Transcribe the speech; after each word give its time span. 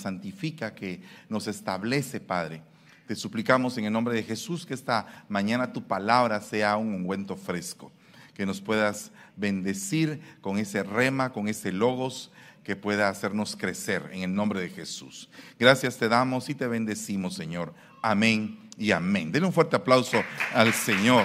santifica, 0.00 0.74
que 0.74 1.02
nos 1.28 1.46
establece, 1.46 2.20
Padre. 2.20 2.62
Te 3.06 3.16
suplicamos 3.16 3.78
en 3.78 3.86
el 3.86 3.92
nombre 3.92 4.14
de 4.14 4.22
Jesús 4.22 4.66
que 4.66 4.74
esta 4.74 5.24
mañana 5.28 5.72
tu 5.72 5.86
palabra 5.86 6.40
sea 6.40 6.76
un 6.76 6.92
ungüento 6.92 7.36
fresco, 7.36 7.90
que 8.34 8.44
nos 8.44 8.60
puedas 8.60 9.12
bendecir 9.36 10.20
con 10.40 10.58
ese 10.58 10.82
rema, 10.82 11.32
con 11.32 11.48
ese 11.48 11.72
logos 11.72 12.30
que 12.64 12.76
pueda 12.76 13.08
hacernos 13.08 13.56
crecer 13.56 14.10
en 14.12 14.22
el 14.22 14.34
nombre 14.34 14.60
de 14.60 14.68
Jesús. 14.68 15.30
Gracias 15.58 15.96
te 15.96 16.08
damos 16.08 16.50
y 16.50 16.54
te 16.54 16.66
bendecimos, 16.66 17.34
Señor. 17.34 17.72
Amén 18.02 18.58
y 18.76 18.90
amén. 18.90 19.32
Denle 19.32 19.46
un 19.46 19.54
fuerte 19.54 19.76
aplauso 19.76 20.22
al 20.52 20.74
Señor. 20.74 21.24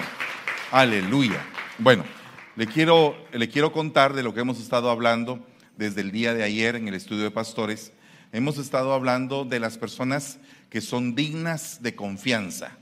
Aleluya. 0.72 1.44
Bueno, 1.78 2.04
le 2.56 2.66
quiero, 2.66 3.14
le 3.32 3.48
quiero 3.48 3.72
contar 3.72 4.14
de 4.14 4.22
lo 4.22 4.32
que 4.32 4.40
hemos 4.40 4.58
estado 4.58 4.90
hablando 4.90 5.46
desde 5.76 6.00
el 6.00 6.12
día 6.12 6.34
de 6.34 6.44
ayer 6.44 6.76
en 6.76 6.88
el 6.88 6.94
estudio 6.94 7.24
de 7.24 7.30
pastores. 7.30 7.92
Hemos 8.34 8.58
estado 8.58 8.92
hablando 8.92 9.44
de 9.44 9.60
las 9.60 9.78
personas 9.78 10.38
que 10.68 10.80
son 10.80 11.14
dignas 11.14 11.80
de 11.84 11.94
confianza, 11.94 12.72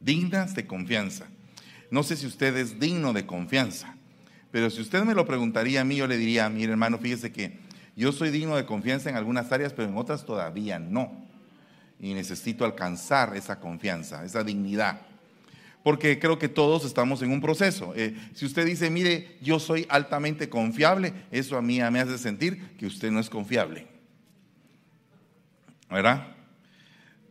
dignas 0.00 0.54
de 0.54 0.66
confianza. 0.66 1.26
No 1.90 2.02
sé 2.02 2.16
si 2.16 2.26
usted 2.26 2.56
es 2.56 2.80
digno 2.80 3.12
de 3.12 3.26
confianza, 3.26 3.94
pero 4.50 4.70
si 4.70 4.80
usted 4.80 5.04
me 5.04 5.12
lo 5.12 5.26
preguntaría 5.26 5.82
a 5.82 5.84
mí, 5.84 5.96
yo 5.96 6.06
le 6.06 6.16
diría, 6.16 6.48
mire 6.48 6.72
hermano, 6.72 6.96
fíjese 6.96 7.30
que 7.30 7.58
yo 7.94 8.10
soy 8.10 8.30
digno 8.30 8.56
de 8.56 8.64
confianza 8.64 9.10
en 9.10 9.16
algunas 9.16 9.52
áreas, 9.52 9.74
pero 9.74 9.86
en 9.86 9.98
otras 9.98 10.24
todavía 10.24 10.78
no. 10.78 11.12
Y 12.00 12.14
necesito 12.14 12.64
alcanzar 12.64 13.36
esa 13.36 13.60
confianza, 13.60 14.24
esa 14.24 14.42
dignidad. 14.42 15.02
Porque 15.82 16.18
creo 16.18 16.38
que 16.38 16.48
todos 16.48 16.86
estamos 16.86 17.20
en 17.20 17.32
un 17.32 17.42
proceso. 17.42 17.92
Eh, 17.94 18.16
si 18.32 18.46
usted 18.46 18.64
dice, 18.64 18.88
mire, 18.88 19.36
yo 19.42 19.60
soy 19.60 19.84
altamente 19.90 20.48
confiable, 20.48 21.12
eso 21.30 21.58
a 21.58 21.60
mí 21.60 21.80
me 21.90 22.00
hace 22.00 22.16
sentir 22.16 22.70
que 22.78 22.86
usted 22.86 23.10
no 23.10 23.20
es 23.20 23.28
confiable. 23.28 23.91
¿Verdad? 25.92 26.32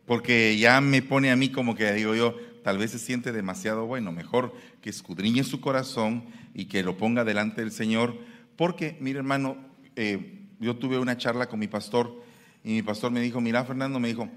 porque 0.06 0.58
ya 0.58 0.80
me 0.80 1.02
pone 1.02 1.30
a 1.30 1.36
mí 1.36 1.50
como 1.50 1.74
que 1.74 1.92
digo 1.92 2.14
yo, 2.14 2.36
tal 2.64 2.78
vez 2.78 2.90
se 2.90 2.98
siente 2.98 3.32
demasiado 3.32 3.86
bueno, 3.86 4.12
mejor 4.12 4.54
que 4.80 4.90
escudriñe 4.90 5.44
su 5.44 5.60
corazón 5.60 6.24
y 6.54 6.66
que 6.66 6.82
lo 6.82 6.96
ponga 6.96 7.24
delante 7.24 7.60
del 7.60 7.72
Señor, 7.72 8.16
porque, 8.56 8.96
mire 9.00 9.18
hermano, 9.18 9.56
eh, 9.96 10.48
yo 10.60 10.76
tuve 10.76 10.98
una 10.98 11.16
charla 11.16 11.48
con 11.48 11.58
mi 11.58 11.68
pastor 11.68 12.22
y 12.64 12.72
mi 12.72 12.82
pastor 12.82 13.10
me 13.10 13.20
dijo, 13.20 13.40
mira 13.40 13.64
Fernando, 13.64 13.98
me 13.98 14.08
dijo, 14.08 14.28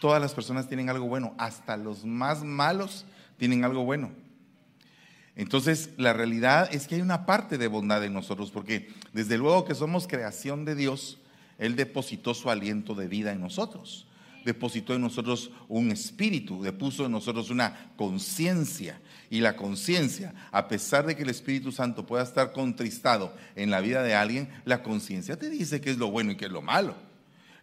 todas 0.00 0.20
las 0.20 0.34
personas 0.34 0.68
tienen 0.68 0.88
algo 0.88 1.06
bueno, 1.06 1.34
hasta 1.38 1.76
los 1.76 2.04
más 2.04 2.44
malos 2.44 3.04
tienen 3.36 3.64
algo 3.64 3.84
bueno. 3.84 4.12
Entonces, 5.36 5.90
la 5.96 6.12
realidad 6.12 6.72
es 6.72 6.86
que 6.86 6.94
hay 6.94 7.00
una 7.00 7.26
parte 7.26 7.58
de 7.58 7.66
bondad 7.66 8.04
en 8.04 8.12
nosotros, 8.12 8.52
porque 8.52 8.88
desde 9.12 9.36
luego 9.36 9.64
que 9.64 9.74
somos 9.74 10.06
creación 10.06 10.64
de 10.64 10.76
Dios, 10.76 11.18
Él 11.58 11.76
depositó 11.76 12.34
su 12.34 12.50
aliento 12.50 12.94
de 12.94 13.08
vida 13.08 13.32
en 13.32 13.40
nosotros 13.40 14.06
depositó 14.44 14.94
en 14.94 15.00
nosotros 15.00 15.50
un 15.68 15.90
espíritu, 15.90 16.62
depuso 16.62 17.06
en 17.06 17.12
nosotros 17.12 17.50
una 17.50 17.92
conciencia. 17.96 19.00
Y 19.30 19.40
la 19.40 19.56
conciencia, 19.56 20.34
a 20.52 20.68
pesar 20.68 21.06
de 21.06 21.16
que 21.16 21.22
el 21.22 21.30
Espíritu 21.30 21.72
Santo 21.72 22.06
pueda 22.06 22.22
estar 22.22 22.52
contristado 22.52 23.34
en 23.56 23.70
la 23.70 23.80
vida 23.80 24.02
de 24.02 24.14
alguien, 24.14 24.48
la 24.64 24.82
conciencia 24.82 25.36
te 25.36 25.50
dice 25.50 25.80
qué 25.80 25.90
es 25.90 25.98
lo 25.98 26.10
bueno 26.10 26.32
y 26.32 26.36
qué 26.36 26.44
es 26.44 26.52
lo 26.52 26.62
malo. 26.62 26.94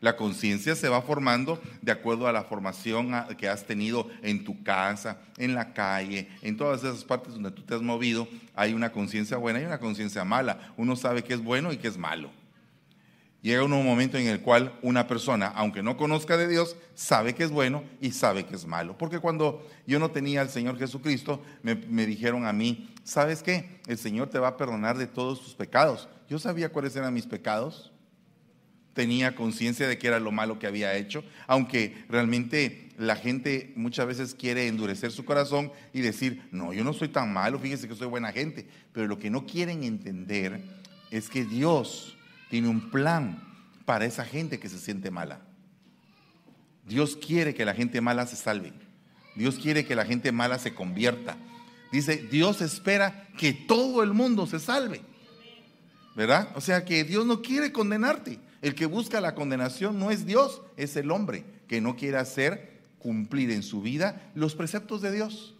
La 0.02 0.18
conciencia 0.18 0.76
se 0.76 0.90
va 0.90 1.04
formando 1.04 1.62
de 1.84 1.92
acuerdo 1.92 2.28
a 2.28 2.32
la 2.32 2.44
formación 2.44 3.12
que 3.38 3.48
has 3.48 3.68
tenido 3.68 4.10
en 4.24 4.44
tu 4.44 4.64
casa, 4.64 5.20
en 5.38 5.54
la 5.54 5.74
calle, 5.74 6.28
en 6.42 6.58
todas 6.58 6.84
esas 6.84 7.04
partes 7.04 7.36
donde 7.36 7.52
tú 7.52 7.62
te 7.62 7.76
has 7.76 7.84
movido. 7.84 8.28
Hay 8.56 8.74
una 8.74 8.92
conciencia 8.92 9.38
buena 9.38 9.62
y 9.62 9.66
una 9.66 9.80
conciencia 9.80 10.26
mala. 10.26 10.74
Uno 10.76 10.96
sabe 10.96 11.24
qué 11.24 11.36
es 11.36 11.44
bueno 11.44 11.72
y 11.72 11.78
qué 11.78 11.88
es 11.88 11.98
malo. 12.00 12.32
Llega 13.42 13.64
un 13.64 13.72
momento 13.72 14.20
en 14.20 14.28
el 14.28 14.42
cual 14.42 14.78
una 14.84 15.08
persona, 15.08 15.48
aunque 15.48 15.82
no 15.82 15.98
conozca 15.98 16.38
de 16.38 16.48
Dios, 16.48 16.76
sabe 16.94 17.34
que 17.34 17.44
es 17.44 17.50
bueno 17.50 17.84
y 18.00 18.12
sabe 18.12 18.46
que 18.46 18.56
es 18.56 18.68
malo. 18.68 18.96
Porque 19.00 19.18
cuando 19.18 19.68
yo 19.88 19.98
no 19.98 20.12
tenía 20.12 20.42
al 20.42 20.50
Señor 20.50 20.78
Jesucristo, 20.78 21.42
me, 21.64 22.06
dijeron 22.06 22.46
a 22.46 22.54
mí, 22.54 22.94
¿sabes 23.04 23.42
qué? 23.42 23.80
El 23.88 23.98
Señor 23.98 24.30
te 24.30 24.38
va 24.38 24.50
a 24.50 24.58
perdonar 24.58 24.96
de 24.96 25.08
todos 25.08 25.42
tus 25.42 25.56
pecados. 25.56 26.08
Yo 26.30 26.38
sabía 26.38 26.70
cuáles 26.70 26.96
eran 26.96 27.16
mis 27.16 27.26
pecados. 27.26 27.92
Tenía 28.94 29.34
conciencia 29.34 29.88
de 29.88 29.98
que 29.98 30.08
era 30.08 30.20
lo 30.20 30.32
malo 30.32 30.60
que 30.60 30.68
había 30.68 30.96
hecho, 30.96 31.24
aunque 31.48 32.06
realmente 32.10 32.90
la 32.98 33.16
gente 33.16 33.74
muchas 33.76 34.06
veces 34.06 34.36
quiere 34.36 34.68
endurecer 34.68 35.12
su 35.12 35.26
corazón 35.26 35.72
y 35.94 36.02
decir, 36.02 36.48
no, 36.52 36.74
yo 36.74 36.84
no 36.84 36.94
soy 36.94 37.08
tan 37.08 37.34
malo, 37.34 37.58
fíjese 37.58 37.88
que 37.88 37.96
soy 37.96 38.08
buena 38.08 38.32
gente. 38.32 38.68
Pero 38.94 39.08
lo 39.08 39.18
que 39.18 39.32
no 39.32 39.48
quieren 39.48 39.84
entender 39.84 40.62
es 41.10 41.28
que 41.28 41.44
Dios 41.44 42.18
tiene 42.52 42.68
un 42.68 42.92
plan 42.92 43.42
para 43.86 44.04
esa 44.04 44.26
gente 44.26 44.60
que 44.60 44.68
se 44.68 44.78
siente 44.78 45.10
mala. 45.10 45.40
Dios 46.86 47.16
quiere 47.16 47.56
que 47.56 47.64
la 47.64 47.74
gente 47.74 48.02
mala 48.02 48.28
se 48.28 48.36
salve. 48.36 48.74
Dios 49.38 49.56
quiere 49.58 49.86
que 49.86 49.96
la 49.96 50.04
gente 50.04 50.34
mala 50.34 50.60
se 50.60 50.74
convierta. 50.74 51.38
Dice, 51.94 52.18
Dios 52.18 52.60
espera 52.60 53.30
que 53.38 53.54
todo 53.54 54.04
el 54.04 54.12
mundo 54.12 54.48
se 54.48 54.60
salve. 54.60 55.00
¿Verdad? 56.14 56.50
O 56.54 56.60
sea 56.60 56.84
que 56.84 57.06
Dios 57.06 57.26
no 57.26 57.42
quiere 57.42 57.72
condenarte. 57.72 58.38
El 58.62 58.76
que 58.76 58.86
busca 58.86 59.22
la 59.22 59.34
condenación 59.34 59.98
no 59.98 60.12
es 60.12 60.26
Dios, 60.26 60.62
es 60.76 60.98
el 60.98 61.10
hombre 61.10 61.46
que 61.70 61.80
no 61.80 61.96
quiere 61.96 62.18
hacer 62.18 62.82
cumplir 63.00 63.50
en 63.52 63.64
su 63.64 63.82
vida 63.82 64.30
los 64.36 64.56
preceptos 64.56 65.02
de 65.02 65.14
Dios. 65.14 65.56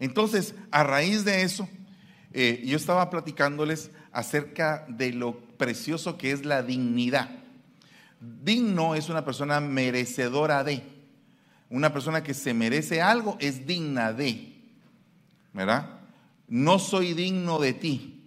Entonces, 0.00 0.54
a 0.70 0.84
raíz 0.84 1.24
de 1.24 1.44
eso, 1.44 1.66
eh, 2.34 2.62
yo 2.66 2.76
estaba 2.76 3.08
platicándoles 3.08 3.90
acerca 4.12 4.84
de 4.88 5.12
lo 5.12 5.38
precioso 5.38 6.16
que 6.18 6.32
es 6.32 6.44
la 6.44 6.62
dignidad. 6.62 7.30
Digno 8.20 8.94
es 8.94 9.08
una 9.08 9.24
persona 9.24 9.60
merecedora 9.60 10.64
de. 10.64 10.82
Una 11.70 11.92
persona 11.92 12.22
que 12.22 12.34
se 12.34 12.52
merece 12.52 13.00
algo 13.00 13.36
es 13.40 13.66
digna 13.66 14.12
de. 14.12 14.52
¿Verdad? 15.52 16.00
No 16.48 16.78
soy 16.78 17.14
digno 17.14 17.58
de 17.58 17.72
ti. 17.72 18.24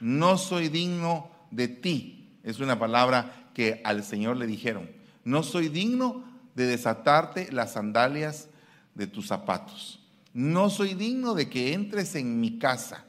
No 0.00 0.36
soy 0.36 0.68
digno 0.68 1.30
de 1.50 1.68
ti. 1.68 2.38
Es 2.42 2.60
una 2.60 2.78
palabra 2.78 3.50
que 3.54 3.80
al 3.84 4.04
Señor 4.04 4.36
le 4.36 4.46
dijeron. 4.46 4.90
No 5.24 5.42
soy 5.42 5.68
digno 5.68 6.24
de 6.54 6.66
desatarte 6.66 7.50
las 7.52 7.72
sandalias 7.72 8.48
de 8.94 9.06
tus 9.06 9.28
zapatos. 9.28 10.00
No 10.32 10.68
soy 10.68 10.94
digno 10.94 11.34
de 11.34 11.48
que 11.48 11.72
entres 11.72 12.16
en 12.16 12.40
mi 12.40 12.58
casa 12.58 13.04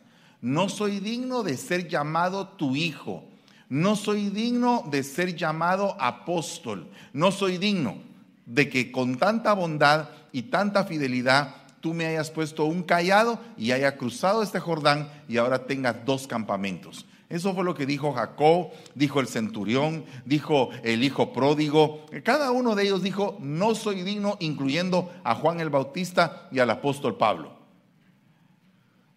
no 0.46 0.70
soy 0.70 1.00
digno 1.00 1.42
de 1.42 1.58
ser 1.58 1.88
llamado 1.88 2.50
tu 2.50 2.76
hijo, 2.76 3.24
no 3.68 3.96
soy 3.96 4.30
digno 4.30 4.84
de 4.92 5.02
ser 5.02 5.36
llamado 5.36 6.00
apóstol, 6.00 6.88
no 7.14 7.32
soy 7.32 7.58
digno 7.58 7.98
de 8.46 8.70
que 8.70 8.92
con 8.92 9.18
tanta 9.18 9.54
bondad 9.54 10.10
y 10.32 10.44
tanta 10.44 10.84
fidelidad 10.84 11.56
tú 11.82 11.96
me 11.96 12.06
hayas 12.06 12.30
puesto 12.30 12.66
un 12.66 12.84
callado 12.84 13.40
y 13.58 13.72
haya 13.72 13.98
cruzado 13.98 14.44
este 14.44 14.60
Jordán 14.60 15.10
y 15.28 15.38
ahora 15.38 15.66
tengas 15.66 16.06
dos 16.06 16.28
campamentos. 16.28 17.08
Eso 17.28 17.56
fue 17.56 17.64
lo 17.64 17.74
que 17.74 17.88
dijo 17.88 18.14
Jacob, 18.14 18.70
dijo 18.94 19.22
el 19.22 19.28
centurión, 19.28 20.06
dijo 20.26 20.70
el 20.84 21.04
hijo 21.04 21.34
pródigo. 21.34 22.06
Cada 22.24 22.52
uno 22.52 22.76
de 22.76 22.84
ellos 22.84 23.02
dijo, 23.02 23.36
no 23.40 23.74
soy 23.74 24.04
digno, 24.04 24.38
incluyendo 24.40 25.12
a 25.24 25.34
Juan 25.34 25.60
el 25.60 25.72
Bautista 25.72 26.48
y 26.52 26.60
al 26.60 26.70
apóstol 26.70 27.18
Pablo. 27.18 27.56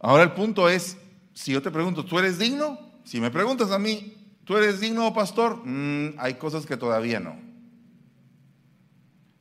Ahora 0.01 0.23
el 0.23 0.33
punto 0.33 0.71
es, 0.71 0.97
si 1.39 1.53
yo 1.53 1.63
te 1.63 1.71
pregunto, 1.71 2.05
¿tú 2.05 2.19
eres 2.19 2.37
digno? 2.37 2.81
Si 3.05 3.21
me 3.21 3.31
preguntas 3.31 3.71
a 3.71 3.79
mí, 3.79 4.13
¿tú 4.43 4.57
eres 4.57 4.81
digno, 4.81 5.15
pastor? 5.15 5.65
Mm, 5.65 6.15
hay 6.19 6.35
cosas 6.35 6.67
que 6.67 6.77
todavía 6.77 7.21
no. 7.21 7.37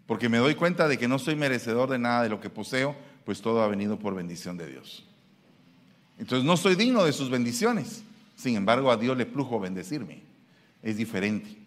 Porque 0.06 0.30
me 0.30 0.38
doy 0.38 0.54
cuenta 0.54 0.88
de 0.88 1.00
que 1.00 1.08
no 1.08 1.18
soy 1.18 1.36
merecedor 1.36 1.90
de 1.90 1.98
nada 1.98 2.22
de 2.22 2.30
lo 2.30 2.40
que 2.40 2.52
poseo, 2.52 2.96
pues 3.26 3.42
todo 3.42 3.64
ha 3.64 3.68
venido 3.68 3.98
por 3.98 4.14
bendición 4.14 4.58
de 4.58 4.68
Dios. 4.68 5.08
Entonces 6.20 6.46
no 6.46 6.56
soy 6.56 6.76
digno 6.76 7.04
de 7.04 7.14
sus 7.14 7.32
bendiciones. 7.32 8.04
Sin 8.36 8.56
embargo, 8.56 8.92
a 8.92 8.98
Dios 8.98 9.18
le 9.18 9.26
plujo 9.26 9.60
bendecirme. 9.60 10.22
Es 10.84 10.98
diferente. 10.98 11.58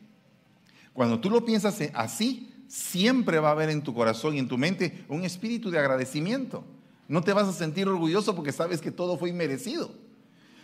Cuando 0.92 1.18
tú 1.18 1.28
lo 1.28 1.44
piensas 1.44 1.76
así, 1.92 2.54
siempre 2.68 3.40
va 3.40 3.48
a 3.48 3.52
haber 3.52 3.70
en 3.70 3.82
tu 3.82 3.92
corazón 3.92 4.36
y 4.36 4.38
en 4.38 4.46
tu 4.46 4.56
mente 4.56 5.04
un 5.08 5.24
espíritu 5.24 5.72
de 5.72 5.80
agradecimiento. 5.80 6.62
No 7.08 7.20
te 7.20 7.32
vas 7.32 7.48
a 7.48 7.52
sentir 7.52 7.88
orgulloso 7.88 8.36
porque 8.36 8.52
sabes 8.52 8.80
que 8.80 8.92
todo 8.92 9.18
fue 9.18 9.30
inmerecido. 9.30 10.08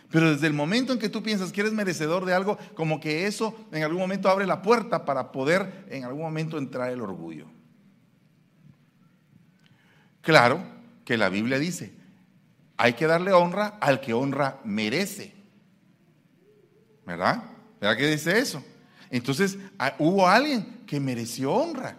Pero 0.09 0.31
desde 0.31 0.47
el 0.47 0.53
momento 0.53 0.93
en 0.93 0.99
que 0.99 1.09
tú 1.09 1.21
piensas 1.21 1.51
que 1.51 1.61
eres 1.61 1.73
merecedor 1.73 2.25
de 2.25 2.33
algo, 2.33 2.57
como 2.75 2.99
que 2.99 3.27
eso 3.27 3.55
en 3.71 3.83
algún 3.83 3.99
momento 3.99 4.29
abre 4.29 4.45
la 4.45 4.61
puerta 4.61 5.03
para 5.05 5.31
poder 5.31 5.85
en 5.89 6.05
algún 6.05 6.21
momento 6.21 6.57
entrar 6.57 6.91
el 6.91 7.01
orgullo. 7.01 7.47
Claro 10.21 10.61
que 11.03 11.17
la 11.17 11.29
Biblia 11.29 11.59
dice, 11.59 11.93
hay 12.77 12.93
que 12.93 13.07
darle 13.07 13.33
honra 13.33 13.77
al 13.81 14.01
que 14.01 14.13
honra 14.13 14.59
merece. 14.63 15.33
¿Verdad? 17.05 17.43
¿Verdad 17.79 17.97
que 17.97 18.07
dice 18.07 18.37
eso? 18.39 18.63
Entonces 19.09 19.57
hubo 19.99 20.27
alguien 20.27 20.83
que 20.85 20.99
mereció 20.99 21.53
honra, 21.53 21.97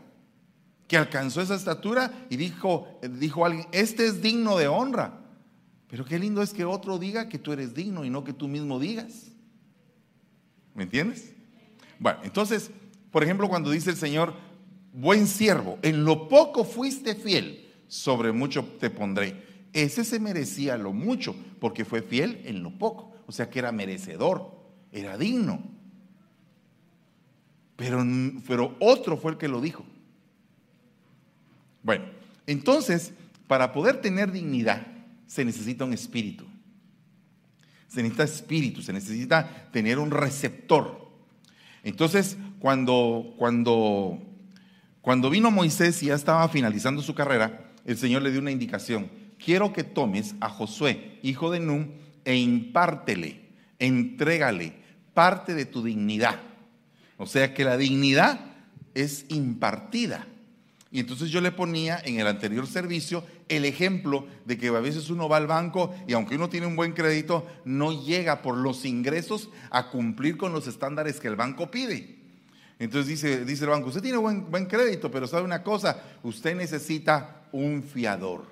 que 0.86 0.96
alcanzó 0.96 1.40
esa 1.40 1.54
estatura 1.54 2.26
y 2.30 2.36
dijo, 2.36 3.00
dijo 3.02 3.44
alguien, 3.44 3.66
este 3.72 4.06
es 4.06 4.22
digno 4.22 4.56
de 4.56 4.68
honra. 4.68 5.12
Pero 5.88 6.04
qué 6.04 6.18
lindo 6.18 6.42
es 6.42 6.52
que 6.52 6.64
otro 6.64 6.98
diga 6.98 7.28
que 7.28 7.38
tú 7.38 7.52
eres 7.52 7.74
digno 7.74 8.04
y 8.04 8.10
no 8.10 8.24
que 8.24 8.32
tú 8.32 8.46
mismo 8.46 8.78
digas. 8.78 9.32
¿Me 10.74 10.84
entiendes? 10.84 11.32
Bueno, 11.98 12.20
entonces 12.22 12.70
Por 13.10 13.24
ejemplo, 13.24 13.48
cuando 13.48 13.70
dice 13.70 13.88
el 13.88 13.96
Señor, 13.96 14.34
buen 14.92 15.26
siervo, 15.26 15.78
en 15.80 16.04
lo 16.04 16.28
poco 16.28 16.62
fuiste 16.62 17.14
fiel, 17.14 17.72
sobre 17.86 18.32
mucho 18.32 18.64
te 18.78 18.90
pondré. 18.90 19.48
Ese 19.72 20.04
se 20.04 20.20
merecía 20.20 20.76
lo 20.76 20.92
mucho 20.92 21.34
porque 21.58 21.86
fue 21.86 22.02
fiel 22.02 22.42
en 22.44 22.62
lo 22.62 22.70
poco, 22.78 23.12
o 23.26 23.32
sea 23.32 23.48
que 23.48 23.60
era 23.60 23.72
merecedor, 23.72 24.52
era 24.92 25.16
digno. 25.16 25.62
Pero, 27.76 28.04
pero 28.46 28.76
otro 28.78 29.16
fue 29.16 29.32
el 29.32 29.38
que 29.38 29.48
lo 29.48 29.62
dijo. 29.62 29.86
Bueno, 31.82 32.04
entonces, 32.46 33.12
para 33.46 33.72
poder 33.72 34.02
tener 34.02 34.32
dignidad, 34.32 34.86
se 35.28 35.44
necesita 35.44 35.84
un 35.84 35.92
espíritu. 35.92 36.44
Se 37.86 38.02
necesita 38.02 38.24
espíritu, 38.24 38.82
se 38.82 38.92
necesita 38.92 39.70
tener 39.70 40.00
un 40.00 40.10
receptor. 40.10 41.08
Entonces, 41.84 42.36
cuando, 42.58 43.34
cuando, 43.38 44.18
cuando 45.00 45.30
vino 45.30 45.52
Moisés 45.52 46.02
y 46.02 46.06
ya 46.06 46.14
estaba 46.14 46.48
finalizando 46.48 47.02
su 47.02 47.14
carrera, 47.14 47.70
el 47.84 47.96
Señor 47.96 48.22
le 48.22 48.32
dio 48.32 48.40
una 48.40 48.50
indicación. 48.50 49.08
Quiero 49.42 49.72
que 49.72 49.84
tomes 49.84 50.34
a 50.40 50.48
Josué, 50.48 51.20
hijo 51.22 51.50
de 51.50 51.60
Nun, 51.60 51.92
e 52.24 52.34
impártele, 52.34 53.40
entrégale 53.78 54.74
parte 55.14 55.54
de 55.54 55.64
tu 55.64 55.82
dignidad. 55.82 56.40
O 57.16 57.26
sea 57.26 57.54
que 57.54 57.64
la 57.64 57.76
dignidad 57.76 58.40
es 58.94 59.24
impartida. 59.28 60.26
Y 60.90 61.00
entonces 61.00 61.30
yo 61.30 61.40
le 61.40 61.52
ponía 61.52 62.00
en 62.02 62.18
el 62.18 62.26
anterior 62.26 62.66
servicio 62.66 63.22
el 63.48 63.66
ejemplo 63.66 64.26
de 64.46 64.56
que 64.56 64.68
a 64.68 64.80
veces 64.80 65.10
uno 65.10 65.28
va 65.28 65.36
al 65.36 65.46
banco 65.46 65.94
y 66.06 66.14
aunque 66.14 66.36
uno 66.36 66.48
tiene 66.48 66.66
un 66.66 66.76
buen 66.76 66.92
crédito, 66.92 67.46
no 67.64 67.92
llega 68.04 68.40
por 68.40 68.56
los 68.56 68.86
ingresos 68.86 69.50
a 69.70 69.90
cumplir 69.90 70.38
con 70.38 70.52
los 70.52 70.66
estándares 70.66 71.20
que 71.20 71.28
el 71.28 71.36
banco 71.36 71.70
pide. 71.70 72.16
Entonces 72.78 73.08
dice, 73.08 73.44
dice 73.44 73.64
el 73.64 73.70
banco, 73.70 73.88
usted 73.88 74.00
tiene 74.00 74.18
buen, 74.18 74.50
buen 74.50 74.66
crédito, 74.66 75.10
pero 75.10 75.26
sabe 75.26 75.44
una 75.44 75.62
cosa, 75.62 76.02
usted 76.22 76.56
necesita 76.56 77.42
un 77.52 77.82
fiador, 77.82 78.46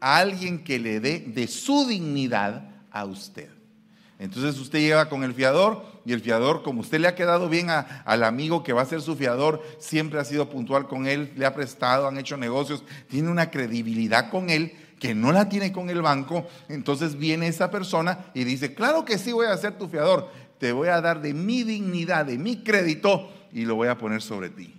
alguien 0.00 0.62
que 0.62 0.78
le 0.78 1.00
dé 1.00 1.20
de 1.20 1.46
su 1.46 1.86
dignidad 1.86 2.70
a 2.90 3.04
usted. 3.04 3.50
Entonces 4.18 4.58
usted 4.58 4.80
llega 4.80 5.08
con 5.08 5.24
el 5.24 5.34
fiador 5.34 5.97
y 6.08 6.14
el 6.14 6.22
fiador, 6.22 6.62
como 6.62 6.80
usted 6.80 7.00
le 7.00 7.06
ha 7.06 7.14
quedado 7.14 7.50
bien 7.50 7.68
al 7.68 8.24
amigo 8.24 8.62
que 8.62 8.72
va 8.72 8.80
a 8.80 8.86
ser 8.86 9.02
su 9.02 9.14
fiador, 9.14 9.62
siempre 9.78 10.18
ha 10.18 10.24
sido 10.24 10.48
puntual 10.48 10.88
con 10.88 11.06
él, 11.06 11.34
le 11.36 11.44
ha 11.44 11.52
prestado, 11.52 12.08
han 12.08 12.16
hecho 12.16 12.38
negocios, 12.38 12.82
tiene 13.10 13.28
una 13.30 13.50
credibilidad 13.50 14.30
con 14.30 14.48
él 14.48 14.72
que 14.98 15.14
no 15.14 15.32
la 15.32 15.50
tiene 15.50 15.70
con 15.70 15.90
el 15.90 16.00
banco. 16.00 16.46
Entonces 16.70 17.18
viene 17.18 17.46
esa 17.46 17.70
persona 17.70 18.24
y 18.32 18.44
dice, 18.44 18.72
claro 18.72 19.04
que 19.04 19.18
sí 19.18 19.32
voy 19.32 19.48
a 19.48 19.56
ser 19.58 19.76
tu 19.76 19.86
fiador, 19.86 20.30
te 20.56 20.72
voy 20.72 20.88
a 20.88 21.02
dar 21.02 21.20
de 21.20 21.34
mi 21.34 21.62
dignidad, 21.62 22.24
de 22.24 22.38
mi 22.38 22.64
crédito 22.64 23.30
y 23.52 23.66
lo 23.66 23.74
voy 23.74 23.88
a 23.88 23.98
poner 23.98 24.22
sobre 24.22 24.48
ti. 24.48 24.74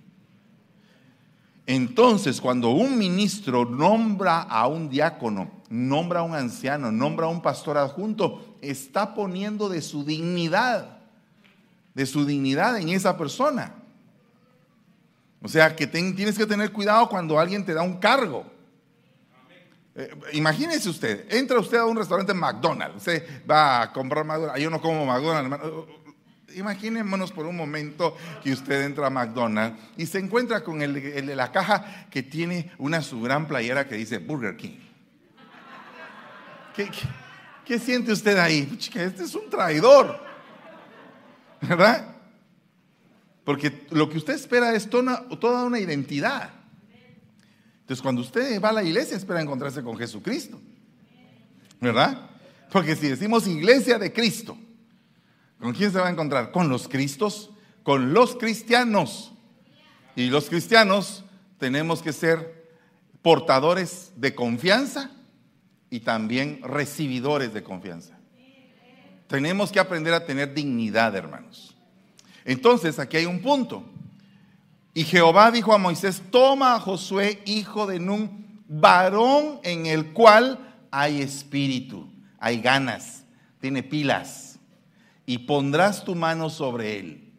Entonces, 1.68 2.42
cuando 2.42 2.72
un 2.72 2.98
ministro 2.98 3.66
nombra 3.66 4.42
a 4.42 4.66
un 4.66 4.90
diácono, 4.90 5.52
nombra 5.70 6.22
a 6.22 6.24
un 6.24 6.34
anciano, 6.34 6.92
nombra 6.92 7.28
a 7.28 7.30
un 7.30 7.44
pastor 7.44 7.78
adjunto, 7.78 8.58
está 8.64 9.14
poniendo 9.14 9.70
de 9.70 9.84
su 9.84 10.04
dignidad, 10.04 10.99
de 12.00 12.06
su 12.06 12.25
dignidad 12.25 12.78
en 12.80 12.88
esa 12.88 13.18
persona. 13.18 13.74
O 15.42 15.50
sea, 15.50 15.75
que 15.75 15.86
tienes 15.86 16.38
que 16.38 16.46
tener 16.46 16.72
cuidado 16.72 17.10
cuando 17.10 17.38
alguien 17.38 17.66
te 17.66 17.74
da 17.74 17.81
un 17.81 17.98
cargo. 17.98 18.50
Eh, 19.96 20.10
imagínese 20.31 20.88
usted, 20.88 21.25
entra 21.30 21.60
usted 21.60 21.78
a 21.78 21.86
un 21.86 21.98
restaurante 21.98 22.34
McDonald's, 22.34 22.96
usted 22.96 23.44
va 23.46 23.81
a 23.81 23.92
comprar 23.92 24.24
McDonald's, 24.24 24.63
yo 24.63 24.69
no 24.69 24.80
como 24.80 25.06
McDonald's, 25.06 25.60
Imaginémonos 26.56 27.34
por 27.34 27.46
un 27.46 27.57
momento 27.57 28.16
que 28.42 28.54
usted 28.54 28.81
entra 28.84 29.07
a 29.07 29.10
McDonald's 29.10 29.78
y 29.98 30.06
se 30.06 30.19
encuentra 30.19 30.63
con 30.63 30.81
el, 30.81 30.94
de 30.94 31.36
la 31.36 31.52
caja 31.52 32.07
que 32.10 32.24
tiene 32.24 32.72
una 32.78 33.02
su 33.02 33.22
gran 33.22 33.45
playera 33.45 33.90
que 33.90 33.95
dice 33.95 34.19
Burger 34.19 34.56
King. 34.56 34.80
¿Qué, 37.66 37.78
siente 37.78 38.13
usted 38.13 38.38
ahí? 38.38 38.74
Chica, 38.78 39.04
este 39.04 39.24
es 39.24 39.36
un 39.36 39.50
traidor. 39.50 40.29
¿Verdad? 41.62 42.16
Porque 43.44 43.86
lo 43.92 44.10
que 44.10 44.18
usted 44.18 44.34
espera 44.34 44.74
es 44.76 44.90
toda, 44.90 45.26
una 45.64 45.80
identidad. 45.80 46.52
Entonces, 47.82 48.02
cuando 48.02 48.22
usted 48.22 48.62
va 48.62 48.70
a 48.70 48.74
la 48.74 48.84
iglesia, 48.84 49.18
espera 49.18 49.42
encontrarse 49.42 49.82
con 49.82 49.98
Jesucristo. 49.98 50.60
¿Verdad? 51.82 52.30
Porque 52.72 52.96
si 52.96 53.08
decimos 53.08 53.48
iglesia 53.48 53.98
de 53.98 54.14
Cristo, 54.14 54.58
¿Con 55.60 55.74
quién 55.74 55.92
se 55.92 56.00
va 56.00 56.08
a 56.08 56.12
encontrar? 56.12 56.52
Con 56.52 56.70
los 56.70 56.88
Cristos, 56.88 57.52
con 57.84 58.14
los 58.14 58.36
cristianos. 58.36 59.34
Y 60.16 60.30
los 60.30 60.50
cristianos 60.50 61.26
tenemos 61.58 62.02
que 62.02 62.14
ser 62.14 62.70
portadores 63.22 64.14
de 64.16 64.34
confianza 64.34 65.12
y 65.90 66.00
también 66.00 66.62
recibidores 66.64 67.54
de 67.54 67.64
confianza. 67.64 68.19
Tenemos 69.30 69.72
que 69.72 69.80
aprender 69.80 70.12
a 70.12 70.26
tener 70.26 70.56
dignidad, 70.56 71.16
hermanos. 71.16 71.78
Entonces, 72.44 72.98
aquí 72.98 73.18
hay 73.18 73.26
un 73.28 73.42
punto. 73.42 73.84
Y 74.96 75.04
Jehová 75.04 75.52
dijo 75.52 75.72
a 75.72 75.78
Moisés, 75.78 76.20
toma 76.31 76.74
a 76.74 76.80
Josué, 76.80 77.44
hijo 77.46 77.86
de 77.86 78.00
Nun, 78.00 78.64
varón 78.68 79.60
en 79.62 79.86
el 79.86 80.14
cual 80.14 80.58
hay 80.90 81.22
espíritu, 81.22 82.12
hay 82.40 82.60
ganas, 82.60 83.24
tiene 83.62 83.84
pilas 83.84 84.58
y 85.28 85.38
pondrás 85.38 86.04
tu 86.04 86.16
mano 86.16 86.50
sobre 86.50 86.98
él. 87.00 87.31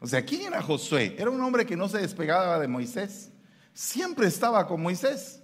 O 0.00 0.06
sea, 0.06 0.24
¿quién 0.24 0.40
era 0.40 0.62
Josué? 0.62 1.14
Era 1.18 1.28
un 1.28 1.40
hombre 1.42 1.66
que 1.66 1.76
no 1.76 1.86
se 1.86 1.98
despegaba 1.98 2.58
de 2.58 2.66
Moisés. 2.66 3.30
Siempre 3.74 4.26
estaba 4.26 4.66
con 4.66 4.80
Moisés. 4.80 5.37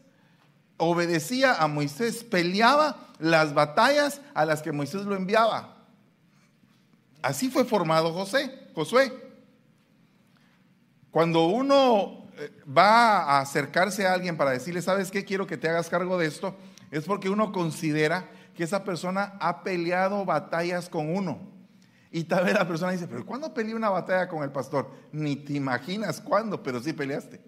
Obedecía 0.77 1.55
a 1.55 1.69
Moisés, 1.69 2.25
peleaba 2.25 2.97
las 3.19 3.55
batallas 3.55 4.21
a 4.35 4.45
las 4.45 4.63
que 4.63 4.73
Moisés 4.73 5.05
lo 5.05 5.15
enviaba. 5.15 5.77
Así 7.23 7.51
fue 7.51 7.65
formado 7.65 8.13
José, 8.13 8.69
Josué. 8.75 9.13
Cuando 11.11 11.47
uno 11.47 12.29
eh, 12.37 12.51
va 12.67 13.23
a 13.23 13.41
acercarse 13.41 14.07
a 14.07 14.13
alguien 14.13 14.37
para 14.37 14.51
decirle, 14.51 14.83
¿sabes 14.83 15.11
qué? 15.11 15.25
Quiero 15.25 15.47
que 15.47 15.57
te 15.57 15.69
hagas 15.69 15.89
cargo 15.89 16.19
de 16.19 16.27
esto, 16.27 16.57
es 16.91 17.05
porque 17.05 17.31
uno 17.31 17.53
considera 17.53 18.29
que 18.55 18.65
esa 18.65 18.85
persona 18.85 19.37
ha 19.41 19.63
peleado 19.63 20.25
batallas 20.25 20.89
con 20.89 21.15
uno. 21.15 21.39
Y 22.11 22.25
tal 22.25 22.45
vez 22.45 22.55
la 22.55 22.67
persona 22.69 22.93
dice, 22.93 23.09
pero 23.09 23.25
¿cuándo 23.25 23.55
peleé 23.55 23.75
una 23.75 23.91
batalla 23.91 24.29
con 24.29 24.43
el 24.43 24.53
pastor? 24.53 24.91
Ni 25.11 25.37
te 25.37 25.55
imaginas 25.55 26.21
cuándo, 26.21 26.63
pero 26.63 26.81
sí 26.81 26.93
peleaste. 26.93 27.41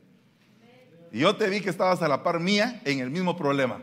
Y 1.17 1.21
yo 1.21 1.35
te 1.35 1.49
vi 1.49 1.63
que 1.63 1.71
estabas 1.71 2.03
a 2.03 2.09
la 2.09 2.23
par 2.23 2.41
mía 2.41 2.83
en 2.85 3.01
el 3.01 3.11
mismo 3.11 3.39
problema. 3.39 3.81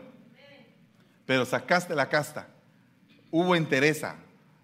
Pero 1.26 1.44
sacaste 1.44 1.92
la 1.96 2.08
casta. 2.08 2.46
Hubo 3.32 3.56
entereza. 3.56 4.14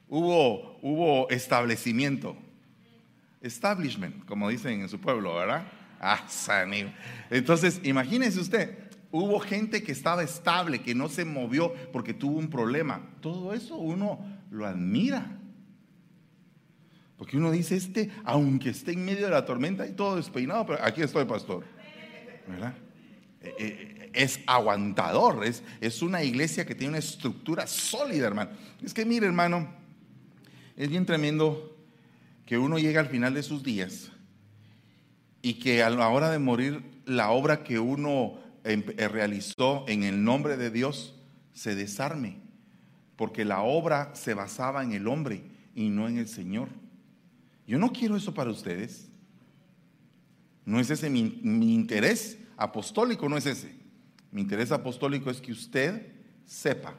Hubo, 0.09 0.79
hubo 0.81 1.29
establecimiento. 1.31 2.37
Establishment, 3.41 4.25
como 4.25 4.49
dicen 4.49 4.83
en 4.83 4.89
su 4.89 5.01
pueblo, 5.01 5.35
¿verdad? 5.35 5.65
Ah, 6.01 6.25
Entonces, 7.29 7.81
imagínese 7.83 8.39
usted, 8.39 8.79
Hubo 9.11 9.41
gente 9.41 9.83
que 9.83 9.91
estaba 9.91 10.23
estable, 10.23 10.83
que 10.83 10.95
no 10.95 11.09
se 11.09 11.25
movió 11.25 11.75
porque 11.93 12.15
tuvo 12.15 12.39
un 12.39 12.49
problema. 12.49 13.01
Todo 13.21 13.53
eso 13.53 13.77
uno 13.77 14.21
lo 14.53 14.65
admira. 14.65 15.41
Porque 17.19 17.37
uno 17.37 17.51
dice, 17.51 17.75
este, 17.75 18.13
aunque 18.25 18.71
esté 18.71 18.93
en 18.93 19.05
medio 19.05 19.25
de 19.25 19.33
la 19.33 19.45
tormenta 19.45 19.85
y 19.89 19.95
todo 19.95 20.15
despeinado, 20.15 20.65
pero 20.65 20.79
aquí 20.85 21.03
estoy, 21.03 21.25
pastor. 21.25 21.65
¿Verdad? 22.47 22.75
Eh, 23.43 23.55
eh, 23.59 24.11
es 24.13 24.41
aguantador, 24.47 25.45
es, 25.45 25.63
es 25.81 26.03
una 26.03 26.23
iglesia 26.23 26.67
que 26.67 26.75
tiene 26.75 26.91
una 26.91 26.99
estructura 26.99 27.67
sólida, 27.67 28.27
hermano. 28.27 28.51
Es 28.83 28.93
que 28.93 29.05
mire, 29.05 29.27
hermano, 29.27 29.69
es 30.77 30.89
bien 30.89 31.07
tremendo 31.07 31.77
que 32.47 32.59
uno 32.59 32.79
llega 32.79 33.01
al 33.01 33.09
final 33.09 33.35
de 33.35 33.43
sus 33.43 33.63
días 33.63 34.11
y 35.43 35.55
que 35.55 35.83
a 35.83 35.91
la 35.91 36.09
hora 36.09 36.31
de 36.31 36.39
morir, 36.39 36.83
la 37.07 37.31
obra 37.31 37.65
que 37.65 37.79
uno 37.79 38.39
eh, 38.65 39.09
realizó 39.09 39.85
en 39.89 40.03
el 40.03 40.23
nombre 40.23 40.57
de 40.57 40.71
Dios 40.71 41.15
se 41.53 41.75
desarme, 41.75 42.39
porque 43.17 43.45
la 43.45 43.63
obra 43.63 44.15
se 44.15 44.35
basaba 44.35 44.83
en 44.83 44.93
el 44.93 45.07
hombre 45.09 45.45
y 45.75 45.89
no 45.89 46.09
en 46.09 46.19
el 46.19 46.29
Señor. 46.29 46.69
Yo 47.67 47.79
no 47.79 47.93
quiero 47.93 48.17
eso 48.17 48.35
para 48.35 48.51
ustedes. 48.51 49.10
No 50.65 50.79
es 50.79 50.91
ese 50.91 51.11
mi, 51.11 51.41
interés 51.75 52.39
apostólico, 52.57 53.29
no 53.29 53.37
es 53.37 53.47
ese. 53.47 53.75
Mi 54.31 54.43
interés 54.43 54.73
apostólico 54.73 55.31
es 55.31 55.41
que 55.41 55.53
usted 55.53 56.13
sepa 56.45 56.95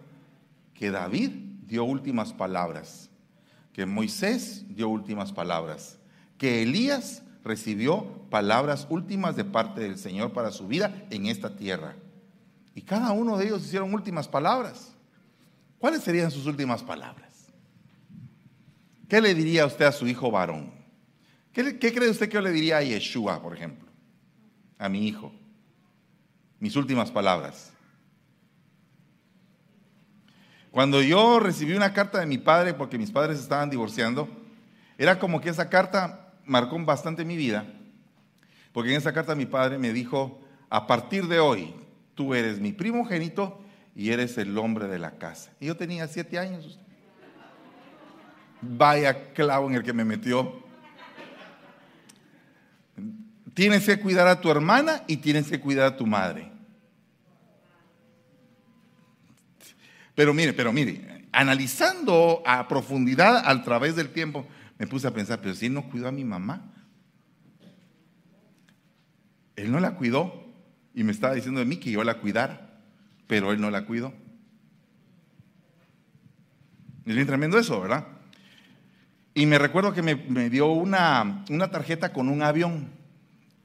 que 0.73 0.91
David 0.91 1.31
dio 1.65 1.83
últimas 1.83 2.33
palabras, 2.33 3.09
que 3.73 3.85
Moisés 3.85 4.65
dio 4.69 4.89
últimas 4.89 5.31
palabras, 5.31 5.99
que 6.37 6.63
Elías 6.63 7.23
recibió 7.43 8.27
palabras 8.29 8.87
últimas 8.89 9.35
de 9.35 9.45
parte 9.45 9.81
del 9.81 9.97
Señor 9.97 10.33
para 10.33 10.51
su 10.51 10.67
vida 10.67 11.05
en 11.09 11.27
esta 11.27 11.55
tierra. 11.55 11.95
Y 12.75 12.81
cada 12.81 13.11
uno 13.11 13.37
de 13.37 13.45
ellos 13.45 13.63
hicieron 13.63 13.93
últimas 13.93 14.27
palabras. 14.27 14.93
¿Cuáles 15.77 16.03
serían 16.03 16.31
sus 16.31 16.45
últimas 16.45 16.83
palabras? 16.83 17.47
¿Qué 19.07 19.19
le 19.19 19.33
diría 19.33 19.65
usted 19.65 19.85
a 19.85 19.91
su 19.91 20.07
hijo 20.07 20.31
varón? 20.31 20.80
¿Qué, 21.53 21.77
¿Qué, 21.77 21.93
cree 21.93 22.09
usted 22.09 22.27
que 22.29 22.35
yo 22.35 22.41
le 22.41 22.51
diría 22.51 22.77
a 22.77 22.83
Yeshua, 22.83 23.41
por 23.41 23.55
ejemplo? 23.55 23.89
A 24.77 24.89
mi 24.89 25.07
hijo. 25.07 25.33
Mis 26.59 26.75
últimas 26.75 27.11
palabras. 27.11 27.71
Cuando 30.71 31.01
yo 31.01 31.39
recibí 31.39 31.73
una 31.73 31.93
carta 31.93 32.19
de 32.19 32.25
mi 32.25 32.37
padre, 32.37 32.73
porque 32.73 32.97
mis 32.97 33.11
padres 33.11 33.39
estaban 33.39 33.69
divorciando, 33.69 34.29
era 34.97 35.19
como 35.19 35.41
que 35.41 35.49
esa 35.49 35.69
carta 35.69 36.33
marcó 36.45 36.79
bastante 36.85 37.25
mi 37.25 37.35
vida, 37.35 37.65
porque 38.71 38.91
en 38.91 38.97
esa 38.97 39.13
carta 39.13 39.35
mi 39.35 39.45
padre 39.45 39.77
me 39.77 39.91
dijo, 39.91 40.39
a 40.69 40.87
partir 40.87 41.27
de 41.27 41.39
hoy, 41.39 41.75
tú 42.15 42.33
eres 42.33 42.61
mi 42.61 42.71
primogénito 42.71 43.59
y 43.95 44.11
eres 44.11 44.37
el 44.37 44.57
hombre 44.57 44.87
de 44.87 44.99
la 44.99 45.17
casa. 45.17 45.51
Y 45.59 45.65
yo 45.65 45.75
tenía 45.75 46.07
siete 46.07 46.39
años. 46.39 46.79
Vaya 48.61 49.33
clavo 49.33 49.67
en 49.67 49.75
el 49.75 49.83
que 49.83 49.91
me 49.91 50.05
metió. 50.05 50.63
Tienes 53.53 53.85
que 53.85 53.99
cuidar 53.99 54.27
a 54.27 54.39
tu 54.39 54.49
hermana 54.49 55.03
y 55.07 55.17
tienes 55.17 55.47
que 55.47 55.59
cuidar 55.59 55.85
a 55.85 55.97
tu 55.97 56.05
madre. 56.05 56.51
Pero 60.15 60.33
mire, 60.33 60.53
pero 60.53 60.71
mire, 60.71 61.27
analizando 61.31 62.43
a 62.45 62.67
profundidad 62.67 63.43
a 63.45 63.63
través 63.63 63.95
del 63.95 64.09
tiempo, 64.09 64.45
me 64.77 64.87
puse 64.87 65.07
a 65.07 65.13
pensar, 65.13 65.39
pero 65.41 65.53
si 65.53 65.67
él 65.67 65.73
no 65.73 65.89
cuidó 65.89 66.07
a 66.07 66.11
mi 66.11 66.23
mamá, 66.23 66.73
él 69.55 69.71
no 69.71 69.79
la 69.79 69.95
cuidó 69.95 70.45
y 70.93 71.03
me 71.03 71.11
estaba 71.11 71.33
diciendo 71.33 71.59
de 71.59 71.65
mí 71.65 71.77
que 71.77 71.91
yo 71.91 72.03
la 72.03 72.19
cuidara, 72.19 72.79
pero 73.27 73.51
él 73.51 73.61
no 73.61 73.69
la 73.69 73.85
cuidó. 73.85 74.13
Es 77.05 77.15
bien 77.15 77.27
tremendo 77.27 77.57
eso, 77.57 77.81
¿verdad? 77.81 78.07
Y 79.33 79.45
me 79.45 79.57
recuerdo 79.57 79.93
que 79.93 80.01
me, 80.01 80.49
dio 80.49 80.67
una, 80.67 81.45
una, 81.49 81.71
tarjeta 81.71 82.11
con 82.11 82.27
un 82.27 82.43
avión, 82.43 82.89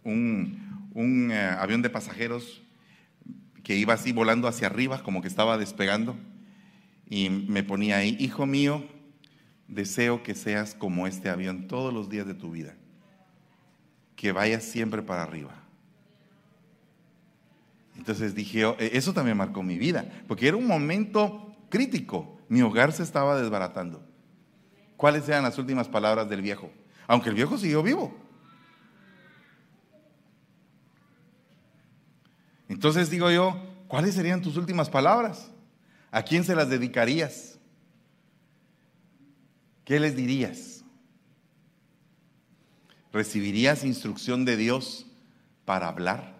un, 0.06 0.90
un 0.94 1.30
eh, 1.30 1.38
avión 1.38 1.82
de 1.82 1.90
pasajeros 1.90 2.62
que 3.62 3.76
iba 3.76 3.94
así 3.94 4.12
volando 4.12 4.48
hacia 4.48 4.68
arriba, 4.68 5.02
como 5.02 5.20
que 5.20 5.28
estaba 5.28 5.58
despegando 5.58 6.16
y 7.08 7.30
me 7.30 7.62
ponía 7.62 7.98
ahí, 7.98 8.16
hijo 8.18 8.46
mío, 8.46 8.84
deseo 9.68 10.22
que 10.22 10.34
seas 10.34 10.74
como 10.74 11.06
este 11.06 11.28
avión 11.28 11.68
todos 11.68 11.92
los 11.92 12.08
días 12.08 12.26
de 12.26 12.34
tu 12.34 12.50
vida, 12.50 12.74
que 14.16 14.32
vayas 14.32 14.64
siempre 14.64 15.02
para 15.02 15.22
arriba. 15.22 15.54
Entonces 17.96 18.34
dije, 18.34 18.64
oh, 18.66 18.76
e-, 18.78 18.96
eso 18.96 19.12
también 19.12 19.36
marcó 19.36 19.62
mi 19.62 19.78
vida, 19.78 20.10
porque 20.28 20.48
era 20.48 20.56
un 20.56 20.66
momento 20.66 21.56
crítico, 21.68 22.40
mi 22.48 22.62
hogar 22.62 22.92
se 22.92 23.02
estaba 23.02 23.40
desbaratando. 23.40 24.04
¿Cuáles 24.96 25.28
eran 25.28 25.42
las 25.42 25.58
últimas 25.58 25.88
palabras 25.88 26.28
del 26.28 26.40
viejo? 26.40 26.70
Aunque 27.06 27.28
el 27.28 27.34
viejo 27.34 27.58
siguió 27.58 27.82
vivo. 27.82 28.25
Entonces 32.68 33.10
digo 33.10 33.30
yo, 33.30 33.56
¿cuáles 33.88 34.14
serían 34.14 34.42
tus 34.42 34.56
últimas 34.56 34.90
palabras? 34.90 35.50
¿A 36.10 36.22
quién 36.22 36.44
se 36.44 36.54
las 36.54 36.68
dedicarías? 36.68 37.58
¿Qué 39.84 40.00
les 40.00 40.16
dirías? 40.16 40.84
¿Recibirías 43.12 43.84
instrucción 43.84 44.44
de 44.44 44.56
Dios 44.56 45.06
para 45.64 45.88
hablar? 45.88 46.36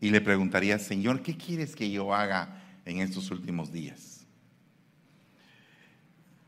Y 0.00 0.10
le 0.10 0.20
preguntarías, 0.20 0.82
Señor, 0.82 1.22
¿qué 1.22 1.36
quieres 1.36 1.74
que 1.74 1.90
yo 1.90 2.14
haga 2.14 2.62
en 2.84 3.00
estos 3.00 3.30
últimos 3.30 3.72
días? 3.72 4.24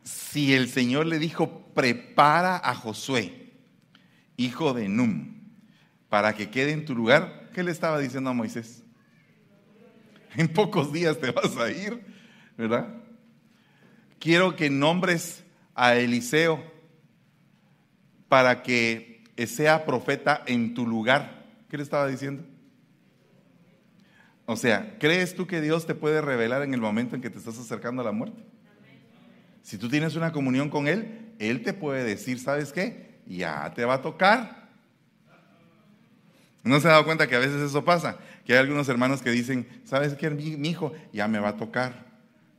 Si 0.05 0.55
el 0.55 0.69
Señor 0.69 1.07
le 1.07 1.19
dijo, 1.19 1.73
prepara 1.75 2.57
a 2.57 2.75
Josué, 2.75 3.53
hijo 4.37 4.73
de 4.73 4.89
Num, 4.89 5.35
para 6.09 6.35
que 6.35 6.51
quede 6.51 6.73
en 6.73 6.85
tu 6.85 6.95
lugar, 6.95 7.51
¿qué 7.53 7.63
le 7.63 7.71
estaba 7.71 7.99
diciendo 7.99 8.31
a 8.31 8.33
Moisés? 8.35 8.82
En 10.37 10.49
pocos 10.49 10.93
días 10.93 11.19
te 11.19 11.31
vas 11.31 11.57
a 11.57 11.71
ir. 11.71 12.13
¿verdad? 12.57 12.89
Quiero 14.19 14.57
que 14.57 14.71
nombres 14.71 15.43
a 15.75 15.97
Eliseo 15.97 16.63
para 18.29 18.63
que 18.63 19.25
sea 19.47 19.85
profeta 19.85 20.43
en 20.47 20.75
tu 20.75 20.87
lugar. 20.87 21.45
¿Qué 21.69 21.77
le 21.77 21.83
estaba 21.83 22.07
diciendo? 22.07 22.45
O 24.47 24.57
sea, 24.57 24.97
¿crees 24.99 25.35
tú 25.35 25.47
que 25.47 25.61
Dios 25.61 25.87
te 25.87 25.95
puede 25.95 26.21
revelar 26.21 26.63
en 26.63 26.75
el 26.75 26.81
momento 26.81 27.17
en 27.17 27.23
que 27.23 27.31
te 27.31 27.39
estás 27.39 27.59
acercando 27.59 28.03
a 28.03 28.05
la 28.05 28.13
muerte? 28.13 28.43
Si 29.63 29.79
tú 29.79 29.89
tienes 29.89 30.17
una 30.17 30.33
comunión 30.33 30.69
con 30.69 30.89
Él, 30.89 31.35
Él 31.39 31.63
te 31.63 31.73
puede 31.73 32.05
decir, 32.05 32.39
¿sabes 32.39 32.73
qué? 32.73 33.21
Ya 33.27 33.73
te 33.75 33.85
va 33.85 33.95
a 33.95 34.03
tocar. 34.03 34.62
¿No 36.65 36.81
se 36.81 36.89
ha 36.89 36.93
dado 36.93 37.05
cuenta 37.05 37.27
que 37.27 37.37
a 37.37 37.41
veces 37.41 37.61
eso 37.61 37.85
pasa? 37.85 38.19
Que 38.45 38.53
hay 38.53 38.61
algunos 38.61 38.89
hermanos 38.89 39.23
que 39.23 39.31
dicen, 39.31 39.67
¿sabes 39.85 40.15
qué? 40.15 40.31
Mi, 40.31 40.69
hijo 40.69 40.93
ya 41.13 41.27
me 41.29 41.39
va 41.39 41.51
a 41.51 41.57
tocar 41.57 42.13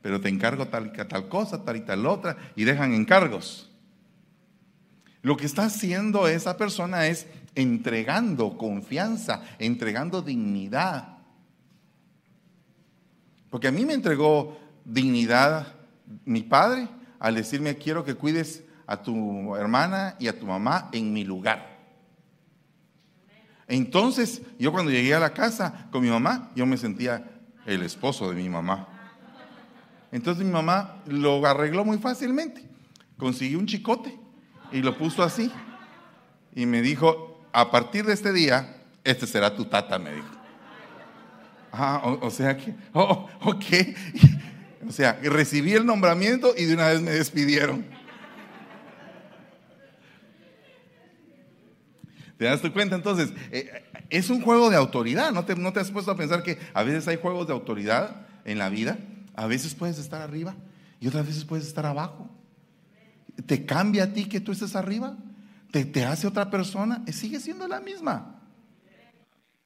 pero 0.04 0.20
te 0.20 0.28
encargo 0.28 0.68
tal, 0.68 0.92
tal 0.92 1.30
cosa, 1.30 1.64
tal 1.64 1.78
y 1.78 1.80
tal 1.80 2.06
otra, 2.06 2.36
y 2.58 2.66
dejan 2.66 2.94
encargos. 2.94 3.72
Lo 5.22 5.38
que 5.38 5.46
está 5.46 5.64
haciendo 5.64 6.28
esa 6.28 6.58
persona 6.58 7.08
es 7.08 7.26
entregando 7.56 8.58
confianza, 8.58 9.42
entregando 9.60 10.22
dignidad. 10.22 11.20
Porque 13.50 13.70
a 13.70 13.72
mí 13.72 13.86
me 13.86 13.94
entregó 13.94 14.60
dignidad 14.84 15.74
mi 16.26 16.42
padre 16.42 16.90
al 17.18 17.36
decirme 17.36 17.78
quiero 17.78 18.04
que 18.04 18.16
cuides 18.16 18.62
a 18.86 19.02
tu 19.02 19.56
hermana 19.56 20.18
y 20.20 20.28
a 20.28 20.38
tu 20.38 20.46
mamá 20.46 20.90
en 20.92 21.14
mi 21.14 21.24
lugar. 21.24 21.73
Entonces, 23.74 24.44
yo 24.60 24.72
cuando 24.72 24.92
llegué 24.92 25.16
a 25.16 25.20
la 25.20 25.34
casa 25.34 25.88
con 25.90 26.04
mi 26.04 26.10
mamá, 26.10 26.52
yo 26.56 26.64
me 26.68 26.78
sentía 26.78 27.28
el 27.66 27.82
esposo 27.82 28.30
de 28.30 28.36
mi 28.36 28.48
mamá. 28.48 28.88
Entonces 30.12 30.46
mi 30.46 30.52
mamá 30.52 31.02
lo 31.08 31.44
arregló 31.44 31.84
muy 31.84 31.98
fácilmente. 31.98 32.64
Consiguió 33.18 33.58
un 33.58 33.66
chicote 33.66 34.16
y 34.72 34.84
lo 34.84 34.96
puso 34.96 35.24
así. 35.24 35.52
Y 36.54 36.68
me 36.68 36.84
dijo, 36.84 37.42
a 37.52 37.72
partir 37.72 38.06
de 38.06 38.14
este 38.14 38.32
día, 38.32 38.78
este 39.04 39.26
será 39.26 39.56
tu 39.56 39.66
tata, 39.66 39.98
me 39.98 40.14
dijo. 40.14 40.28
Ah, 41.72 42.00
o, 42.22 42.30
sea 42.30 42.56
que, 42.56 42.76
oh, 42.94 43.28
ok. 43.42 43.66
O 44.88 44.92
sea, 44.92 45.18
recibí 45.24 45.72
el 45.72 45.86
nombramiento 45.86 46.54
y 46.58 46.66
de 46.66 46.74
una 46.74 46.90
vez 46.90 47.02
me 47.02 47.12
despidieron. 47.12 47.86
¿Te 52.44 52.50
das 52.50 52.60
cuenta? 52.74 52.98
Entonces, 52.98 53.32
eh, 53.52 53.86
es 54.10 54.30
un 54.30 54.42
juego 54.42 54.70
de 54.70 54.76
autoridad. 54.76 55.32
¿No 55.32 55.46
te, 55.46 55.56
¿No 55.56 55.72
te 55.72 55.80
has 55.80 55.90
puesto 55.92 56.12
a 56.12 56.18
pensar 56.18 56.44
que 56.44 56.58
a 56.74 56.84
veces 56.84 57.08
hay 57.08 57.16
juegos 57.16 57.48
de 57.48 57.54
autoridad 57.54 58.28
en 58.44 58.58
la 58.58 58.68
vida? 58.68 58.98
A 59.34 59.48
veces 59.48 59.74
puedes 59.74 59.98
estar 59.98 60.22
arriba 60.22 60.54
y 61.00 61.08
otras 61.08 61.26
veces 61.26 61.46
puedes 61.46 61.66
estar 61.66 61.86
abajo. 61.86 62.30
Te 63.46 63.66
cambia 63.66 64.04
a 64.04 64.08
ti 64.08 64.26
que 64.26 64.42
tú 64.42 64.52
estés 64.52 64.76
arriba, 64.76 65.16
te, 65.72 65.86
te 65.86 66.04
hace 66.04 66.28
otra 66.28 66.50
persona, 66.50 67.06
sigue 67.14 67.40
siendo 67.40 67.66
la 67.66 67.80
misma. 67.80 68.42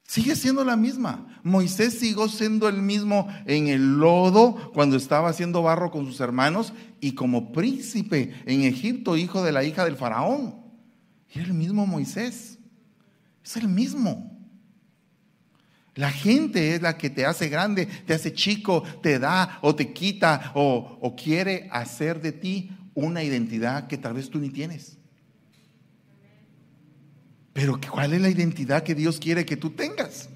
Sigue 0.04 0.36
siendo 0.36 0.64
la 0.64 0.78
misma. 0.78 1.42
Moisés 1.42 1.98
siguió 1.98 2.30
siendo 2.30 2.70
el 2.70 2.84
mismo 2.84 3.28
en 3.48 3.70
el 3.70 3.98
lodo 3.98 4.72
cuando 4.76 4.98
estaba 4.98 5.30
haciendo 5.30 5.64
barro 5.64 5.90
con 5.90 6.06
sus 6.06 6.20
hermanos 6.20 6.74
y 7.02 7.14
como 7.14 7.52
príncipe 7.52 8.36
en 8.46 8.62
Egipto, 8.62 9.18
hijo 9.18 9.42
de 9.42 9.52
la 9.52 9.64
hija 9.64 9.84
del 9.84 9.96
faraón. 9.96 10.68
Era 11.34 11.46
el 11.46 11.56
mismo 11.56 11.88
Moisés. 11.88 12.58
Es 13.48 13.56
el 13.56 13.70
mismo. 13.70 14.38
La 15.96 16.12
gente 16.12 16.76
es 16.76 16.82
la 16.82 16.98
que 16.98 17.10
te 17.10 17.26
hace 17.26 17.48
grande, 17.48 17.86
te 17.86 18.14
hace 18.14 18.34
chico, 18.34 18.84
te 19.02 19.20
da 19.20 19.60
o 19.62 19.74
te 19.74 19.94
quita 19.94 20.52
o, 20.54 21.16
quiere 21.16 21.70
hacer 21.72 22.22
de 22.22 22.34
ti 22.34 22.72
una 22.94 23.24
identidad 23.24 23.88
que 23.88 23.98
tal 23.98 24.16
vez 24.16 24.30
tú 24.30 24.40
ni 24.40 24.50
tienes. 24.50 24.98
Pero 27.54 27.80
¿cuál 27.90 28.14
es 28.14 28.22
la 28.22 28.30
identidad 28.30 28.84
que 28.84 28.94
Dios 28.94 29.18
quiere 29.18 29.46
que 29.46 29.56
tú 29.56 29.70
tengas? 29.70 30.30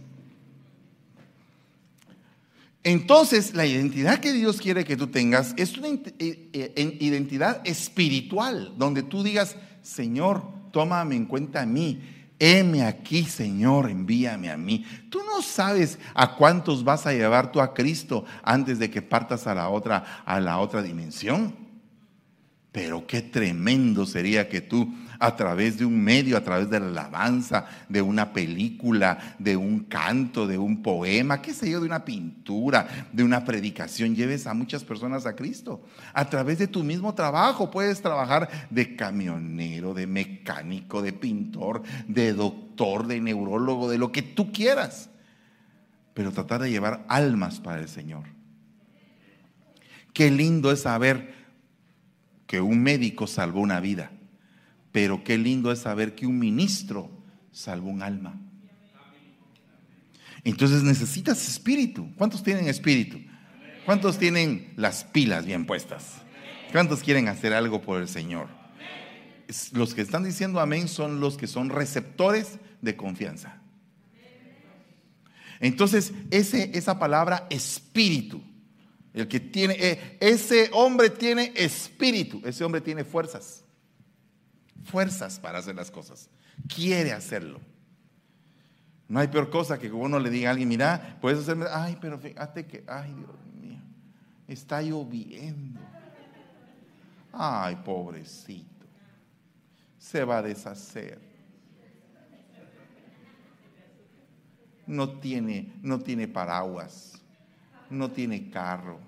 Entonces, 2.81 3.53
la 3.53 3.65
identidad 3.65 4.21
que 4.21 4.31
Dios 4.31 4.57
quiere 4.61 4.85
que 4.85 4.95
tú 4.95 5.07
tengas 5.07 5.53
es 5.57 5.77
una 5.77 5.89
eh, 5.89 6.49
eh, 6.53 6.97
identidad 7.01 7.61
espiritual, 7.65 8.73
donde 8.77 9.03
tú 9.03 9.21
digas, 9.21 9.57
Señor, 9.83 10.43
tómame 10.71 11.17
en 11.17 11.25
cuenta 11.25 11.61
a 11.61 11.65
mí 11.65 11.99
heme 12.41 12.83
aquí, 12.83 13.23
Señor, 13.23 13.89
envíame 13.89 14.49
a 14.49 14.57
mí. 14.57 14.83
Tú 15.11 15.19
no 15.23 15.43
sabes 15.43 15.99
a 16.15 16.35
cuántos 16.35 16.83
vas 16.83 17.05
a 17.05 17.13
llevar 17.13 17.51
tú 17.51 17.61
a 17.61 17.75
Cristo 17.75 18.25
antes 18.41 18.79
de 18.79 18.89
que 18.89 19.03
partas 19.03 19.45
a 19.45 19.53
la 19.53 19.69
otra, 19.69 20.23
a 20.25 20.39
la 20.39 20.57
otra 20.57 20.81
dimensión. 20.81 21.55
Pero 22.71 23.05
qué 23.05 23.21
tremendo 23.21 24.07
sería 24.07 24.49
que 24.49 24.61
tú 24.61 24.91
a 25.21 25.35
través 25.35 25.77
de 25.77 25.85
un 25.85 26.03
medio, 26.03 26.35
a 26.35 26.43
través 26.43 26.67
de 26.67 26.79
la 26.79 26.87
alabanza, 26.87 27.65
de 27.87 28.01
una 28.01 28.33
película, 28.33 29.35
de 29.37 29.55
un 29.55 29.81
canto, 29.81 30.47
de 30.47 30.57
un 30.57 30.81
poema, 30.81 31.43
qué 31.43 31.53
sé 31.53 31.69
yo, 31.69 31.79
de 31.79 31.85
una 31.85 32.03
pintura, 32.03 33.07
de 33.13 33.23
una 33.23 33.45
predicación, 33.45 34.15
lleves 34.15 34.47
a 34.47 34.55
muchas 34.55 34.83
personas 34.83 35.27
a 35.27 35.35
Cristo. 35.35 35.83
A 36.13 36.27
través 36.27 36.57
de 36.57 36.67
tu 36.67 36.83
mismo 36.83 37.13
trabajo 37.13 37.69
puedes 37.69 38.01
trabajar 38.01 38.49
de 38.71 38.95
camionero, 38.95 39.93
de 39.93 40.07
mecánico, 40.07 41.03
de 41.03 41.13
pintor, 41.13 41.83
de 42.07 42.33
doctor, 42.33 43.05
de 43.05 43.21
neurólogo, 43.21 43.91
de 43.91 43.99
lo 43.99 44.11
que 44.11 44.23
tú 44.23 44.51
quieras. 44.51 45.11
Pero 46.15 46.31
tratar 46.31 46.63
de 46.63 46.71
llevar 46.71 47.05
almas 47.07 47.59
para 47.59 47.79
el 47.79 47.87
Señor. 47.87 48.23
Qué 50.13 50.31
lindo 50.31 50.71
es 50.71 50.81
saber 50.81 51.35
que 52.47 52.59
un 52.59 52.81
médico 52.81 53.27
salvó 53.27 53.61
una 53.61 53.79
vida 53.79 54.11
pero 54.91 55.23
qué 55.23 55.37
lindo 55.37 55.71
es 55.71 55.79
saber 55.79 56.15
que 56.15 56.27
un 56.27 56.37
ministro 56.37 57.09
salvó 57.51 57.89
un 57.89 58.03
alma. 58.03 58.39
Entonces 60.43 60.83
necesitas 60.83 61.47
espíritu. 61.47 62.13
¿Cuántos 62.17 62.43
tienen 62.43 62.67
espíritu? 62.67 63.19
¿Cuántos 63.85 64.17
tienen 64.17 64.73
las 64.75 65.03
pilas 65.03 65.45
bien 65.45 65.65
puestas? 65.65 66.15
¿Cuántos 66.71 67.01
quieren 67.01 67.27
hacer 67.27 67.53
algo 67.53 67.81
por 67.81 68.01
el 68.01 68.07
Señor? 68.07 68.47
Los 69.73 69.93
que 69.93 70.01
están 70.01 70.23
diciendo 70.23 70.59
amén 70.59 70.87
son 70.87 71.19
los 71.19 71.37
que 71.37 71.47
son 71.47 71.69
receptores 71.69 72.59
de 72.81 72.95
confianza. 72.95 73.61
Entonces, 75.59 76.13
ese, 76.31 76.71
esa 76.73 76.97
palabra 76.97 77.45
espíritu, 77.51 78.41
el 79.13 79.27
que 79.27 79.39
tiene, 79.39 79.75
eh, 79.79 80.17
ese 80.19 80.69
hombre 80.73 81.11
tiene 81.11 81.53
espíritu, 81.55 82.41
ese 82.45 82.63
hombre 82.63 82.81
tiene 82.81 83.03
fuerzas 83.03 83.63
fuerzas 84.83 85.39
para 85.39 85.59
hacer 85.59 85.75
las 85.75 85.91
cosas. 85.91 86.29
Quiere 86.67 87.11
hacerlo. 87.11 87.59
No 89.07 89.19
hay 89.19 89.27
peor 89.27 89.49
cosa 89.49 89.77
que 89.77 89.91
uno 89.91 90.19
le 90.19 90.29
diga 90.29 90.49
a 90.49 90.51
alguien, 90.51 90.69
mira, 90.69 91.17
puedes 91.19 91.39
hacerme, 91.39 91.65
ay, 91.69 91.97
pero 91.99 92.17
fíjate 92.17 92.65
que, 92.65 92.83
ay, 92.87 93.13
Dios 93.13 93.29
mío, 93.61 93.81
está 94.47 94.81
lloviendo. 94.81 95.81
Ay, 97.33 97.75
pobrecito, 97.83 98.85
se 99.97 100.23
va 100.23 100.37
a 100.37 100.41
deshacer. 100.41 101.19
No 104.87 105.09
tiene, 105.19 105.73
no 105.81 105.99
tiene 105.99 106.27
paraguas, 106.27 107.21
no 107.89 108.11
tiene 108.11 108.49
carro. 108.49 108.99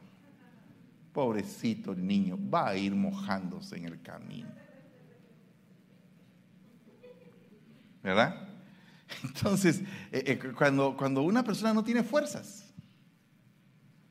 Pobrecito 1.14 1.94
el 1.94 2.06
niño, 2.06 2.38
va 2.54 2.70
a 2.70 2.76
ir 2.76 2.94
mojándose 2.94 3.78
en 3.78 3.86
el 3.86 4.02
camino. 4.02 4.63
¿Verdad? 8.04 8.48
Entonces, 9.24 9.82
eh, 10.12 10.24
eh, 10.28 10.52
cuando, 10.56 10.96
cuando 10.96 11.22
una 11.22 11.44
persona 11.44 11.74
no 11.74 11.84
tiene 11.84 12.04
fuerzas, 12.04 12.66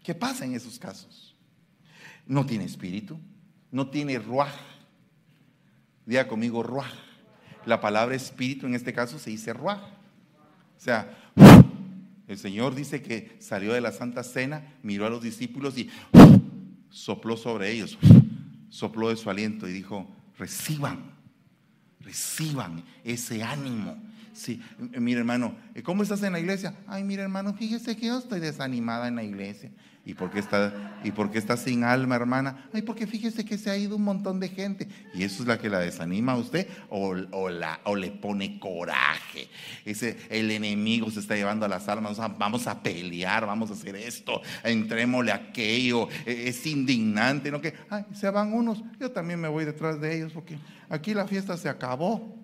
¿qué 0.03 0.15
pasa 0.15 0.45
en 0.45 0.55
esos 0.55 0.79
casos? 0.79 1.37
No 2.27 2.47
tiene 2.47 2.65
espíritu, 2.65 3.19
no 3.71 3.89
tiene 3.89 4.19
ruaj. 4.19 4.53
Diga 6.07 6.27
conmigo 6.27 6.63
ruaj. 6.63 6.93
La 7.67 7.81
palabra 7.81 8.17
espíritu 8.17 8.67
en 8.67 8.75
este 8.75 8.93
caso 8.93 9.19
se 9.19 9.31
dice 9.31 9.53
ruaj. 9.53 9.81
O 9.81 10.81
sea, 10.85 11.17
el 12.27 12.39
Señor 12.39 12.75
dice 12.75 13.03
que 13.03 13.37
salió 13.41 13.73
de 13.73 13.81
la 13.81 13.93
Santa 13.93 14.25
Cena, 14.25 14.75
miró 14.83 15.07
a 15.07 15.11
los 15.11 15.23
discípulos 15.23 15.77
y 15.79 15.91
sopló 16.91 17.37
sobre 17.37 17.71
ellos, 17.71 17.99
sopló 18.69 19.11
de 19.11 19.17
su 19.17 19.31
aliento 19.31 19.69
y 19.69 19.73
dijo, 19.73 20.09
reciban 20.39 21.13
Reciban 22.03 22.83
ese 23.05 23.43
ánimo. 23.43 23.97
Sí, 24.33 24.63
mire 24.79 25.21
hermano, 25.21 25.55
¿cómo 25.85 26.03
estás 26.03 26.23
en 26.23 26.33
la 26.33 26.41
iglesia? 26.41 26.75
Ay, 26.87 27.05
mire 27.05 27.23
hermano, 27.23 27.53
fíjese 27.55 27.97
que 27.97 28.07
yo 28.07 28.19
estoy 28.19 28.41
desanimada 28.41 29.09
en 29.09 29.17
la 29.17 29.25
iglesia. 29.25 29.71
¿Y 30.05 30.15
por 30.15 30.31
qué 30.33 30.41
está, 30.41 30.99
y 31.05 31.13
por 31.13 31.31
está 31.37 31.57
sin 31.57 31.85
alma, 31.85 32.17
hermana? 32.17 32.69
Ay, 32.73 32.83
porque 32.83 33.07
fíjese 33.07 33.45
que 33.45 33.57
se 33.57 33.71
ha 33.71 33.77
ido 33.77 33.95
un 33.95 34.03
montón 34.03 34.41
de 34.41 34.49
gente. 34.49 34.89
¿Y 35.15 35.23
eso 35.23 35.43
es 35.43 35.49
la 35.49 35.59
que 35.59 35.71
la 35.71 35.79
desanima 35.79 36.33
a 36.33 36.37
usted? 36.37 36.67
¿O, 36.89 37.15
la, 37.15 37.81
o 37.85 37.95
le 37.95 38.11
pone 38.11 38.59
coraje? 38.59 39.49
Ese, 39.85 40.19
el 40.29 40.51
enemigo 40.51 41.09
se 41.13 41.21
está 41.21 41.37
llevando 41.37 41.67
a 41.67 41.69
las 41.69 41.89
almas. 41.89 42.19
Vamos 42.37 42.67
a 42.67 42.83
pelear, 42.83 43.47
vamos 43.47 43.71
a 43.71 43.75
hacer 43.75 43.95
esto, 43.95 44.43
entrémosle 44.65 45.31
aquello. 45.31 46.09
E, 46.27 46.49
es 46.49 46.67
indignante, 46.67 47.53
¿no? 47.53 47.61
Que, 47.61 47.75
ay, 47.89 48.05
se 48.13 48.29
van 48.29 48.53
unos, 48.53 48.83
yo 48.99 49.13
también 49.13 49.41
me 49.41 49.47
voy 49.47 49.65
detrás 49.65 50.01
de 50.01 50.17
ellos 50.17 50.33
porque 50.33 50.59
aquí 50.89 51.15
la 51.15 51.29
fiesta 51.29 51.57
se 51.57 51.69
acabó. 51.69 52.42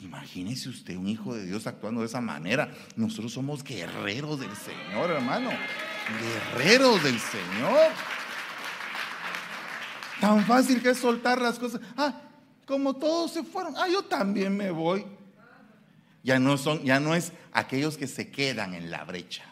Imagínese 0.00 0.68
usted 0.70 0.96
un 0.96 1.08
hijo 1.08 1.34
de 1.34 1.44
Dios 1.44 1.66
actuando 1.66 2.00
de 2.00 2.06
esa 2.06 2.20
manera. 2.20 2.72
Nosotros 2.96 3.32
somos 3.32 3.62
guerreros 3.62 4.40
del 4.40 4.54
Señor, 4.56 5.10
hermano. 5.10 5.50
Guerreros 6.54 7.02
del 7.04 7.18
Señor. 7.20 7.90
Tan 10.20 10.44
fácil 10.46 10.82
que 10.82 10.90
es 10.90 10.98
soltar 10.98 11.40
las 11.40 11.58
cosas. 11.58 11.80
Ah, 11.96 12.22
como 12.66 12.96
todos 12.96 13.32
se 13.32 13.42
fueron. 13.42 13.74
Ah, 13.76 13.88
yo 13.88 14.02
también 14.02 14.56
me 14.56 14.70
voy. 14.70 15.04
Ya 16.22 16.38
no 16.38 16.56
son, 16.56 16.82
ya 16.82 16.98
no 16.98 17.14
es 17.14 17.32
aquellos 17.52 17.96
que 17.96 18.06
se 18.06 18.30
quedan 18.30 18.74
en 18.74 18.90
la 18.90 19.04
brecha. 19.04 19.44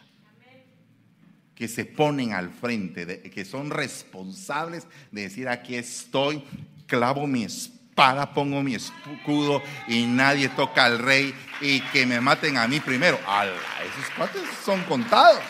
Que 1.55 1.69
se 1.69 1.85
ponen 1.85 2.33
al 2.33 2.51
frente, 2.51 3.21
que 3.31 3.45
son 3.45 3.71
responsables 3.71 4.87
de 5.11 5.23
decir 5.23 5.49
aquí 5.49 5.75
estoy, 5.75 6.45
clavo 6.87 7.27
mi 7.27 7.45
espalda 7.45 7.78
para 7.99 8.33
pongo 8.33 8.63
mi 8.63 8.77
escudo 8.77 9.61
y 9.89 10.07
nadie 10.07 10.49
toca 10.51 10.85
al 10.85 11.01
rey 11.01 11.35
y 11.61 11.81
que 11.81 12.07
me 12.07 12.21
maten 12.21 12.57
a 12.57 12.69
mí 12.69 12.79
primero. 12.79 13.19
¡Ala! 13.27 13.51
Esos 13.83 14.09
cuates 14.17 14.43
son 14.65 14.85
contados. 14.85 15.41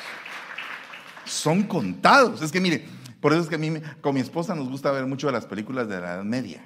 Son 1.27 1.63
contados. 1.65 2.41
Es 2.41 2.51
que 2.51 2.59
mire, 2.59 2.89
por 3.21 3.35
eso 3.35 3.43
es 3.43 3.49
que 3.51 3.57
a 3.57 3.59
mí 3.59 3.79
con 4.01 4.15
mi 4.15 4.21
esposa 4.21 4.55
nos 4.55 4.67
gusta 4.67 4.91
ver 4.93 5.05
mucho 5.05 5.31
las 5.31 5.45
películas 5.45 5.91
de 5.91 6.01
la 6.01 6.15
Edad 6.15 6.25
Media. 6.25 6.63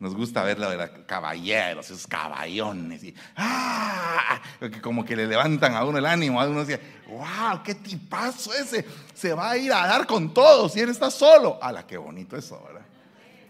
Nos 0.00 0.14
gusta 0.14 0.42
ver 0.42 0.58
la 0.58 0.70
de 0.70 0.78
los 0.78 0.88
caballeros, 1.04 1.90
esos 1.90 2.06
caballones. 2.06 3.04
Y, 3.04 3.14
¡ah! 3.36 4.40
Como 4.80 5.04
que 5.04 5.14
le 5.14 5.26
levantan 5.26 5.74
a 5.74 5.84
uno 5.84 5.98
el 5.98 6.06
ánimo. 6.06 6.40
A 6.40 6.48
uno 6.48 6.64
dice, 6.64 6.80
¡wow! 7.08 7.62
¡Qué 7.62 7.74
tipazo 7.74 8.54
ese! 8.54 8.86
Se 9.12 9.34
va 9.34 9.50
a 9.50 9.56
ir 9.58 9.70
a 9.70 9.86
dar 9.86 10.06
con 10.06 10.32
todos 10.32 10.74
y 10.78 10.80
él 10.80 10.88
está 10.88 11.10
solo. 11.10 11.58
¡Hala! 11.60 11.86
¡Qué 11.86 11.98
bonito 11.98 12.38
eso, 12.38 12.58
¿verdad? 12.66 12.81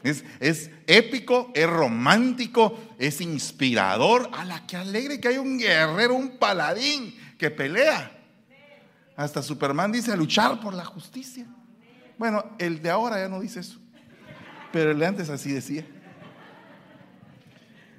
Es, 0.03 0.71
épico, 0.87 1.53
es 1.55 1.69
romántico, 1.69 2.79
es 2.99 3.21
inspirador. 3.21 4.29
A 4.33 4.45
la 4.45 4.67
que 4.67 4.77
alegre 4.77 5.21
que 5.21 5.29
hay 5.29 5.39
un 5.39 5.59
guerrero, 5.59 6.15
un 6.15 6.39
paladín 6.39 7.15
que 7.39 7.51
pelea. 7.51 8.11
Hasta 9.17 9.43
Superman 9.43 9.93
dice 9.93 10.13
a 10.13 10.17
luchar 10.17 10.61
por 10.61 10.75
la 10.75 10.85
justicia. 10.85 11.47
Bueno, 12.19 12.45
el 12.59 12.83
de 12.83 12.91
ahora 12.91 13.19
ya 13.19 13.29
no 13.29 13.41
dice 13.41 13.61
eso. 13.61 13.79
Pero 14.73 14.91
el 14.91 14.99
de 14.99 15.07
antes 15.07 15.29
así 15.31 15.53
decía. 15.53 15.85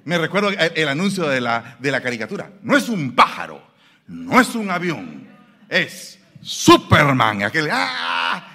Me 0.04 0.18
recuerdo 0.18 0.50
el 0.50 0.88
anuncio 0.88 1.26
de 1.28 1.40
la, 1.40 1.76
de 1.80 1.90
la 1.90 2.02
caricatura. 2.02 2.52
No 2.62 2.76
es 2.76 2.90
un 2.90 3.14
pájaro, 3.14 3.62
no 4.06 4.38
es 4.38 4.54
un 4.54 4.70
avión, 4.70 5.26
es 5.68 6.18
Superman. 6.42 7.44
Aquel, 7.44 7.70
¡ah! 7.72 8.53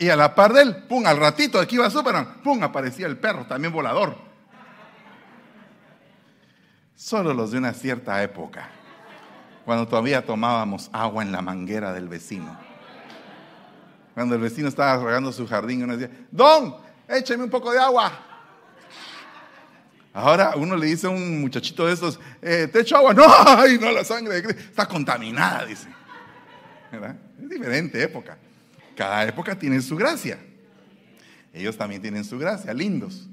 Y 0.00 0.08
a 0.08 0.16
la 0.16 0.34
par 0.34 0.54
de 0.54 0.62
él, 0.62 0.76
pum, 0.88 1.06
al 1.06 1.18
ratito, 1.18 1.60
aquí 1.60 1.74
iba 1.74 1.90
Superman, 1.90 2.40
pum, 2.42 2.62
aparecía 2.62 3.06
el 3.06 3.18
perro, 3.18 3.44
también 3.44 3.70
volador. 3.70 4.16
Solo 6.96 7.34
los 7.34 7.50
de 7.50 7.58
una 7.58 7.74
cierta 7.74 8.22
época, 8.22 8.70
cuando 9.66 9.86
todavía 9.86 10.24
tomábamos 10.24 10.88
agua 10.94 11.22
en 11.22 11.30
la 11.30 11.42
manguera 11.42 11.92
del 11.92 12.08
vecino. 12.08 12.58
Cuando 14.14 14.36
el 14.36 14.40
vecino 14.40 14.68
estaba 14.68 15.04
regando 15.04 15.32
su 15.32 15.46
jardín, 15.46 15.82
uno 15.82 15.94
decía, 15.94 16.16
Don, 16.30 16.76
écheme 17.06 17.44
un 17.44 17.50
poco 17.50 17.70
de 17.70 17.78
agua. 17.78 18.10
Ahora 20.14 20.54
uno 20.56 20.76
le 20.76 20.86
dice 20.86 21.08
a 21.08 21.10
un 21.10 21.42
muchachito 21.42 21.84
de 21.84 21.92
estos, 21.92 22.18
eh, 22.40 22.70
¿te 22.72 22.80
echo 22.80 22.96
agua? 22.96 23.12
No, 23.14 23.24
ay, 23.28 23.78
no, 23.78 23.92
la 23.92 24.02
sangre 24.02 24.38
está 24.38 24.86
contaminada, 24.86 25.66
dice. 25.66 25.88
Es 27.38 27.48
diferente 27.50 28.02
época. 28.02 28.38
Cada 29.00 29.24
época 29.24 29.58
tiene 29.58 29.80
su 29.80 29.96
gracia. 29.96 30.38
Ellos 31.54 31.74
también 31.74 32.02
tienen 32.02 32.22
su 32.22 32.38
gracia, 32.38 32.74
lindos. 32.74 33.26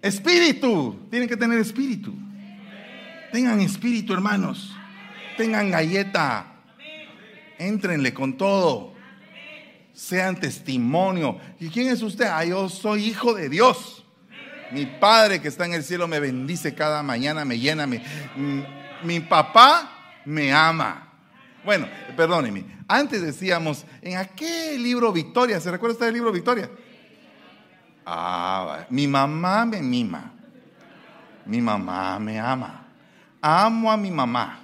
Espíritu, 0.00 1.08
tienen 1.10 1.28
que 1.28 1.36
tener 1.36 1.58
espíritu. 1.58 2.14
Tengan 3.32 3.58
espíritu, 3.58 4.12
hermanos. 4.12 4.76
Tengan 5.36 5.72
galleta. 5.72 6.46
Éntrenle 7.58 8.14
con 8.14 8.36
todo. 8.36 8.94
Sean 9.92 10.38
testimonio. 10.38 11.40
¿Y 11.58 11.68
quién 11.68 11.88
es 11.88 12.00
usted? 12.00 12.26
Ah, 12.26 12.44
yo 12.44 12.68
soy 12.68 13.06
hijo 13.06 13.34
de 13.34 13.48
Dios. 13.48 14.04
Mi 14.70 14.86
Padre 14.86 15.42
que 15.42 15.48
está 15.48 15.66
en 15.66 15.74
el 15.74 15.82
cielo 15.82 16.06
me 16.06 16.20
bendice 16.20 16.76
cada 16.76 17.02
mañana, 17.02 17.44
me 17.44 17.58
llena. 17.58 17.88
Mi, 17.88 18.00
mi 19.02 19.18
papá 19.18 20.20
me 20.24 20.52
ama. 20.52 21.07
Bueno, 21.68 21.86
perdóneme. 22.16 22.64
Antes 22.88 23.20
decíamos, 23.20 23.84
en 24.00 24.16
aquel 24.16 24.82
libro 24.82 25.12
Victoria, 25.12 25.60
¿se 25.60 25.70
recuerda 25.70 25.92
usted 25.92 26.06
del 26.06 26.14
libro 26.14 26.32
Victoria? 26.32 26.70
Ah, 28.06 28.86
mi 28.88 29.06
mamá 29.06 29.66
me 29.66 29.82
mima. 29.82 30.32
Mi 31.44 31.60
mamá 31.60 32.18
me 32.20 32.40
ama. 32.40 32.86
Amo 33.42 33.92
a 33.92 33.98
mi 33.98 34.10
mamá. 34.10 34.60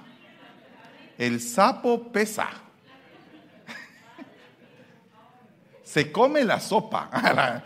El 1.15 1.39
sapo 1.41 2.11
pesa. 2.11 2.47
Se 5.83 6.11
come 6.11 6.43
la 6.43 6.59
sopa. 6.59 7.11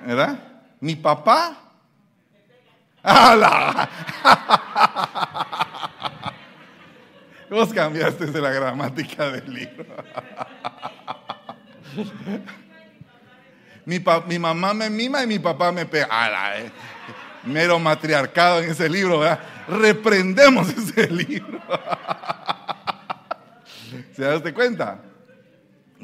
¿Verdad? 0.00 0.62
Mi 0.80 0.96
papá. 0.96 1.58
¡Hala! 3.02 3.90
Vos 7.50 7.72
cambiaste 7.72 8.26
de 8.26 8.40
la 8.40 8.50
gramática 8.50 9.28
del 9.28 9.52
libro. 9.52 9.84
mi, 13.84 13.98
mi, 14.28 14.38
mamá 14.38 14.72
me 14.72 14.88
mima 14.88 15.24
y 15.24 15.26
mi 15.26 15.40
papá 15.40 15.72
me 15.72 15.84
pega. 15.84 16.58
Eh! 16.60 16.70
Mero 17.44 17.80
matriarcado 17.80 18.62
en 18.62 18.70
ese 18.70 18.88
libro, 18.88 19.18
¿verdad? 19.18 19.40
Reprendemos 19.66 20.68
ese 20.68 21.10
libro. 21.10 21.60
¿Se 24.14 24.22
daste 24.22 24.54
cuenta? 24.54 25.00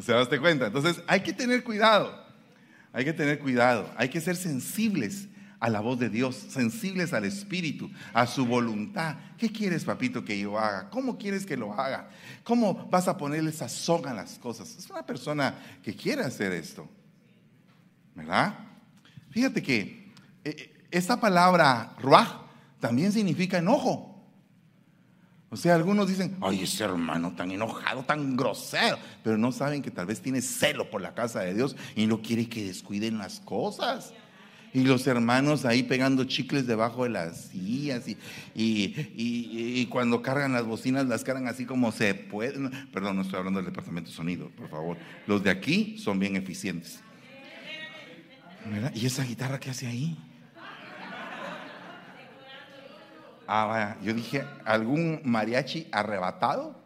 ¿Se 0.00 0.12
daste 0.12 0.40
cuenta? 0.40 0.66
Entonces 0.66 1.00
hay 1.06 1.20
que 1.20 1.32
tener 1.32 1.62
cuidado. 1.62 2.26
Hay 2.92 3.04
que 3.04 3.12
tener 3.12 3.38
cuidado. 3.38 3.88
Hay 3.96 4.08
que 4.08 4.20
ser 4.20 4.34
sensibles 4.34 5.28
a 5.58 5.70
la 5.70 5.80
voz 5.80 5.98
de 5.98 6.10
Dios, 6.10 6.36
sensibles 6.48 7.12
al 7.12 7.24
Espíritu, 7.24 7.90
a 8.12 8.26
su 8.26 8.46
voluntad. 8.46 9.16
¿Qué 9.38 9.50
quieres, 9.50 9.84
papito, 9.84 10.24
que 10.24 10.38
yo 10.38 10.58
haga? 10.58 10.90
¿Cómo 10.90 11.18
quieres 11.18 11.46
que 11.46 11.56
lo 11.56 11.72
haga? 11.72 12.10
¿Cómo 12.44 12.88
vas 12.90 13.08
a 13.08 13.16
ponerle 13.16 13.52
sazón 13.52 14.06
a 14.06 14.14
las 14.14 14.38
cosas? 14.38 14.76
Es 14.76 14.90
una 14.90 15.04
persona 15.04 15.54
que 15.82 15.94
quiere 15.94 16.22
hacer 16.22 16.52
esto. 16.52 16.88
¿Verdad? 18.14 18.54
Fíjate 19.30 19.62
que 19.62 20.12
eh, 20.44 20.86
esta 20.90 21.20
palabra 21.20 21.94
ruaj 21.98 22.42
también 22.80 23.12
significa 23.12 23.58
enojo. 23.58 24.16
O 25.48 25.56
sea, 25.56 25.74
algunos 25.74 26.08
dicen, 26.08 26.36
ay, 26.40 26.62
ese 26.62 26.84
hermano 26.84 27.34
tan 27.34 27.50
enojado, 27.50 28.02
tan 28.04 28.36
grosero, 28.36 28.98
pero 29.22 29.38
no 29.38 29.52
saben 29.52 29.80
que 29.80 29.90
tal 29.90 30.06
vez 30.06 30.20
tiene 30.20 30.42
celo 30.42 30.90
por 30.90 31.00
la 31.00 31.14
casa 31.14 31.40
de 31.40 31.54
Dios 31.54 31.76
y 31.94 32.06
no 32.06 32.20
quiere 32.20 32.48
que 32.48 32.64
descuiden 32.64 33.18
las 33.18 33.40
cosas. 33.40 34.12
Y 34.76 34.84
los 34.84 35.06
hermanos 35.06 35.64
ahí 35.64 35.82
pegando 35.82 36.24
chicles 36.24 36.66
debajo 36.66 37.04
de 37.04 37.08
las 37.08 37.46
sillas 37.46 38.06
y, 38.06 38.18
y, 38.54 39.86
cuando 39.86 40.20
cargan 40.20 40.52
las 40.52 40.66
bocinas 40.66 41.06
las 41.06 41.24
cargan 41.24 41.48
así 41.48 41.64
como 41.64 41.92
se 41.92 42.14
puede. 42.14 42.68
Perdón, 42.92 43.16
no 43.16 43.22
estoy 43.22 43.38
hablando 43.38 43.60
del 43.60 43.70
departamento 43.70 44.10
de 44.10 44.14
sonido, 44.14 44.50
por 44.50 44.68
favor. 44.68 44.98
Los 45.26 45.42
de 45.42 45.48
aquí 45.48 45.96
son 45.96 46.18
bien 46.18 46.36
eficientes. 46.36 47.00
¿Y 48.92 49.06
esa 49.06 49.24
guitarra 49.24 49.58
qué 49.58 49.70
hace 49.70 49.86
ahí? 49.86 50.18
Ah, 53.46 53.64
vaya, 53.64 53.96
yo 54.02 54.12
dije, 54.12 54.44
¿algún 54.66 55.22
mariachi 55.24 55.86
arrebatado? 55.90 56.78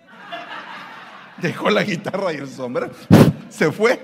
Dejó 1.38 1.70
la 1.70 1.82
guitarra 1.82 2.32
y 2.34 2.36
el 2.36 2.48
sombrero, 2.48 2.92
se 3.48 3.72
fue. 3.72 4.00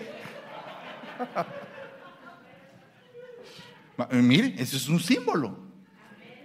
Mire, 4.10 4.54
eso 4.58 4.76
es 4.76 4.88
un 4.88 5.00
símbolo. 5.00 5.58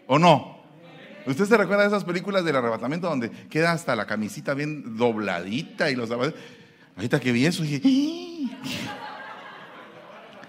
¿O 0.08 0.18
no? 0.18 0.62
¿Usted 1.26 1.46
se 1.46 1.58
recuerda 1.58 1.84
de 1.84 1.90
esas 1.90 2.04
películas 2.04 2.44
del 2.44 2.56
arrebatamiento 2.56 3.08
donde 3.08 3.30
queda 3.30 3.72
hasta 3.72 3.96
la 3.96 4.06
camisita 4.06 4.54
bien 4.54 4.98
dobladita 4.98 5.90
y 5.92 5.96
los 5.96 6.10
Ahorita 6.12 7.20
que 7.20 7.32
vi 7.32 7.46
eso 7.46 7.64
dije, 7.64 7.82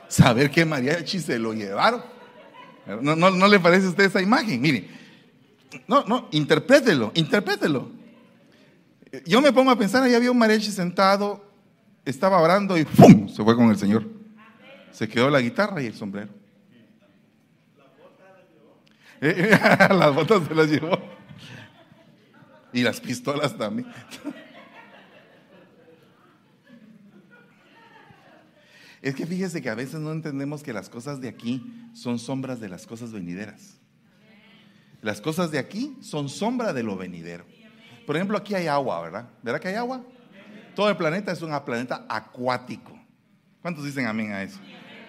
saber 0.08 0.50
qué 0.50 0.64
mariachi 0.64 1.20
se 1.20 1.38
lo 1.38 1.52
llevaron. 1.52 2.02
¿No, 3.00 3.14
no, 3.14 3.30
no 3.30 3.48
le 3.48 3.60
parece 3.60 3.86
a 3.86 3.90
usted 3.90 4.04
esa 4.04 4.20
imagen? 4.20 4.60
Mire, 4.60 4.88
no, 5.86 6.04
no, 6.04 6.28
interprételo, 6.32 7.12
interprételo. 7.14 7.90
Yo 9.26 9.40
me 9.40 9.52
pongo 9.52 9.70
a 9.70 9.78
pensar, 9.78 10.02
ahí 10.02 10.14
había 10.14 10.30
un 10.30 10.38
mariachi 10.38 10.70
sentado, 10.70 11.44
estaba 12.04 12.40
orando 12.40 12.76
y 12.76 12.84
¡pum! 12.84 13.28
se 13.28 13.42
fue 13.42 13.54
con 13.54 13.70
el 13.70 13.76
Señor. 13.76 14.04
Se 14.90 15.08
quedó 15.08 15.30
la 15.30 15.40
guitarra 15.40 15.82
y 15.82 15.86
el 15.86 15.94
sombrero. 15.94 16.41
las 19.90 20.14
botas 20.14 20.42
se 20.48 20.54
las 20.54 20.68
llevó. 20.68 20.98
Y 22.72 22.82
las 22.82 23.00
pistolas 23.00 23.56
también. 23.56 23.86
Es 29.00 29.14
que 29.14 29.26
fíjese 29.26 29.62
que 29.62 29.70
a 29.70 29.74
veces 29.74 30.00
no 30.00 30.10
entendemos 30.10 30.62
que 30.62 30.72
las 30.72 30.88
cosas 30.88 31.20
de 31.20 31.28
aquí 31.28 31.62
son 31.92 32.18
sombras 32.18 32.60
de 32.60 32.68
las 32.68 32.86
cosas 32.86 33.12
venideras. 33.12 33.78
Las 35.02 35.20
cosas 35.20 35.50
de 35.52 35.58
aquí 35.58 35.96
son 36.00 36.28
sombra 36.28 36.72
de 36.72 36.82
lo 36.82 36.96
venidero. 36.96 37.44
Por 38.06 38.16
ejemplo, 38.16 38.36
aquí 38.36 38.54
hay 38.54 38.66
agua, 38.66 39.02
¿verdad? 39.02 39.28
¿Verdad 39.42 39.60
que 39.60 39.68
hay 39.68 39.74
agua? 39.74 40.04
Todo 40.74 40.88
el 40.88 40.96
planeta 40.96 41.30
es 41.30 41.42
un 41.42 41.56
planeta 41.64 42.06
acuático. 42.08 42.98
¿Cuántos 43.60 43.84
dicen 43.84 44.06
amén 44.06 44.32
a 44.32 44.42
eso? 44.42 44.58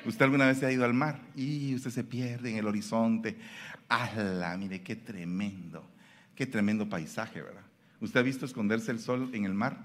Usted 0.06 0.26
alguna 0.26 0.48
vez 0.48 0.58
se 0.58 0.66
ha 0.66 0.72
ido 0.72 0.84
al 0.84 0.94
mar 0.94 1.20
y 1.36 1.74
usted 1.76 1.90
se 1.90 2.04
pierde 2.04 2.52
en 2.52 2.58
el 2.58 2.68
horizonte. 2.68 3.38
¡Hala! 3.94 4.58
Mire, 4.58 4.82
qué 4.82 4.96
tremendo, 4.96 5.86
qué 6.36 6.46
tremendo 6.46 6.88
paisaje, 6.90 7.42
¿verdad? 7.42 7.64
¿Usted 8.02 8.20
ha 8.20 8.24
visto 8.24 8.46
esconderse 8.46 8.92
el 8.92 9.00
sol 9.00 9.30
en 9.34 9.46
el 9.46 9.54
mar? 9.54 9.78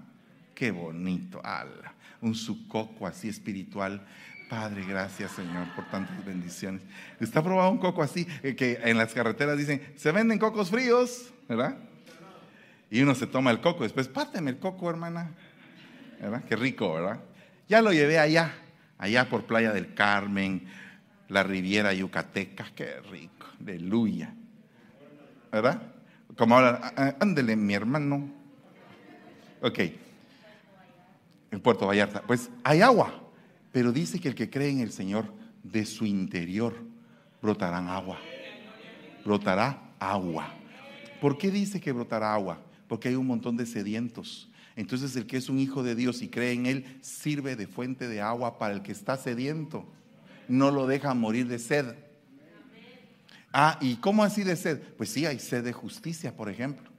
Qué 0.55 0.71
bonito, 0.71 1.41
¡Hala! 1.45 1.95
Un 2.21 2.35
sucoco 2.35 3.07
así 3.07 3.29
espiritual 3.29 4.05
Padre, 4.49 4.83
gracias 4.87 5.33
Señor 5.33 5.67
por 5.75 5.85
tantas 5.91 6.25
bendiciones. 6.25 6.83
¿Está 7.21 7.43
probado 7.43 7.71
un 7.71 7.79
coco 7.79 8.03
así? 8.03 8.27
Eh, 8.43 8.57
que 8.57 8.81
en 8.83 8.97
las 8.97 9.13
carreteras 9.13 9.59
dicen, 9.59 9.83
se 9.97 10.11
venden 10.11 10.39
cocos 10.39 10.71
fríos, 10.71 11.31
¿verdad? 11.49 11.77
Y 12.91 13.03
uno 13.03 13.15
se 13.15 13.27
toma 13.27 13.51
el 13.51 13.61
coco, 13.61 13.83
después, 13.83 14.09
párteme 14.09 14.51
el 14.53 14.59
coco, 14.59 14.89
hermana. 14.89 15.33
¿Verdad? 16.19 16.45
Qué 16.49 16.57
rico, 16.57 16.95
¿verdad? 16.95 17.21
Ya 17.69 17.83
lo 17.83 17.93
llevé 17.93 18.19
allá, 18.19 18.55
allá 18.97 19.29
por 19.29 19.45
Playa 19.45 19.73
del 19.73 19.93
Carmen, 19.93 20.67
la 21.29 21.43
Riviera 21.43 21.93
Yucateca, 21.93 22.67
qué 22.75 23.01
rico, 23.01 23.47
aleluya. 23.61 24.35
¿Verdad? 25.53 25.83
Como 26.37 26.55
ahora, 26.55 26.81
ah, 26.83 26.93
ah, 26.97 27.17
ándele, 27.21 27.57
mi 27.57 27.75
hermano. 27.75 28.31
Ok, 29.61 29.79
en 31.51 31.61
Puerto 31.61 31.87
Vallarta, 31.87 32.23
pues 32.23 32.51
hay 32.65 32.81
agua. 32.81 33.23
Pero 33.73 33.93
dice 33.93 34.21
que 34.21 34.29
el 34.29 34.35
que 34.35 34.51
cree 34.51 34.71
en 34.71 34.81
el 34.81 34.93
Señor, 34.93 35.33
de 35.63 35.85
su 35.85 36.07
interior 36.07 36.75
brotarán 37.43 37.89
agua. 37.89 38.19
Brotará 39.25 39.93
agua. 39.99 40.55
¿Por 41.21 41.37
qué 41.37 41.51
dice 41.51 41.81
que 41.81 41.93
brotará 41.93 42.33
agua? 42.33 42.61
Porque 42.87 43.09
hay 43.09 43.17
un 43.17 43.27
montón 43.27 43.57
de 43.57 43.67
sedientos. 43.67 44.49
Entonces 44.77 45.17
el 45.17 45.27
que 45.27 45.37
es 45.37 45.49
un 45.49 45.59
hijo 45.59 45.83
de 45.83 45.95
Dios 45.95 46.23
y 46.23 46.29
cree 46.29 46.53
en 46.53 46.67
Él 46.67 46.99
sirve 47.03 47.57
de 47.57 47.67
fuente 47.67 48.09
de 48.09 48.21
agua 48.21 48.59
para 48.59 48.75
el 48.75 48.83
que 48.83 48.93
está 48.93 49.17
sediento. 49.17 49.87
No 50.49 50.71
lo 50.71 50.87
deja 50.87 51.15
morir 51.15 51.47
de 51.47 51.59
sed. 51.59 51.95
Ah, 53.53 53.79
¿y 53.81 53.97
cómo 53.97 54.25
así 54.25 54.43
de 54.43 54.57
sed? 54.57 54.81
Pues 54.97 55.11
sí, 55.11 55.27
hay 55.27 55.39
sed 55.39 55.65
de 55.65 55.73
justicia, 55.73 56.35
por 56.35 56.49
ejemplo. 56.49 56.91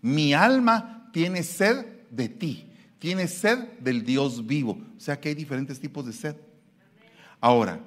Mi 0.00 0.32
alma 0.32 1.10
tiene 1.12 1.42
sed 1.42 1.84
de 2.10 2.28
ti. 2.28 2.72
Tiene 2.98 3.28
sed 3.28 3.58
del 3.80 4.04
Dios 4.04 4.46
vivo. 4.46 4.78
O 4.96 5.00
sea 5.00 5.20
que 5.20 5.28
hay 5.28 5.34
diferentes 5.34 5.78
tipos 5.78 6.06
de 6.06 6.12
sed. 6.12 6.36
Ahora, 7.40 7.80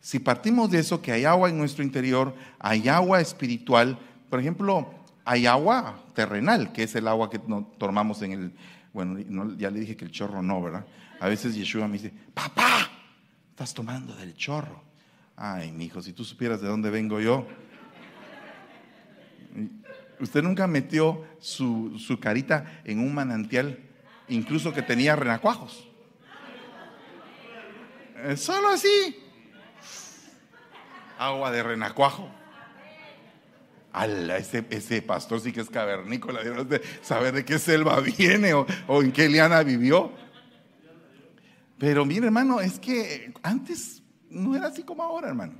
si 0.00 0.18
partimos 0.18 0.70
de 0.70 0.80
eso, 0.80 1.00
que 1.00 1.12
hay 1.12 1.24
agua 1.24 1.48
en 1.48 1.58
nuestro 1.58 1.84
interior, 1.84 2.34
hay 2.58 2.88
agua 2.88 3.20
espiritual, 3.20 3.98
por 4.30 4.40
ejemplo, 4.40 4.90
hay 5.24 5.46
agua 5.46 6.02
terrenal, 6.14 6.72
que 6.72 6.84
es 6.84 6.94
el 6.94 7.06
agua 7.06 7.30
que 7.30 7.40
tomamos 7.78 8.22
en 8.22 8.32
el, 8.32 8.52
bueno, 8.98 9.54
ya 9.56 9.70
le 9.70 9.78
dije 9.78 9.96
que 9.96 10.04
el 10.04 10.10
chorro 10.10 10.42
no, 10.42 10.60
¿verdad? 10.60 10.84
A 11.20 11.28
veces 11.28 11.54
Yeshua 11.54 11.86
me 11.86 11.98
dice, 11.98 12.12
papá, 12.34 12.90
estás 13.50 13.72
tomando 13.72 14.12
del 14.16 14.34
chorro. 14.34 14.82
Ay, 15.36 15.70
mi 15.70 15.84
hijo, 15.84 16.02
si 16.02 16.12
tú 16.12 16.24
supieras 16.24 16.60
de 16.60 16.66
dónde 16.66 16.90
vengo 16.90 17.20
yo. 17.20 17.46
Usted 20.18 20.42
nunca 20.42 20.66
metió 20.66 21.24
su, 21.38 21.96
su 21.96 22.18
carita 22.18 22.80
en 22.82 22.98
un 22.98 23.14
manantial 23.14 23.78
incluso 24.26 24.72
que 24.72 24.82
tenía 24.82 25.14
renacuajos. 25.14 25.86
Eh, 28.16 28.36
solo 28.36 28.70
así. 28.70 29.16
Agua 31.20 31.52
de 31.52 31.62
renacuajo. 31.62 32.28
Ala, 33.92 34.36
ese, 34.36 34.64
ese, 34.70 35.02
pastor 35.02 35.40
sí 35.40 35.52
que 35.52 35.60
es 35.60 35.70
cavernícola, 35.70 36.40
saber 37.02 37.34
de 37.34 37.44
qué 37.44 37.58
selva 37.58 38.00
viene 38.18 38.54
o, 38.54 38.66
en 39.02 39.12
qué 39.12 39.28
liana 39.28 39.62
vivió. 39.62 40.12
Pero 41.78 42.04
mire, 42.04 42.26
hermano, 42.26 42.60
es 42.60 42.78
que 42.78 43.32
antes 43.42 44.02
no 44.30 44.56
era 44.56 44.66
así 44.66 44.82
como 44.82 45.02
ahora, 45.02 45.28
hermano. 45.28 45.54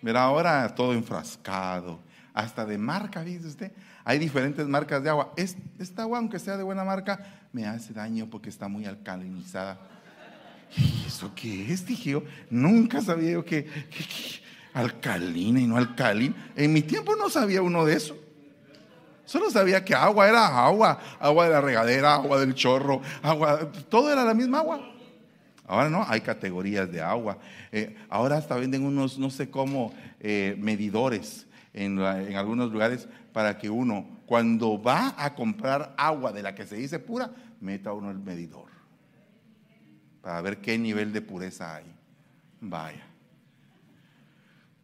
Mira, 0.00 0.22
ahora 0.22 0.74
todo 0.74 0.94
enfrascado, 0.94 2.00
hasta 2.32 2.64
de 2.64 2.78
marca, 2.78 3.22
dice 3.22 3.46
usted. 3.46 3.72
Hay 4.04 4.18
diferentes 4.18 4.66
marcas 4.66 5.02
de 5.02 5.10
agua. 5.10 5.34
Esta 5.36 6.02
agua, 6.02 6.18
aunque 6.18 6.38
sea 6.38 6.56
de 6.56 6.62
buena 6.62 6.84
marca, 6.84 7.46
me 7.52 7.66
hace 7.66 7.92
daño 7.92 8.28
porque 8.30 8.48
está 8.48 8.68
muy 8.68 8.86
alcalinizada. 8.86 9.78
¿Y 10.76 11.06
eso 11.06 11.32
qué 11.34 11.72
es? 11.72 11.86
Dije 11.86 12.10
yo, 12.10 12.22
nunca 12.50 13.00
sabía 13.00 13.32
yo 13.32 13.44
que, 13.44 13.66
alcalina 14.74 15.60
y 15.60 15.66
no 15.66 15.76
alcalina. 15.76 16.52
En 16.56 16.72
mi 16.72 16.82
tiempo 16.82 17.16
no 17.16 17.28
sabía 17.28 17.62
uno 17.62 17.84
de 17.84 17.94
eso. 17.94 18.16
Solo 19.24 19.50
sabía 19.50 19.84
que 19.84 19.94
agua 19.94 20.26
era 20.26 20.64
agua, 20.64 20.98
agua 21.20 21.44
de 21.44 21.50
la 21.50 21.60
regadera, 21.60 22.14
agua 22.14 22.40
del 22.40 22.54
chorro, 22.54 23.02
agua, 23.22 23.70
todo 23.90 24.10
era 24.10 24.24
la 24.24 24.32
misma 24.32 24.60
agua. 24.60 24.80
Ahora 25.66 25.90
no, 25.90 26.02
hay 26.08 26.22
categorías 26.22 26.90
de 26.90 27.02
agua. 27.02 27.36
Eh, 27.70 27.94
ahora 28.08 28.38
hasta 28.38 28.56
venden 28.56 28.86
unos, 28.86 29.18
no 29.18 29.28
sé 29.28 29.50
cómo, 29.50 29.92
eh, 30.18 30.56
medidores 30.58 31.46
en, 31.74 31.98
en, 31.98 32.36
algunos 32.36 32.72
lugares 32.72 33.06
para 33.34 33.58
que 33.58 33.68
uno, 33.68 34.08
cuando 34.24 34.80
va 34.80 35.14
a 35.18 35.34
comprar 35.34 35.94
agua 35.98 36.32
de 36.32 36.42
la 36.42 36.54
que 36.54 36.66
se 36.66 36.76
dice 36.76 36.98
pura, 36.98 37.30
meta 37.60 37.92
uno 37.92 38.10
el 38.10 38.18
medidor. 38.18 38.70
Para 40.22 40.40
ver 40.40 40.62
qué 40.62 40.78
nivel 40.78 41.12
de 41.12 41.20
pureza 41.20 41.76
hay. 41.76 41.84
Vaya. 42.62 43.07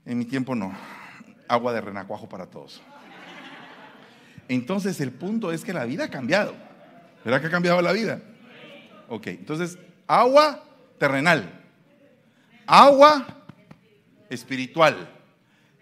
En 0.06 0.18
mi 0.18 0.24
tiempo 0.24 0.54
no. 0.54 0.72
Agua 1.48 1.72
de 1.72 1.80
renacuajo 1.80 2.28
para 2.28 2.46
todos. 2.46 2.82
Entonces 4.48 5.00
el 5.00 5.10
punto 5.12 5.52
es 5.52 5.64
que 5.64 5.72
la 5.72 5.84
vida 5.84 6.04
ha 6.04 6.10
cambiado. 6.10 6.54
¿Verdad 7.24 7.40
que 7.40 7.46
ha 7.46 7.50
cambiado 7.50 7.80
la 7.80 7.92
vida? 7.92 8.20
Ok, 9.08 9.28
entonces 9.28 9.78
agua 10.06 10.62
terrenal, 10.98 11.62
agua 12.66 13.26
espiritual. 14.28 15.10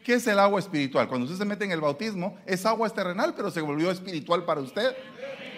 ¿Qué 0.04 0.14
es 0.14 0.26
el 0.26 0.38
agua 0.38 0.58
espiritual? 0.58 1.08
Cuando 1.08 1.26
usted 1.26 1.38
se 1.38 1.44
mete 1.44 1.64
en 1.64 1.72
el 1.72 1.80
bautismo, 1.80 2.38
es 2.46 2.66
agua 2.66 2.88
terrenal, 2.90 3.34
pero 3.36 3.50
se 3.50 3.60
volvió 3.60 3.90
espiritual 3.90 4.44
para 4.44 4.60
usted. 4.60 4.96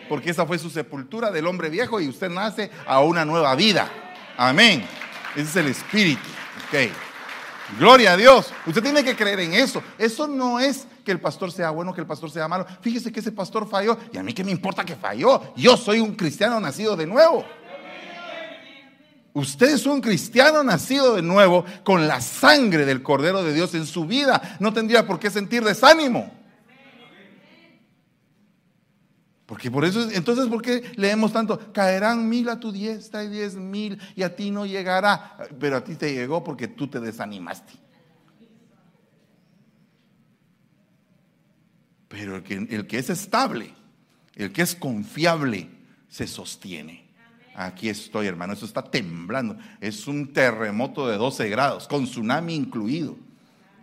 Porque 0.08 0.30
esa 0.30 0.44
fue 0.44 0.58
su 0.58 0.68
sepultura 0.68 1.30
del 1.30 1.46
hombre 1.46 1.70
viejo 1.70 1.98
y 1.98 2.08
usted 2.08 2.30
nace 2.30 2.70
a 2.86 3.00
una 3.00 3.24
nueva 3.24 3.54
vida. 3.54 3.90
Amén. 4.36 4.84
Ese 5.34 5.42
es 5.42 5.56
el 5.56 5.66
espíritu. 5.68 6.28
Ok. 6.68 7.13
Gloria 7.78 8.12
a 8.12 8.16
Dios. 8.16 8.52
Usted 8.66 8.82
tiene 8.82 9.02
que 9.02 9.16
creer 9.16 9.40
en 9.40 9.54
eso. 9.54 9.82
Eso 9.98 10.26
no 10.26 10.60
es 10.60 10.86
que 11.04 11.12
el 11.12 11.20
pastor 11.20 11.50
sea 11.50 11.70
bueno, 11.70 11.94
que 11.94 12.00
el 12.00 12.06
pastor 12.06 12.30
sea 12.30 12.46
malo. 12.46 12.66
Fíjese 12.80 13.10
que 13.10 13.20
ese 13.20 13.32
pastor 13.32 13.68
falló. 13.68 13.98
Y 14.12 14.18
a 14.18 14.22
mí 14.22 14.32
qué 14.32 14.44
me 14.44 14.50
importa 14.50 14.84
que 14.84 14.96
falló. 14.96 15.54
Yo 15.56 15.76
soy 15.76 16.00
un 16.00 16.14
cristiano 16.14 16.60
nacido 16.60 16.96
de 16.96 17.06
nuevo. 17.06 17.44
Usted 19.32 19.70
es 19.70 19.84
un 19.84 20.00
cristiano 20.00 20.62
nacido 20.62 21.16
de 21.16 21.22
nuevo 21.22 21.64
con 21.82 22.06
la 22.06 22.20
sangre 22.20 22.84
del 22.84 23.02
Cordero 23.02 23.42
de 23.42 23.52
Dios 23.52 23.74
en 23.74 23.84
su 23.84 24.06
vida. 24.06 24.56
No 24.60 24.72
tendría 24.72 25.06
por 25.06 25.18
qué 25.18 25.28
sentir 25.28 25.64
desánimo. 25.64 26.43
Porque 29.46 29.70
por 29.70 29.84
eso, 29.84 30.10
entonces, 30.10 30.46
¿por 30.46 30.62
qué 30.62 30.82
leemos 30.96 31.32
tanto? 31.32 31.72
Caerán 31.72 32.28
mil 32.28 32.48
a 32.48 32.58
tu 32.58 32.72
diestra 32.72 33.24
y 33.24 33.28
diez 33.28 33.56
mil 33.56 33.98
y 34.16 34.22
a 34.22 34.34
ti 34.34 34.50
no 34.50 34.64
llegará. 34.64 35.36
Pero 35.60 35.76
a 35.76 35.84
ti 35.84 35.96
te 35.96 36.14
llegó 36.14 36.42
porque 36.42 36.68
tú 36.68 36.88
te 36.88 36.98
desanimaste. 36.98 37.72
Pero 42.08 42.36
el 42.36 42.42
que, 42.42 42.54
el 42.54 42.86
que 42.86 42.98
es 42.98 43.10
estable, 43.10 43.74
el 44.34 44.50
que 44.52 44.62
es 44.62 44.74
confiable, 44.74 45.68
se 46.08 46.26
sostiene. 46.26 47.04
Aquí 47.54 47.88
estoy, 47.88 48.26
hermano. 48.26 48.54
Eso 48.54 48.64
está 48.64 48.82
temblando. 48.82 49.58
Es 49.80 50.06
un 50.06 50.32
terremoto 50.32 51.06
de 51.06 51.18
12 51.18 51.48
grados, 51.50 51.86
con 51.86 52.04
tsunami 52.04 52.54
incluido, 52.54 53.16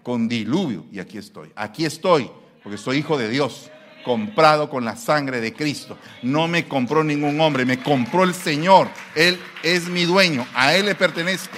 con 0.02 0.28
diluvio. 0.28 0.86
Y 0.91 1.00
aquí 1.00 1.19
estoy. 1.19 1.52
Aquí 1.56 1.86
estoy, 1.86 2.32
porque 2.63 2.78
soy 2.78 2.97
hijo 2.97 3.17
de 3.17 3.30
Dios 3.30 3.69
comprado 4.04 4.70
con 4.70 4.86
la 4.86 4.96
sangre 4.96 5.42
de 5.42 5.54
Cristo. 5.54 5.98
No 6.22 6.48
me 6.48 6.68
compró 6.68 7.04
ningún 7.04 7.40
hombre, 7.42 7.66
me 7.66 7.82
compró 7.82 8.24
el 8.24 8.34
Señor. 8.34 8.88
Él 9.16 9.40
es 9.64 9.88
mi 9.88 10.06
dueño, 10.06 10.46
a 10.54 10.76
Él 10.76 10.86
le 10.86 10.96
pertenezco. 10.96 11.56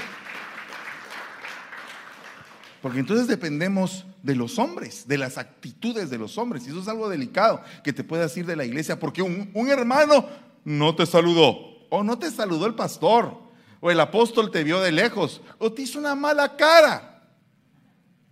Porque 2.81 2.99
entonces 2.99 3.27
dependemos 3.27 4.05
de 4.21 4.35
los 4.35 4.59
hombres, 4.59 5.07
de 5.07 5.17
las 5.17 5.37
actitudes 5.37 6.09
de 6.09 6.17
los 6.17 6.37
hombres. 6.37 6.65
Y 6.65 6.69
eso 6.69 6.81
es 6.81 6.87
algo 6.87 7.09
delicado 7.09 7.61
que 7.83 7.93
te 7.93 8.03
puedas 8.03 8.35
ir 8.35 8.45
de 8.45 8.55
la 8.55 8.65
iglesia 8.65 8.99
porque 8.99 9.21
un, 9.21 9.49
un 9.53 9.69
hermano 9.69 10.27
no 10.65 10.95
te 10.95 11.05
saludó, 11.05 11.87
o 11.89 12.03
no 12.03 12.17
te 12.17 12.31
saludó 12.31 12.65
el 12.65 12.75
pastor, 12.75 13.37
o 13.79 13.91
el 13.91 13.99
apóstol 13.99 14.49
te 14.51 14.63
vio 14.63 14.79
de 14.79 14.91
lejos, 14.91 15.41
o 15.59 15.71
te 15.71 15.83
hizo 15.83 15.99
una 15.99 16.15
mala 16.15 16.55
cara. 16.55 17.21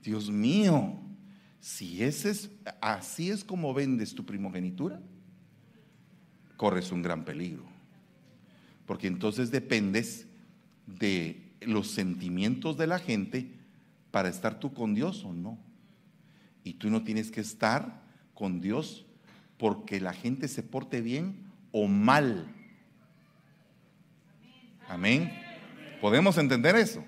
Dios 0.01 0.29
mío, 0.29 0.99
si 1.61 2.03
ese 2.03 2.31
es, 2.31 2.49
así 2.81 3.29
es 3.29 3.43
como 3.43 3.73
vendes 3.73 4.15
tu 4.15 4.25
primogenitura, 4.25 4.99
corres 6.57 6.91
un 6.91 7.03
gran 7.03 7.23
peligro. 7.23 7.63
Porque 8.87 9.07
entonces 9.07 9.51
dependes 9.51 10.27
de 10.87 11.53
los 11.61 11.91
sentimientos 11.91 12.77
de 12.77 12.87
la 12.87 12.97
gente 12.97 13.51
para 14.09 14.27
estar 14.27 14.59
tú 14.59 14.73
con 14.73 14.95
Dios 14.95 15.23
o 15.23 15.33
no. 15.33 15.59
Y 16.63 16.73
tú 16.73 16.89
no 16.89 17.03
tienes 17.03 17.31
que 17.31 17.41
estar 17.41 18.01
con 18.33 18.59
Dios 18.59 19.05
porque 19.57 20.01
la 20.01 20.13
gente 20.13 20.47
se 20.47 20.63
porte 20.63 21.01
bien 21.01 21.51
o 21.71 21.87
mal. 21.87 22.47
Amén. 24.87 25.31
¿Podemos 26.01 26.37
entender 26.39 26.75
eso? 26.75 27.03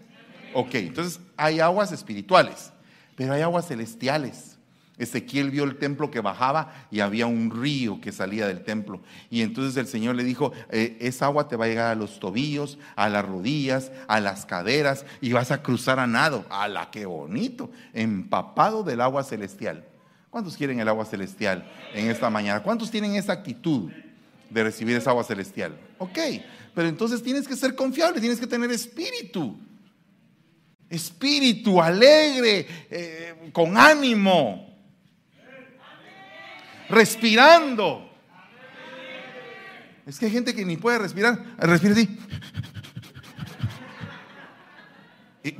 Ok, 0.53 0.75
entonces 0.75 1.19
hay 1.35 1.59
aguas 1.59 1.91
espirituales. 1.91 2.72
Pero 3.15 3.33
hay 3.33 3.41
aguas 3.41 3.67
celestiales. 3.67 4.57
Ezequiel 4.97 5.49
vio 5.49 5.63
el 5.63 5.77
templo 5.77 6.11
que 6.11 6.21
bajaba 6.21 6.87
y 6.91 6.99
había 6.99 7.25
un 7.25 7.49
río 7.49 7.99
que 7.99 8.11
salía 8.11 8.47
del 8.47 8.63
templo. 8.63 9.01
Y 9.29 9.41
entonces 9.41 9.75
el 9.77 9.87
Señor 9.87 10.15
le 10.15 10.23
dijo, 10.23 10.53
eh, 10.69 10.97
esa 11.01 11.25
agua 11.25 11.47
te 11.47 11.55
va 11.55 11.65
a 11.65 11.67
llegar 11.67 11.91
a 11.91 11.95
los 11.95 12.19
tobillos, 12.19 12.77
a 12.95 13.09
las 13.09 13.25
rodillas, 13.25 13.91
a 14.07 14.19
las 14.19 14.45
caderas 14.45 15.05
y 15.19 15.33
vas 15.33 15.51
a 15.51 15.63
cruzar 15.63 15.99
a 15.99 16.05
nado. 16.05 16.45
¡Hala, 16.49 16.89
qué 16.91 17.05
bonito! 17.05 17.71
Empapado 17.93 18.83
del 18.83 19.01
agua 19.01 19.23
celestial. 19.23 19.83
¿Cuántos 20.29 20.57
quieren 20.57 20.79
el 20.79 20.87
agua 20.87 21.05
celestial 21.05 21.67
en 21.93 22.09
esta 22.09 22.29
mañana? 22.29 22.61
¿Cuántos 22.61 22.91
tienen 22.91 23.15
esa 23.15 23.33
actitud 23.33 23.91
de 24.49 24.63
recibir 24.63 24.95
esa 24.95 25.09
agua 25.09 25.23
celestial? 25.23 25.77
Ok, 25.97 26.19
pero 26.75 26.87
entonces 26.87 27.23
tienes 27.23 27.47
que 27.47 27.55
ser 27.55 27.75
confiable, 27.75 28.19
tienes 28.19 28.39
que 28.39 28.47
tener 28.47 28.71
espíritu 28.71 29.57
espíritu 30.93 31.81
alegre, 31.81 32.67
eh, 32.89 33.49
con 33.51 33.77
ánimo, 33.77 34.77
respirando. 36.89 38.09
Es 40.05 40.19
que 40.19 40.25
hay 40.25 40.31
gente 40.31 40.53
que 40.53 40.65
ni 40.65 40.77
puede 40.77 40.99
respirar, 40.99 41.55
respira 41.57 41.93
así. 41.93 42.19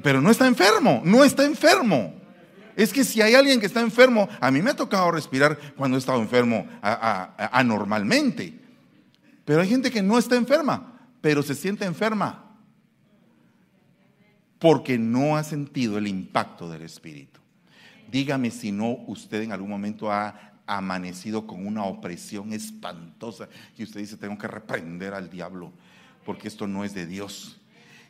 Pero 0.02 0.22
no 0.22 0.32
está 0.32 0.48
enfermo, 0.48 1.02
no 1.04 1.24
está 1.24 1.44
enfermo. 1.46 2.22
Es 2.76 2.92
que 2.92 3.04
si 3.04 3.22
hay 3.22 3.36
alguien 3.36 3.60
que 3.60 3.66
está 3.66 3.82
enfermo, 3.82 4.28
a 4.40 4.50
mí 4.50 4.62
me 4.62 4.72
ha 4.72 4.76
tocado 4.76 5.12
respirar 5.12 5.58
cuando 5.76 5.98
he 5.98 6.00
estado 6.00 6.22
enfermo 6.22 6.68
anormalmente. 6.82 8.60
Pero 9.46 9.62
hay 9.62 9.70
gente 9.70 9.92
que 9.92 10.02
no 10.02 10.18
está 10.18 10.36
enferma, 10.36 11.00
pero 11.22 11.44
se 11.44 11.54
siente 11.56 11.86
enferma 11.86 12.43
porque 14.64 14.98
no 14.98 15.36
ha 15.36 15.44
sentido 15.44 15.98
el 15.98 16.08
impacto 16.08 16.70
del 16.70 16.84
Espíritu. 16.84 17.42
Dígame 18.10 18.50
si 18.50 18.72
no 18.72 18.92
usted 19.08 19.42
en 19.42 19.52
algún 19.52 19.70
momento 19.70 20.10
ha 20.10 20.54
amanecido 20.66 21.46
con 21.46 21.68
una 21.68 21.84
opresión 21.84 22.54
espantosa 22.54 23.50
y 23.78 23.84
usted 23.84 24.00
dice, 24.00 24.16
tengo 24.16 24.38
que 24.38 24.48
reprender 24.48 25.14
al 25.14 25.30
diablo 25.30 25.74
porque 26.26 26.48
esto 26.48 26.66
no 26.66 26.86
es 26.86 26.94
de 26.94 27.06
Dios. 27.06 27.60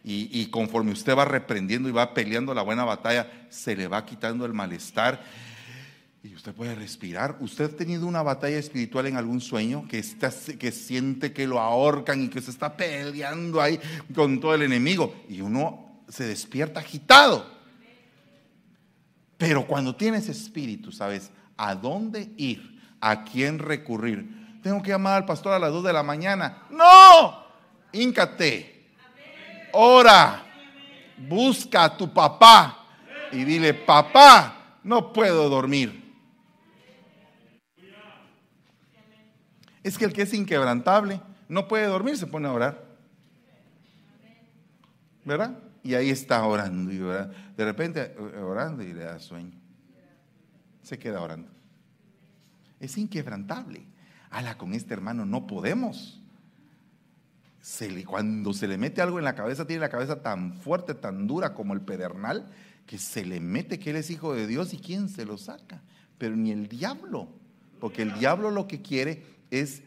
Y, 0.04 0.46
conforme 0.52 0.92
usted 0.92 1.18
va 1.18 1.26
reprendiendo 1.26 1.90
y 1.90 1.92
va 1.92 2.14
peleando 2.14 2.54
la 2.54 2.62
buena 2.62 2.86
batalla, 2.86 3.48
se 3.50 3.76
le 3.76 3.88
va 3.88 4.06
quitando 4.06 4.46
el 4.46 4.54
malestar 4.54 5.24
y 6.24 6.36
usted 6.36 6.54
puede 6.54 6.76
respirar. 6.76 7.38
¿Usted 7.40 7.66
ha 7.66 7.78
tenido 7.78 8.06
una 8.06 8.22
batalla 8.22 8.60
espiritual 8.60 9.08
en 9.08 9.18
algún 9.18 9.42
sueño 9.42 9.88
que, 9.88 9.98
está, 9.98 10.32
que 10.60 10.72
siente 10.72 11.34
que 11.34 11.48
lo 11.48 11.60
ahorcan 11.60 12.22
y 12.22 12.28
que 12.28 12.42
se 12.42 12.52
está 12.52 12.78
peleando 12.78 13.60
ahí 13.60 13.80
con 14.14 14.40
todo 14.40 14.54
el 14.54 14.62
enemigo? 14.62 15.16
Y 15.28 15.42
uno 15.42 15.83
se 16.08 16.26
despierta 16.26 16.80
agitado. 16.80 17.46
Pero 19.38 19.68
cuando 19.68 19.96
tienes 19.96 20.30
espíritu, 20.30 20.92
sabes 20.92 21.32
a 21.58 21.76
dónde 21.76 22.32
ir, 22.38 22.80
a 23.02 23.24
quién 23.24 23.60
recurrir. 23.60 24.62
Tengo 24.62 24.82
que 24.82 24.92
llamar 24.92 25.16
al 25.16 25.26
pastor 25.26 25.54
a 25.54 25.60
las 25.60 25.72
2 25.72 25.84
de 25.84 25.94
la 25.94 26.04
mañana. 26.04 26.64
No, 26.70 27.46
íncate, 27.92 28.92
ora, 29.74 30.46
busca 31.18 31.84
a 31.84 31.98
tu 31.98 32.14
papá 32.14 32.86
y 33.32 33.44
dile, 33.44 33.74
papá, 33.74 34.78
no 34.84 35.12
puedo 35.12 35.50
dormir. 35.50 36.02
Es 39.84 39.98
que 39.98 40.06
el 40.06 40.14
que 40.14 40.22
es 40.22 40.34
inquebrantable 40.34 41.20
no 41.50 41.68
puede 41.68 41.88
dormir, 41.88 42.18
se 42.18 42.28
pone 42.28 42.48
a 42.48 42.54
orar. 42.54 42.84
¿Verdad? 45.26 45.63
Y 45.84 45.96
ahí 45.96 46.10
está 46.10 46.46
orando 46.46 46.92
y 46.92 46.98
De 46.98 47.66
repente 47.66 48.16
orando 48.18 48.82
y 48.82 48.94
le 48.94 49.04
da 49.04 49.20
sueño. 49.20 49.60
se 50.82 50.98
queda 50.98 51.22
orando. 51.22 51.50
Es 52.80 52.98
inquebrantable. 52.98 53.86
Ala, 54.30 54.58
con 54.58 54.74
este 54.74 54.94
hermano 54.94 55.26
no 55.26 55.46
podemos. 55.46 56.22
cuando 58.08 58.54
se 58.54 58.68
le 58.68 58.78
mete 58.78 59.02
algo 59.02 59.20
en 59.20 59.26
la 59.26 59.36
cabeza, 59.36 59.68
tiene 59.68 59.82
la 59.82 59.90
cabeza 59.90 60.22
tan 60.22 60.54
fuerte, 60.54 60.94
tan 60.96 61.28
dura 61.28 61.54
como 61.54 61.74
el 61.74 61.82
pedernal, 61.82 62.50
que 62.86 62.98
se 62.98 63.26
le 63.26 63.40
mete 63.40 63.80
que 63.80 63.92
él 63.92 63.98
es 63.98 64.10
hijo 64.10 64.34
de 64.34 64.48
Dios 64.48 64.74
y 64.74 64.80
quién 64.80 65.08
se 65.10 65.26
lo 65.26 65.38
saca. 65.38 65.82
Pero 66.18 66.36
ni 66.36 66.52
el 66.52 66.68
diablo, 66.68 67.30
porque 67.80 68.02
el 68.02 68.18
diablo 68.18 68.52
lo 68.52 68.68
que 68.68 68.82
quiere 68.82 69.24
es 69.52 69.84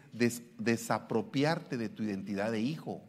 desapropiarte 0.59 1.77
de 1.77 1.89
tu 1.89 2.03
identidad 2.03 2.53
de 2.53 2.61
hijo. 2.61 3.03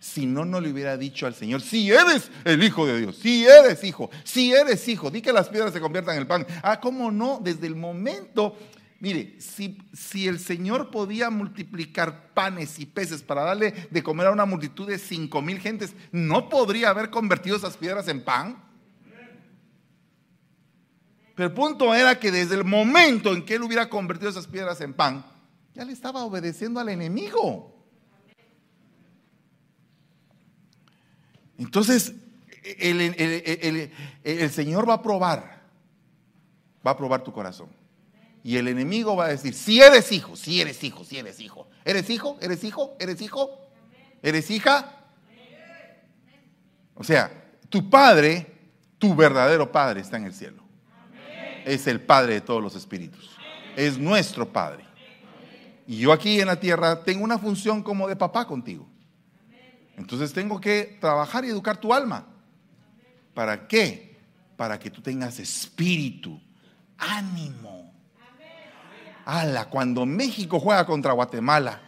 Si 0.00 0.26
no, 0.26 0.44
no 0.44 0.60
le 0.60 0.70
hubiera 0.70 0.96
dicho 0.96 1.26
al 1.26 1.34
Señor, 1.34 1.60
si 1.60 1.90
eres 1.90 2.30
el 2.44 2.62
Hijo 2.62 2.86
de 2.86 3.00
Dios, 3.00 3.16
si 3.16 3.44
eres 3.44 3.82
hijo, 3.84 4.10
si 4.22 4.52
eres 4.52 4.86
hijo, 4.88 5.10
di 5.10 5.22
que 5.22 5.32
las 5.32 5.48
piedras 5.48 5.72
se 5.72 5.80
conviertan 5.80 6.16
en 6.18 6.26
pan. 6.26 6.46
Ah, 6.62 6.80
¿cómo 6.80 7.10
no? 7.10 7.40
Desde 7.42 7.66
el 7.66 7.74
momento, 7.74 8.56
mire, 9.00 9.36
si, 9.40 9.78
si 9.92 10.28
el 10.28 10.38
Señor 10.38 10.90
podía 10.90 11.30
multiplicar 11.30 12.32
panes 12.34 12.78
y 12.78 12.86
peces 12.86 13.22
para 13.22 13.42
darle 13.42 13.88
de 13.90 14.02
comer 14.02 14.26
a 14.26 14.32
una 14.32 14.44
multitud 14.44 14.86
de 14.86 14.98
cinco 14.98 15.42
mil 15.42 15.58
gentes, 15.58 15.94
¿no 16.12 16.48
podría 16.48 16.90
haber 16.90 17.10
convertido 17.10 17.56
esas 17.56 17.76
piedras 17.76 18.08
en 18.08 18.24
pan? 18.24 18.62
Pero 21.34 21.48
el 21.48 21.54
punto 21.54 21.92
era 21.94 22.18
que 22.20 22.30
desde 22.30 22.54
el 22.54 22.64
momento 22.64 23.32
en 23.32 23.44
que 23.44 23.54
él 23.54 23.62
hubiera 23.62 23.88
convertido 23.88 24.30
esas 24.30 24.46
piedras 24.46 24.80
en 24.80 24.94
pan, 24.94 25.24
ya 25.74 25.84
le 25.84 25.92
estaba 25.92 26.22
obedeciendo 26.22 26.78
al 26.78 26.88
enemigo. 26.88 27.73
Entonces, 31.58 32.14
el, 32.64 34.50
Señor 34.50 34.88
va 34.88 34.94
a 34.94 35.02
probar, 35.02 35.62
va 36.86 36.90
a 36.92 36.96
probar 36.96 37.22
tu 37.22 37.32
corazón. 37.32 37.68
Y 38.42 38.56
el 38.56 38.68
enemigo 38.68 39.16
va 39.16 39.26
a 39.26 39.28
decir, 39.28 39.54
si 39.54 39.80
eres 39.80 40.12
hijo, 40.12 40.36
si 40.36 40.60
eres 40.60 40.82
hijo, 40.84 41.04
si 41.04 41.18
eres 41.18 41.40
hijo. 41.40 41.66
¿Eres 41.84 42.10
hijo? 42.10 42.38
¿Eres 42.40 42.62
hijo? 42.64 42.96
¿Eres 42.98 43.20
hijo? 43.22 43.50
¿Eres 44.22 44.50
hija? 44.50 45.00
O 46.94 47.02
sea, 47.02 47.30
tu 47.68 47.88
padre, 47.88 48.46
tu 48.98 49.14
verdadero 49.14 49.70
padre 49.70 50.00
está 50.00 50.16
en 50.16 50.24
el 50.24 50.34
cielo. 50.34 50.62
Es 51.64 51.86
el 51.86 52.00
padre 52.00 52.34
de 52.34 52.40
todos 52.40 52.62
los 52.62 52.74
espíritus. 52.74 53.30
Es 53.76 53.98
nuestro 53.98 54.50
padre. 54.50 54.84
Y 55.86 55.98
yo 55.98 56.12
aquí 56.12 56.40
en 56.40 56.46
la 56.46 56.60
tierra 56.60 57.02
tengo 57.02 57.24
una 57.24 57.38
función 57.38 57.82
como 57.82 58.08
de 58.08 58.16
papá 58.16 58.46
contigo. 58.46 58.86
Entonces 59.96 60.32
tengo 60.32 60.60
que 60.60 60.98
trabajar 61.00 61.44
y 61.44 61.48
educar 61.48 61.76
tu 61.76 61.94
alma. 61.94 62.26
¿Para 63.32 63.66
qué? 63.66 64.16
Para 64.56 64.78
que 64.78 64.90
tú 64.90 65.00
tengas 65.00 65.38
espíritu, 65.38 66.40
ánimo. 66.98 67.92
Ala, 69.24 69.66
cuando 69.66 70.04
México 70.04 70.60
juega 70.60 70.84
contra 70.84 71.12
Guatemala 71.12 71.80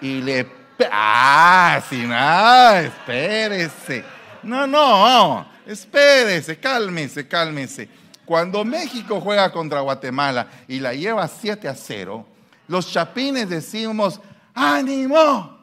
y 0.00 0.20
le... 0.20 0.58
Ah, 0.90 1.82
sin 1.88 2.08
nada, 2.08 2.82
espérese. 2.82 4.04
No, 4.42 4.66
no, 4.66 5.46
espérese, 5.66 6.58
cálmese, 6.58 7.26
cálmese. 7.26 7.88
Cuando 8.24 8.64
México 8.64 9.20
juega 9.20 9.50
contra 9.50 9.80
Guatemala 9.80 10.46
y 10.68 10.78
la 10.80 10.94
lleva 10.94 11.26
7 11.26 11.66
a 11.66 11.74
0, 11.74 12.26
los 12.68 12.92
chapines 12.92 13.48
decimos, 13.48 14.20
ánimo, 14.54 15.57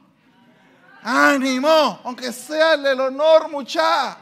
ánimo, 1.06 2.02
aunque 2.04 2.34
sea 2.34 2.74
el 2.74 3.00
honor 3.00 3.50
mucha. 3.50 4.18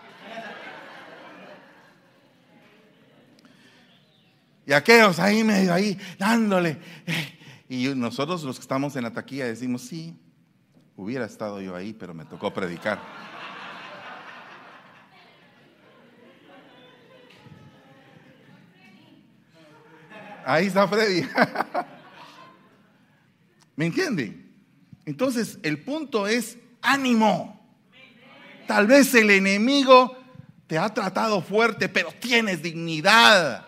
Y 4.66 4.74
aquellos 4.74 5.18
ahí 5.20 5.44
medio 5.44 5.74
ahí 5.74 5.98
dándole. 6.18 6.78
Y 7.70 7.88
nosotros 7.96 8.44
los 8.44 8.58
que 8.58 8.62
estamos 8.62 8.96
en 8.98 9.04
la 9.04 9.12
taquilla 9.12 9.46
decimos, 9.46 9.82
sí, 9.84 10.20
hubiera 10.98 11.26
estado 11.26 11.62
yo 11.62 11.76
ahí, 11.76 11.94
pero 11.94 12.14
me 12.14 12.26
tocó 12.26 12.54
predicar. 12.54 13.00
Ahí 20.46 20.68
está 20.68 20.86
Freddy. 20.86 21.26
¿Me 23.78 23.86
entienden? 23.86 24.54
Entonces, 25.06 25.58
el 25.64 25.82
punto 25.84 26.28
es 26.28 26.58
ánimo. 26.84 27.60
Tal 28.68 28.88
vez 28.88 29.14
el 29.16 29.32
enemigo 29.32 30.18
te 30.68 30.78
ha 30.78 30.94
tratado 30.94 31.42
fuerte, 31.42 31.90
pero 31.90 32.12
tienes 32.20 32.62
dignidad. 32.62 33.66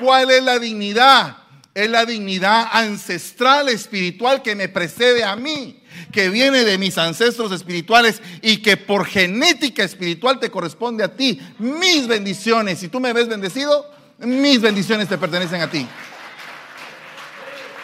¿Cuál 0.00 0.30
es 0.30 0.42
la 0.42 0.58
dignidad? 0.58 1.38
Es 1.74 1.90
la 1.90 2.06
dignidad 2.06 2.68
ancestral 2.72 3.68
espiritual 3.68 4.42
que 4.42 4.54
me 4.54 4.68
precede 4.68 5.24
a 5.24 5.36
mí, 5.36 5.82
que 6.12 6.30
viene 6.30 6.64
de 6.64 6.78
mis 6.78 6.96
ancestros 6.96 7.52
espirituales 7.52 8.22
y 8.40 8.58
que 8.58 8.76
por 8.76 9.06
genética 9.06 9.84
espiritual 9.84 10.38
te 10.38 10.50
corresponde 10.50 11.04
a 11.04 11.14
ti. 11.14 11.40
Mis 11.58 12.06
bendiciones, 12.06 12.78
si 12.78 12.88
tú 12.88 13.00
me 13.00 13.12
ves 13.12 13.28
bendecido, 13.28 13.90
mis 14.18 14.60
bendiciones 14.60 15.08
te 15.08 15.18
pertenecen 15.18 15.60
a 15.60 15.70
ti. 15.70 15.86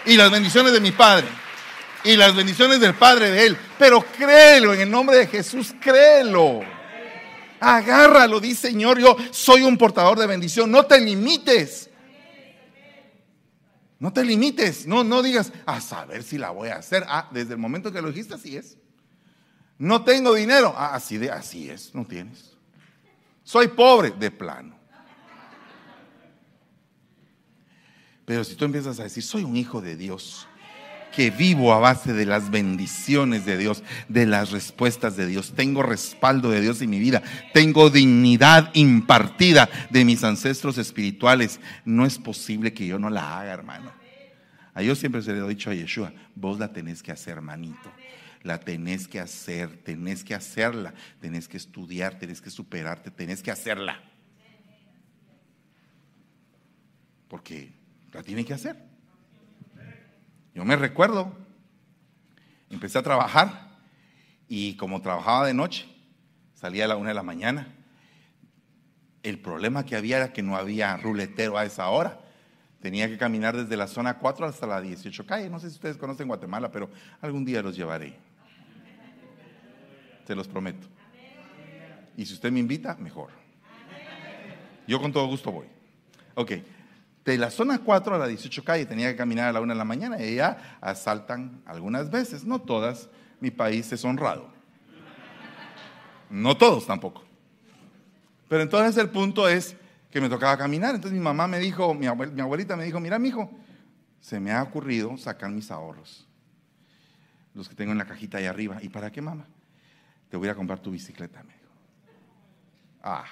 Y 0.06 0.16
las 0.16 0.30
bendiciones 0.30 0.72
de 0.72 0.80
mi 0.80 0.92
Padre 0.92 1.41
y 2.04 2.16
las 2.16 2.34
bendiciones 2.34 2.80
del 2.80 2.94
Padre 2.94 3.30
de 3.30 3.46
Él. 3.46 3.56
Pero 3.78 4.04
créelo 4.16 4.74
en 4.74 4.80
el 4.80 4.90
nombre 4.90 5.16
de 5.16 5.26
Jesús, 5.26 5.74
créelo. 5.80 6.60
Agárralo, 7.60 8.40
dice 8.40 8.68
Señor, 8.68 8.98
yo 8.98 9.16
soy 9.30 9.62
un 9.62 9.78
portador 9.78 10.18
de 10.18 10.26
bendición. 10.26 10.70
No 10.70 10.84
te 10.84 11.00
limites. 11.00 11.88
No 13.98 14.12
te 14.12 14.24
limites. 14.24 14.86
No, 14.86 15.04
no 15.04 15.22
digas, 15.22 15.52
a 15.64 15.80
saber 15.80 16.24
si 16.24 16.38
la 16.38 16.50
voy 16.50 16.70
a 16.70 16.76
hacer. 16.76 17.04
Ah, 17.06 17.28
desde 17.30 17.52
el 17.52 17.58
momento 17.58 17.92
que 17.92 18.02
lo 18.02 18.08
dijiste, 18.08 18.34
así 18.34 18.56
es. 18.56 18.76
No 19.78 20.02
tengo 20.02 20.34
dinero. 20.34 20.74
Ah, 20.76 20.94
así, 20.94 21.18
de, 21.18 21.30
así 21.30 21.70
es, 21.70 21.94
no 21.94 22.04
tienes. 22.04 22.56
Soy 23.44 23.68
pobre, 23.68 24.10
de 24.10 24.30
plano. 24.30 24.76
Pero 28.24 28.44
si 28.44 28.54
tú 28.54 28.64
empiezas 28.64 28.98
a 29.00 29.04
decir, 29.04 29.22
soy 29.22 29.44
un 29.44 29.56
hijo 29.56 29.80
de 29.80 29.96
Dios, 29.96 30.48
que 31.12 31.30
vivo 31.30 31.72
a 31.72 31.78
base 31.78 32.12
de 32.12 32.26
las 32.26 32.50
bendiciones 32.50 33.46
de 33.46 33.56
Dios, 33.56 33.84
de 34.08 34.26
las 34.26 34.50
respuestas 34.50 35.16
de 35.16 35.26
Dios. 35.26 35.52
Tengo 35.54 35.82
respaldo 35.82 36.50
de 36.50 36.60
Dios 36.60 36.80
en 36.82 36.90
mi 36.90 36.98
vida. 36.98 37.22
Tengo 37.52 37.90
dignidad 37.90 38.70
impartida 38.74 39.68
de 39.90 40.04
mis 40.04 40.24
ancestros 40.24 40.78
espirituales. 40.78 41.60
No 41.84 42.06
es 42.06 42.18
posible 42.18 42.72
que 42.72 42.86
yo 42.86 42.98
no 42.98 43.10
la 43.10 43.38
haga, 43.38 43.52
hermano. 43.52 43.92
A 44.74 44.82
yo 44.82 44.94
siempre 44.94 45.22
se 45.22 45.32
le 45.32 45.44
he 45.44 45.48
dicho 45.48 45.70
a 45.70 45.74
Yeshua, 45.74 46.12
vos 46.34 46.58
la 46.58 46.72
tenés 46.72 47.02
que 47.02 47.12
hacer, 47.12 47.34
hermanito. 47.34 47.92
La 48.42 48.58
tenés 48.58 49.06
que 49.06 49.20
hacer, 49.20 49.76
tenés 49.84 50.24
que 50.24 50.34
hacerla, 50.34 50.94
tenés 51.20 51.46
que 51.46 51.58
estudiar, 51.58 52.18
tenés 52.18 52.40
que 52.40 52.50
superarte, 52.50 53.10
tenés 53.10 53.42
que 53.42 53.50
hacerla. 53.50 54.02
Porque 57.28 57.72
la 58.12 58.22
tiene 58.22 58.44
que 58.44 58.54
hacer. 58.54 58.91
Yo 60.54 60.64
me 60.64 60.76
recuerdo, 60.76 61.32
empecé 62.68 62.98
a 62.98 63.02
trabajar 63.02 63.70
y 64.48 64.74
como 64.76 65.00
trabajaba 65.00 65.46
de 65.46 65.54
noche, 65.54 65.86
salía 66.54 66.84
a 66.84 66.88
la 66.88 66.96
una 66.96 67.08
de 67.08 67.14
la 67.14 67.22
mañana. 67.22 67.68
El 69.22 69.38
problema 69.38 69.86
que 69.86 69.96
había 69.96 70.18
era 70.18 70.32
que 70.32 70.42
no 70.42 70.56
había 70.56 70.96
ruletero 70.96 71.56
a 71.56 71.64
esa 71.64 71.88
hora. 71.88 72.20
Tenía 72.80 73.08
que 73.08 73.16
caminar 73.16 73.56
desde 73.56 73.76
la 73.76 73.86
zona 73.86 74.18
4 74.18 74.46
hasta 74.46 74.66
la 74.66 74.80
18 74.80 75.24
calle. 75.24 75.48
No 75.48 75.60
sé 75.60 75.70
si 75.70 75.76
ustedes 75.76 75.96
conocen 75.96 76.28
Guatemala, 76.28 76.70
pero 76.70 76.90
algún 77.20 77.44
día 77.44 77.62
los 77.62 77.76
llevaré. 77.76 78.16
Se 80.26 80.34
los 80.34 80.48
prometo. 80.48 80.88
Y 82.16 82.26
si 82.26 82.34
usted 82.34 82.52
me 82.52 82.60
invita, 82.60 82.96
mejor. 82.96 83.30
Yo 84.86 85.00
con 85.00 85.12
todo 85.12 85.26
gusto 85.28 85.50
voy. 85.50 85.66
Ok, 86.34 86.52
de 87.24 87.38
la 87.38 87.50
zona 87.50 87.78
4 87.78 88.14
a 88.14 88.18
la 88.18 88.26
18 88.26 88.64
calle 88.64 88.86
tenía 88.86 89.08
que 89.10 89.16
caminar 89.16 89.48
a 89.48 89.52
la 89.52 89.60
1 89.60 89.72
de 89.72 89.78
la 89.78 89.84
mañana 89.84 90.20
y 90.20 90.36
ya 90.36 90.78
asaltan 90.80 91.62
algunas 91.66 92.10
veces, 92.10 92.44
no 92.44 92.60
todas. 92.60 93.08
Mi 93.40 93.50
país 93.50 93.92
es 93.92 94.04
honrado. 94.04 94.48
No 96.30 96.56
todos 96.56 96.86
tampoco. 96.86 97.24
Pero 98.48 98.62
entonces 98.62 98.96
el 99.02 99.10
punto 99.10 99.48
es 99.48 99.76
que 100.10 100.20
me 100.20 100.28
tocaba 100.28 100.56
caminar. 100.56 100.94
Entonces 100.94 101.16
mi 101.16 101.24
mamá 101.24 101.46
me 101.48 101.58
dijo, 101.58 101.92
mi, 101.94 102.06
abuelita 102.06 102.76
me 102.76 102.84
dijo, 102.84 103.00
mira, 103.00 103.18
mi 103.18 103.28
hijo, 103.28 103.50
se 104.20 104.38
me 104.38 104.52
ha 104.52 104.62
ocurrido 104.62 105.16
sacar 105.16 105.50
mis 105.50 105.70
ahorros, 105.70 106.28
los 107.54 107.68
que 107.68 107.74
tengo 107.74 107.92
en 107.92 107.98
la 107.98 108.06
cajita 108.06 108.38
ahí 108.38 108.46
arriba. 108.46 108.78
¿Y 108.80 108.88
para 108.88 109.10
qué, 109.10 109.20
mamá? 109.20 109.46
Te 110.28 110.36
voy 110.36 110.48
a 110.48 110.54
comprar 110.54 110.78
tu 110.78 110.90
bicicleta, 110.90 111.42
me 111.42 111.52
dijo. 111.52 111.72
Ah. 113.02 113.24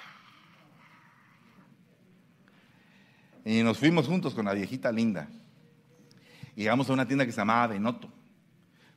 Y 3.45 3.63
nos 3.63 3.77
fuimos 3.77 4.07
juntos 4.07 4.33
con 4.33 4.45
la 4.45 4.53
viejita 4.53 4.91
linda. 4.91 5.27
Y 6.55 6.61
llegamos 6.61 6.89
a 6.89 6.93
una 6.93 7.07
tienda 7.07 7.25
que 7.25 7.31
se 7.31 7.37
llamaba 7.37 7.73
Denoto. 7.73 8.11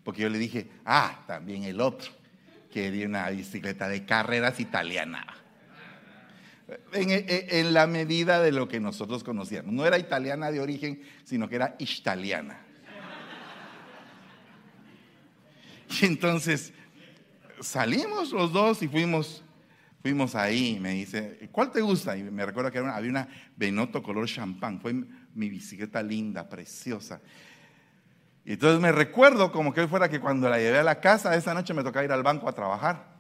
Porque 0.03 0.23
yo 0.23 0.29
le 0.29 0.39
dije, 0.39 0.69
ah, 0.85 1.25
también 1.27 1.65
el 1.65 1.81
otro. 1.81 2.11
Quería 2.71 3.07
una 3.07 3.31
bicicleta 3.31 3.89
de 3.89 4.05
carreras 4.05 4.61
italiana. 4.61 5.27
En, 6.93 7.75
la 7.75 7.87
medida 7.87 8.41
de 8.41 8.51
lo 8.51 8.69
que 8.69 8.81
nosotros 8.81 9.23
conocíamos. 9.23 9.73
No 9.73 9.87
era 9.87 9.99
italiana 9.99 10.51
de 10.51 10.61
origen, 10.61 11.03
sino 11.25 11.49
que 11.49 11.57
era 11.57 11.77
italiana. 11.79 12.61
Y 16.01 16.07
entonces 16.07 16.73
salimos 17.61 18.33
los 18.33 18.53
dos 18.53 18.83
y 18.83 18.89
fuimos, 18.89 19.44
fuimos 20.05 20.35
ahí. 20.35 20.79
Me 20.83 20.91
dice, 20.91 21.49
¿cuál 21.51 21.73
te 21.73 21.81
gusta? 21.81 22.15
Y 22.15 22.25
me 22.25 22.45
recuerdo 22.45 22.71
que 22.71 22.77
había 22.77 23.11
una 23.11 23.27
Benotto 23.57 24.03
color 24.03 24.27
champán. 24.27 24.79
Fue 24.79 24.93
mi 24.93 25.49
bicicleta 25.49 26.03
linda, 26.03 26.47
preciosa. 26.47 27.23
Y 28.45 28.53
entonces 28.53 28.83
me 28.83 28.93
recuerdo 28.93 29.51
como 29.51 29.73
que 29.73 29.81
hoy 29.81 29.87
fuera 29.87 30.11
que 30.11 30.21
cuando 30.21 30.47
la 30.51 30.59
llevé 30.59 30.81
a 30.81 30.83
la 30.83 31.01
casa, 31.01 31.35
esa 31.35 31.55
noche 31.55 31.73
me 31.73 31.83
tocaba 31.83 32.05
ir 32.05 32.13
al 32.13 32.23
banco 32.23 32.47
a 32.47 32.53
trabajar. 32.53 33.15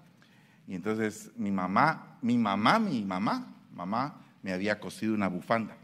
Y 0.69 0.75
entonces 0.75 1.31
mi 1.37 1.51
mamá, 1.51 2.19
mi 2.21 2.37
mamá, 2.37 2.79
mi 2.79 3.03
mamá, 3.03 3.57
mamá 3.73 4.21
me 4.43 4.53
había 4.53 4.79
cosido 4.79 5.15
una 5.15 5.29
bufanda. 5.29 5.79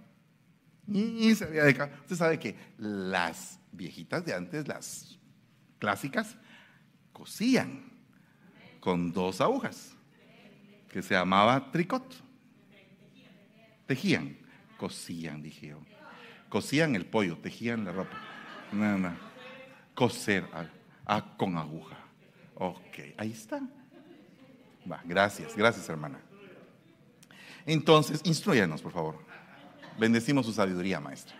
Y, 0.86 1.34
se 1.34 1.44
había 1.44 1.64
dejado. 1.64 1.92
Usted 2.02 2.16
sabe 2.16 2.38
que 2.38 2.54
las 2.76 3.58
viejitas 3.72 4.22
de 4.26 4.34
antes, 4.34 4.68
las 4.68 5.18
clásicas, 5.78 6.36
cosían 7.14 7.84
con 8.80 9.12
dos 9.12 9.40
agujas, 9.40 9.96
que 10.90 11.02
se 11.02 11.14
llamaba 11.14 11.70
tricot. 11.70 12.22
Tejían, 13.86 14.36
cosían, 14.76 15.42
dije 15.42 15.68
yo. 15.68 15.80
Cosían 16.48 16.96
el 16.96 17.06
pollo, 17.06 17.38
tejían 17.38 17.84
la 17.84 17.92
ropa. 17.92 18.16
No, 18.72 18.98
no 18.98 19.30
coser 20.00 20.46
con 21.36 21.58
aguja. 21.58 21.98
Ok, 22.54 23.14
ahí 23.18 23.32
está. 23.32 23.60
Va, 24.90 25.02
gracias, 25.04 25.54
gracias 25.54 25.86
hermana. 25.90 26.18
Entonces, 27.66 28.22
instruyanos, 28.24 28.80
por 28.80 28.92
favor. 28.92 29.18
Bendecimos 29.98 30.46
su 30.46 30.54
sabiduría, 30.54 31.00
maestra. 31.00 31.36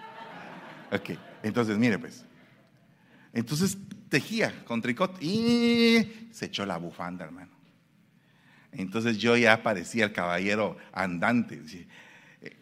Ok, 0.92 1.18
entonces, 1.42 1.78
mire 1.78 1.98
pues. 1.98 2.26
Entonces 3.32 3.78
tejía 4.10 4.62
con 4.66 4.82
tricot 4.82 5.16
y 5.22 6.28
se 6.30 6.44
echó 6.44 6.66
la 6.66 6.76
bufanda, 6.76 7.24
hermano. 7.24 7.49
Entonces 8.72 9.18
yo 9.18 9.36
ya 9.36 9.62
parecía 9.62 10.04
el 10.04 10.12
caballero 10.12 10.76
andante. 10.92 11.60
Eh, 12.42 12.56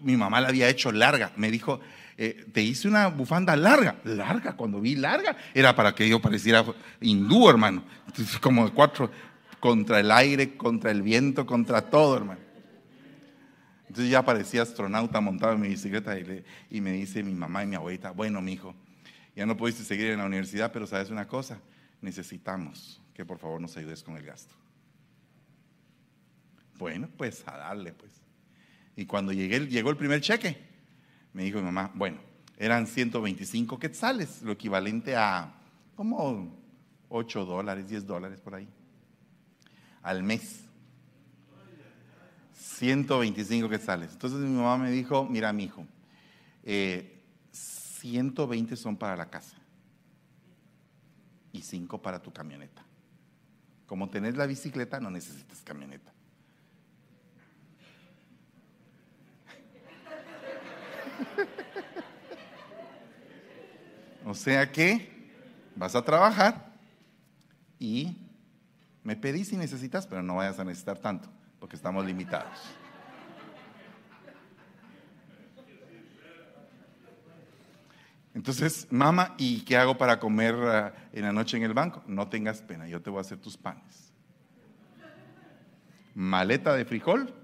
mi 0.00 0.16
mamá 0.16 0.40
la 0.40 0.48
había 0.48 0.68
hecho 0.68 0.92
larga. 0.92 1.32
Me 1.36 1.50
dijo, 1.50 1.80
eh, 2.18 2.46
te 2.52 2.62
hice 2.62 2.88
una 2.88 3.08
bufanda 3.08 3.56
larga, 3.56 3.96
larga, 4.04 4.54
cuando 4.54 4.80
vi 4.80 4.96
larga, 4.96 5.36
era 5.54 5.74
para 5.74 5.94
que 5.94 6.08
yo 6.08 6.20
pareciera 6.20 6.64
hindú, 7.00 7.48
hermano. 7.48 7.84
como 8.40 8.72
cuatro, 8.72 9.10
contra 9.60 10.00
el 10.00 10.10
aire, 10.10 10.56
contra 10.56 10.90
el 10.90 11.02
viento, 11.02 11.46
contra 11.46 11.82
todo, 11.82 12.16
hermano. 12.16 12.40
Entonces 13.88 14.10
ya 14.10 14.24
parecía 14.24 14.62
astronauta 14.62 15.20
montado 15.20 15.52
en 15.52 15.60
mi 15.60 15.68
bicicleta 15.68 16.18
y, 16.18 16.44
y 16.70 16.80
me 16.80 16.92
dice 16.92 17.22
mi 17.22 17.34
mamá 17.34 17.62
y 17.62 17.66
mi 17.66 17.76
abuelita, 17.76 18.10
bueno, 18.10 18.40
mi 18.40 18.54
hijo, 18.54 18.74
ya 19.36 19.46
no 19.46 19.56
pudiste 19.56 19.84
seguir 19.84 20.10
en 20.10 20.18
la 20.18 20.26
universidad, 20.26 20.72
pero 20.72 20.86
sabes 20.86 21.10
una 21.10 21.28
cosa, 21.28 21.60
necesitamos 22.00 23.02
que 23.14 23.24
por 23.24 23.38
favor 23.38 23.60
nos 23.60 23.76
ayudes 23.76 24.02
con 24.02 24.16
el 24.16 24.24
gasto. 24.24 24.61
Bueno, 26.78 27.08
pues 27.16 27.42
a 27.46 27.56
darle, 27.56 27.92
pues. 27.92 28.12
Y 28.96 29.06
cuando 29.06 29.32
llegué, 29.32 29.66
llegó 29.66 29.90
el 29.90 29.96
primer 29.96 30.20
cheque, 30.20 30.58
me 31.32 31.44
dijo 31.44 31.58
mi 31.58 31.64
mamá, 31.64 31.90
bueno, 31.94 32.18
eran 32.58 32.86
125 32.86 33.78
quetzales, 33.78 34.42
lo 34.42 34.52
equivalente 34.52 35.16
a 35.16 35.54
como 35.96 36.56
8 37.08 37.44
dólares, 37.44 37.88
10 37.88 38.06
dólares 38.06 38.40
por 38.40 38.54
ahí, 38.54 38.68
al 40.02 40.22
mes. 40.22 40.64
125 42.54 43.68
quetzales. 43.68 44.12
Entonces 44.12 44.38
mi 44.40 44.56
mamá 44.56 44.78
me 44.78 44.90
dijo, 44.90 45.24
mira 45.24 45.52
mi 45.52 45.64
hijo, 45.64 45.86
120 48.02 48.76
son 48.76 48.96
para 48.96 49.16
la 49.16 49.30
casa 49.30 49.56
y 51.52 51.62
5 51.62 52.00
para 52.00 52.20
tu 52.20 52.32
camioneta. 52.32 52.84
Como 53.86 54.08
tenés 54.08 54.36
la 54.36 54.46
bicicleta, 54.46 55.00
no 55.00 55.10
necesitas 55.10 55.60
camioneta. 55.62 56.12
O 64.32 64.34
sea 64.34 64.72
que 64.72 65.12
vas 65.76 65.94
a 65.94 66.00
trabajar 66.00 66.72
y 67.78 68.16
me 69.02 69.14
pedís 69.14 69.48
si 69.48 69.58
necesitas, 69.58 70.06
pero 70.06 70.22
no 70.22 70.36
vayas 70.36 70.58
a 70.58 70.64
necesitar 70.64 70.96
tanto, 70.96 71.28
porque 71.60 71.76
estamos 71.76 72.02
limitados. 72.06 72.58
Entonces, 78.32 78.86
mamá, 78.90 79.34
¿y 79.36 79.60
qué 79.66 79.76
hago 79.76 79.98
para 79.98 80.18
comer 80.18 80.54
ah, 80.62 80.94
en 81.12 81.24
la 81.24 81.32
noche 81.34 81.58
en 81.58 81.64
el 81.64 81.74
banco? 81.74 82.02
No 82.06 82.28
tengas 82.28 82.62
pena, 82.62 82.88
yo 82.88 83.02
te 83.02 83.10
voy 83.10 83.18
a 83.18 83.20
hacer 83.20 83.36
tus 83.36 83.58
panes. 83.58 84.14
Maleta 86.14 86.72
de 86.72 86.86
frijol, 86.86 87.34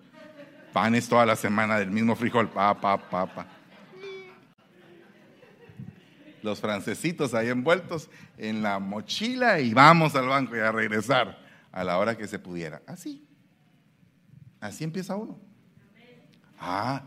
panes 0.72 1.06
toda 1.06 1.26
la 1.26 1.36
semana 1.36 1.78
del 1.78 1.90
mismo 1.90 2.16
frijol, 2.16 2.48
pa, 2.48 2.80
pa, 2.80 2.96
pa, 2.96 3.26
pa 3.26 3.57
los 6.48 6.60
francesitos 6.60 7.34
ahí 7.34 7.48
envueltos 7.48 8.08
en 8.38 8.62
la 8.62 8.78
mochila 8.78 9.60
y 9.60 9.74
vamos 9.74 10.14
al 10.14 10.26
banco 10.26 10.56
y 10.56 10.60
a 10.60 10.72
regresar 10.72 11.38
a 11.70 11.84
la 11.84 11.98
hora 11.98 12.16
que 12.16 12.26
se 12.26 12.38
pudiera. 12.38 12.80
Así. 12.86 13.28
Así 14.58 14.82
empieza 14.82 15.14
uno. 15.14 15.38
Ah, 16.58 17.02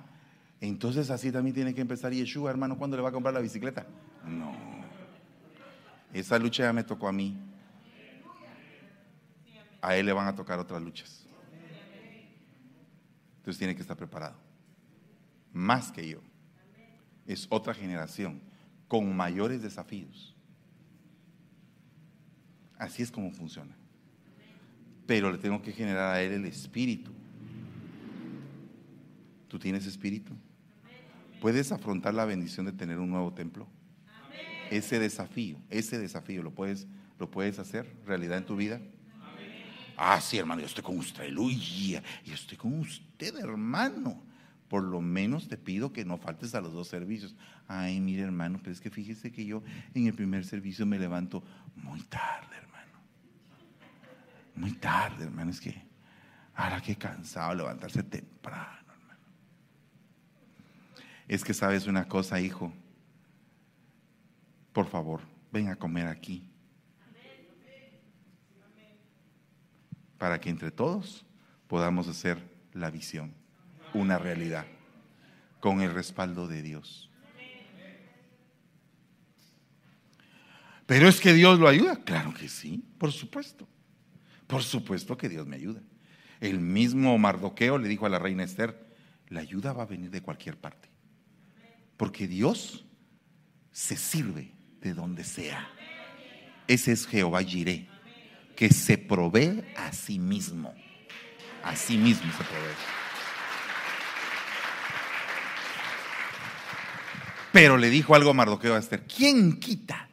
entonces 0.61 1.09
así 1.09 1.31
también 1.31 1.55
tiene 1.55 1.73
que 1.73 1.81
empezar 1.81 2.13
Yeshua, 2.13 2.51
hermano, 2.51 2.77
¿cuándo 2.77 2.95
le 2.95 3.03
va 3.03 3.09
a 3.09 3.11
comprar 3.11 3.33
la 3.33 3.39
bicicleta? 3.39 3.85
No. 4.25 4.53
Esa 6.13 6.37
lucha 6.37 6.63
ya 6.63 6.73
me 6.73 6.83
tocó 6.83 7.07
a 7.07 7.11
mí. 7.11 7.35
A 9.81 9.95
él 9.95 10.05
le 10.05 10.13
van 10.13 10.27
a 10.27 10.35
tocar 10.35 10.59
otras 10.59 10.81
luchas. 10.81 11.25
Entonces 13.37 13.57
tiene 13.57 13.75
que 13.75 13.81
estar 13.81 13.97
preparado. 13.97 14.37
Más 15.51 15.91
que 15.91 16.07
yo. 16.07 16.19
Es 17.25 17.47
otra 17.49 17.73
generación 17.73 18.50
con 18.91 19.15
mayores 19.15 19.61
desafíos. 19.61 20.35
Así 22.77 23.01
es 23.01 23.09
como 23.09 23.31
funciona. 23.31 23.73
Pero 25.07 25.31
le 25.31 25.37
tengo 25.37 25.61
que 25.61 25.71
generar 25.71 26.13
a 26.13 26.21
él 26.21 26.33
el 26.33 26.43
espíritu. 26.43 27.09
¿Tú 29.47 29.57
tienes 29.57 29.85
espíritu? 29.85 30.33
¿Puedes 31.39 31.71
afrontar 31.71 32.13
la 32.13 32.25
bendición 32.25 32.65
de 32.65 32.73
tener 32.73 32.99
un 32.99 33.09
nuevo 33.09 33.31
templo? 33.31 33.65
Ese 34.69 34.99
desafío, 34.99 35.55
ese 35.69 35.97
desafío, 35.97 36.43
¿lo 36.43 36.51
puedes, 36.51 36.85
lo 37.17 37.31
puedes 37.31 37.59
hacer 37.59 37.89
realidad 38.05 38.39
en 38.39 38.45
tu 38.45 38.57
vida? 38.57 38.81
Ah, 39.95 40.19
sí, 40.19 40.37
hermano, 40.37 40.59
yo 40.59 40.67
estoy 40.67 40.83
con 40.83 40.97
usted, 40.97 41.21
aleluya. 41.21 42.03
Yo 42.25 42.33
estoy 42.33 42.57
con 42.57 42.77
usted, 42.77 43.37
hermano 43.37 44.30
por 44.71 44.83
lo 44.83 45.01
menos 45.01 45.49
te 45.49 45.57
pido 45.57 45.91
que 45.91 46.05
no 46.05 46.17
faltes 46.17 46.55
a 46.55 46.61
los 46.61 46.71
dos 46.71 46.87
servicios. 46.87 47.35
Ay, 47.67 47.99
mire 47.99 48.21
hermano, 48.21 48.57
pero 48.59 48.71
es 48.71 48.79
que 48.79 48.89
fíjese 48.89 49.29
que 49.29 49.45
yo 49.45 49.61
en 49.93 50.07
el 50.07 50.13
primer 50.13 50.45
servicio 50.45 50.85
me 50.85 50.97
levanto 50.97 51.43
muy 51.75 52.01
tarde, 52.03 52.55
hermano. 52.55 52.97
Muy 54.55 54.71
tarde, 54.71 55.25
hermano. 55.25 55.51
Es 55.51 55.59
que 55.59 55.75
ahora 56.55 56.79
qué 56.79 56.95
cansado 56.95 57.53
levantarse 57.53 58.01
temprano, 58.01 58.93
hermano. 58.93 59.19
Es 61.27 61.43
que 61.43 61.53
sabes 61.53 61.85
una 61.85 62.07
cosa, 62.07 62.39
hijo. 62.39 62.71
Por 64.71 64.87
favor, 64.87 65.19
ven 65.51 65.67
a 65.67 65.75
comer 65.75 66.07
aquí. 66.07 66.49
Para 70.17 70.39
que 70.39 70.49
entre 70.49 70.71
todos 70.71 71.25
podamos 71.67 72.07
hacer 72.07 72.41
la 72.71 72.89
visión 72.89 73.40
una 73.93 74.17
realidad 74.17 74.65
con 75.59 75.81
el 75.81 75.93
respaldo 75.93 76.47
de 76.47 76.61
Dios. 76.61 77.09
Pero 80.85 81.07
es 81.07 81.21
que 81.21 81.33
Dios 81.33 81.57
lo 81.59 81.69
ayuda. 81.69 82.03
Claro 82.03 82.33
que 82.33 82.49
sí, 82.49 82.83
por 82.97 83.11
supuesto. 83.13 83.67
Por 84.47 84.63
supuesto 84.63 85.17
que 85.17 85.29
Dios 85.29 85.47
me 85.47 85.55
ayuda. 85.55 85.81
El 86.41 86.59
mismo 86.59 87.17
Mardoqueo 87.17 87.77
le 87.77 87.87
dijo 87.87 88.05
a 88.05 88.09
la 88.09 88.19
reina 88.19 88.43
Esther, 88.43 88.91
la 89.29 89.39
ayuda 89.39 89.71
va 89.71 89.83
a 89.83 89.85
venir 89.85 90.11
de 90.11 90.21
cualquier 90.21 90.57
parte. 90.57 90.89
Porque 91.95 92.27
Dios 92.27 92.83
se 93.71 93.95
sirve 93.95 94.51
de 94.81 94.93
donde 94.93 95.23
sea. 95.23 95.69
Ese 96.67 96.91
es 96.91 97.07
Jehová 97.07 97.41
Jireh, 97.43 97.87
que 98.55 98.69
se 98.69 98.97
provee 98.97 99.63
a 99.77 99.93
sí 99.93 100.19
mismo. 100.19 100.73
A 101.63 101.75
sí 101.75 101.97
mismo 101.97 102.29
se 102.31 102.43
provee. 102.43 103.00
Pero 107.51 107.77
le 107.77 107.89
dijo 107.89 108.15
algo 108.15 108.29
a 108.29 108.33
Mardoqueo 108.33 108.75
a 108.75 108.79
Esther, 108.79 109.05
¿quién 109.05 109.59
quita 109.59 110.09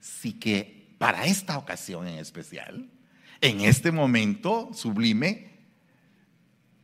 si 0.00 0.34
que 0.34 0.94
para 0.98 1.24
esta 1.24 1.58
ocasión 1.58 2.06
en 2.06 2.18
especial, 2.18 2.90
en 3.40 3.60
este 3.60 3.90
momento 3.90 4.70
sublime, 4.74 5.54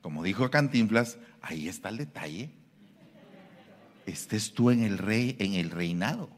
como 0.01 0.23
dijo 0.23 0.51
Cantinflas, 0.51 1.19
ahí 1.43 1.69
está 1.69 1.91
el 1.91 1.99
detalle. 1.99 2.51
Estés 4.07 4.53
tú 4.53 4.71
en 4.71 4.83
el 4.83 4.99
rey, 4.99 5.37
en 5.39 5.55
el 5.55 5.71
reinado. 5.71 6.31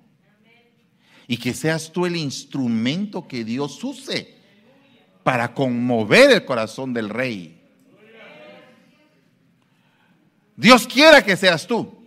Y 1.29 1.37
que 1.37 1.55
seas 1.55 1.93
tú 1.93 2.05
el 2.05 2.17
instrumento 2.17 3.27
que 3.29 3.45
Dios 3.45 3.83
use 3.85 4.37
para 5.23 5.55
conmover 5.55 6.31
el 6.33 6.45
corazón 6.45 6.93
del 6.93 7.09
rey. 7.09 7.61
Dios 10.57 10.87
quiera 10.87 11.25
que 11.25 11.37
seas 11.37 11.67
tú. 11.67 12.02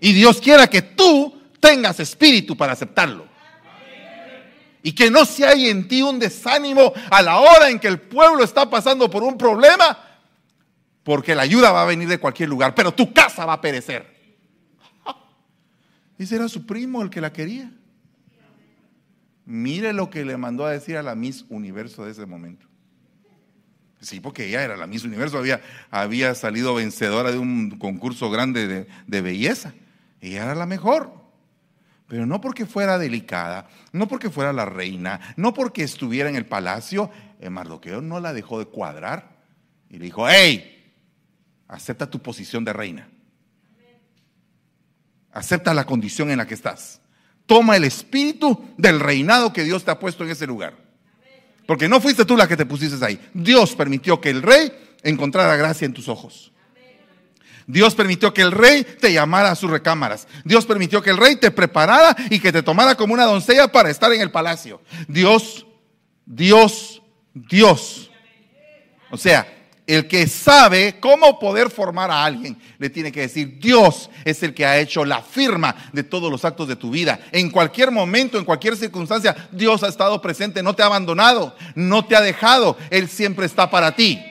Y 0.00 0.12
Dios 0.12 0.40
quiera 0.40 0.68
que 0.68 0.82
tú 0.82 1.40
tengas 1.60 2.00
espíritu 2.00 2.56
para 2.56 2.72
aceptarlo. 2.72 3.26
Y 4.82 4.92
que 4.92 5.10
no 5.10 5.24
se 5.24 5.44
hay 5.44 5.68
en 5.68 5.88
ti 5.88 6.02
un 6.02 6.18
desánimo 6.18 6.92
a 7.10 7.20
la 7.20 7.38
hora 7.38 7.68
en 7.68 7.78
que 7.78 7.88
el 7.88 8.00
pueblo 8.00 8.44
está 8.44 8.70
pasando 8.70 9.10
por 9.10 9.22
un 9.22 9.36
problema, 9.36 9.98
porque 11.02 11.34
la 11.34 11.42
ayuda 11.42 11.72
va 11.72 11.82
a 11.82 11.86
venir 11.86 12.08
de 12.08 12.18
cualquier 12.18 12.48
lugar, 12.48 12.74
pero 12.74 12.94
tu 12.94 13.12
casa 13.12 13.44
va 13.44 13.54
a 13.54 13.60
perecer. 13.60 14.06
Ese 16.18 16.36
era 16.36 16.48
su 16.48 16.64
primo 16.64 17.02
el 17.02 17.10
que 17.10 17.20
la 17.20 17.32
quería. 17.32 17.72
Mire 19.44 19.92
lo 19.92 20.10
que 20.10 20.24
le 20.24 20.36
mandó 20.36 20.66
a 20.66 20.72
decir 20.72 20.96
a 20.96 21.02
la 21.02 21.14
Miss 21.14 21.44
Universo 21.48 22.04
de 22.04 22.12
ese 22.12 22.26
momento. 22.26 22.66
Sí, 24.00 24.20
porque 24.20 24.46
ella 24.46 24.62
era 24.62 24.76
la 24.76 24.86
Miss 24.86 25.04
Universo, 25.04 25.38
había, 25.38 25.60
había 25.90 26.34
salido 26.34 26.74
vencedora 26.74 27.32
de 27.32 27.38
un 27.38 27.70
concurso 27.78 28.30
grande 28.30 28.68
de, 28.68 28.86
de 29.06 29.20
belleza. 29.22 29.72
Ella 30.20 30.44
era 30.44 30.54
la 30.54 30.66
mejor. 30.66 31.12
Pero 32.06 32.24
no 32.24 32.40
porque 32.40 32.64
fuera 32.64 32.98
delicada, 32.98 33.68
no 33.92 34.08
porque 34.08 34.30
fuera 34.30 34.52
la 34.52 34.64
reina, 34.64 35.34
no 35.36 35.52
porque 35.52 35.82
estuviera 35.82 36.30
en 36.30 36.36
el 36.36 36.46
palacio. 36.46 37.10
El 37.38 37.50
Mardoqueo 37.50 38.00
no 38.00 38.18
la 38.18 38.32
dejó 38.32 38.58
de 38.58 38.64
cuadrar 38.64 39.36
y 39.90 39.98
le 39.98 40.06
dijo, 40.06 40.26
hey, 40.28 40.90
acepta 41.68 42.10
tu 42.10 42.20
posición 42.20 42.64
de 42.64 42.72
reina. 42.72 43.08
Acepta 45.32 45.74
la 45.74 45.84
condición 45.84 46.30
en 46.30 46.38
la 46.38 46.46
que 46.46 46.54
estás. 46.54 47.00
Toma 47.44 47.76
el 47.76 47.84
espíritu 47.84 48.70
del 48.78 49.00
reinado 49.00 49.52
que 49.52 49.64
Dios 49.64 49.84
te 49.84 49.90
ha 49.90 49.98
puesto 49.98 50.24
en 50.24 50.30
ese 50.30 50.46
lugar. 50.46 50.74
Porque 51.66 51.88
no 51.88 52.00
fuiste 52.00 52.24
tú 52.24 52.36
la 52.36 52.48
que 52.48 52.56
te 52.56 52.64
pusiste 52.64 53.04
ahí. 53.04 53.20
Dios 53.34 53.74
permitió 53.74 54.18
que 54.18 54.30
el 54.30 54.40
rey 54.40 54.72
encontrara 55.02 55.56
gracia 55.56 55.84
en 55.84 55.92
tus 55.92 56.08
ojos. 56.08 56.52
Dios 57.68 57.94
permitió 57.94 58.32
que 58.32 58.40
el 58.40 58.50
rey 58.50 58.82
te 58.82 59.12
llamara 59.12 59.50
a 59.50 59.54
sus 59.54 59.70
recámaras. 59.70 60.26
Dios 60.42 60.64
permitió 60.64 61.02
que 61.02 61.10
el 61.10 61.18
rey 61.18 61.36
te 61.36 61.50
preparara 61.50 62.16
y 62.30 62.40
que 62.40 62.50
te 62.50 62.62
tomara 62.62 62.94
como 62.94 63.12
una 63.12 63.26
doncella 63.26 63.68
para 63.68 63.90
estar 63.90 64.10
en 64.10 64.22
el 64.22 64.30
palacio. 64.30 64.80
Dios, 65.06 65.66
Dios, 66.24 67.02
Dios. 67.34 68.10
O 69.10 69.18
sea, 69.18 69.46
el 69.86 70.08
que 70.08 70.26
sabe 70.26 70.96
cómo 70.98 71.38
poder 71.38 71.68
formar 71.68 72.10
a 72.10 72.24
alguien, 72.24 72.58
le 72.78 72.88
tiene 72.88 73.12
que 73.12 73.20
decir, 73.20 73.58
Dios 73.58 74.08
es 74.24 74.42
el 74.42 74.54
que 74.54 74.64
ha 74.64 74.78
hecho 74.78 75.04
la 75.04 75.22
firma 75.22 75.74
de 75.92 76.02
todos 76.02 76.30
los 76.30 76.46
actos 76.46 76.68
de 76.68 76.76
tu 76.76 76.90
vida. 76.90 77.20
En 77.32 77.50
cualquier 77.50 77.90
momento, 77.90 78.38
en 78.38 78.44
cualquier 78.44 78.76
circunstancia, 78.76 79.48
Dios 79.52 79.82
ha 79.82 79.88
estado 79.88 80.22
presente, 80.22 80.62
no 80.62 80.74
te 80.74 80.82
ha 80.82 80.86
abandonado, 80.86 81.54
no 81.74 82.04
te 82.04 82.16
ha 82.16 82.22
dejado, 82.22 82.78
Él 82.90 83.08
siempre 83.08 83.44
está 83.44 83.70
para 83.70 83.94
ti. 83.96 84.22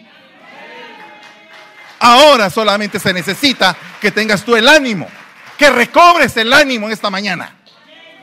Ahora 2.00 2.50
solamente 2.50 3.00
se 3.00 3.14
necesita 3.14 3.76
que 4.00 4.12
tengas 4.12 4.44
tú 4.44 4.56
el 4.56 4.68
ánimo, 4.68 5.08
que 5.58 5.70
recobres 5.70 6.38
el 6.38 6.54
ánimo 6.54 6.88
en 6.88 6.94
esta 6.94 7.10
mañana, 7.10 7.58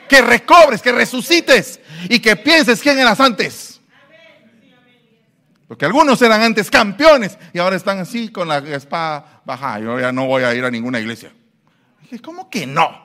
que 0.08 0.20
recobres, 0.22 0.80
que 0.80 0.92
resucites 0.92 1.80
y 2.08 2.20
que 2.20 2.36
pienses 2.36 2.80
quién 2.80 2.98
eras 2.98 3.20
antes. 3.20 3.80
Porque 5.66 5.86
algunos 5.86 6.20
eran 6.22 6.42
antes 6.42 6.70
campeones 6.70 7.36
y 7.52 7.58
ahora 7.58 7.74
están 7.74 7.98
así 7.98 8.28
con 8.28 8.46
la 8.46 8.58
espada 8.58 9.42
baja. 9.44 9.80
Yo 9.80 9.98
ya 9.98 10.12
no 10.12 10.26
voy 10.26 10.44
a 10.44 10.54
ir 10.54 10.64
a 10.64 10.70
ninguna 10.70 11.00
iglesia. 11.00 11.32
Dije, 12.02 12.20
¿cómo 12.20 12.48
que 12.48 12.66
no? 12.66 13.02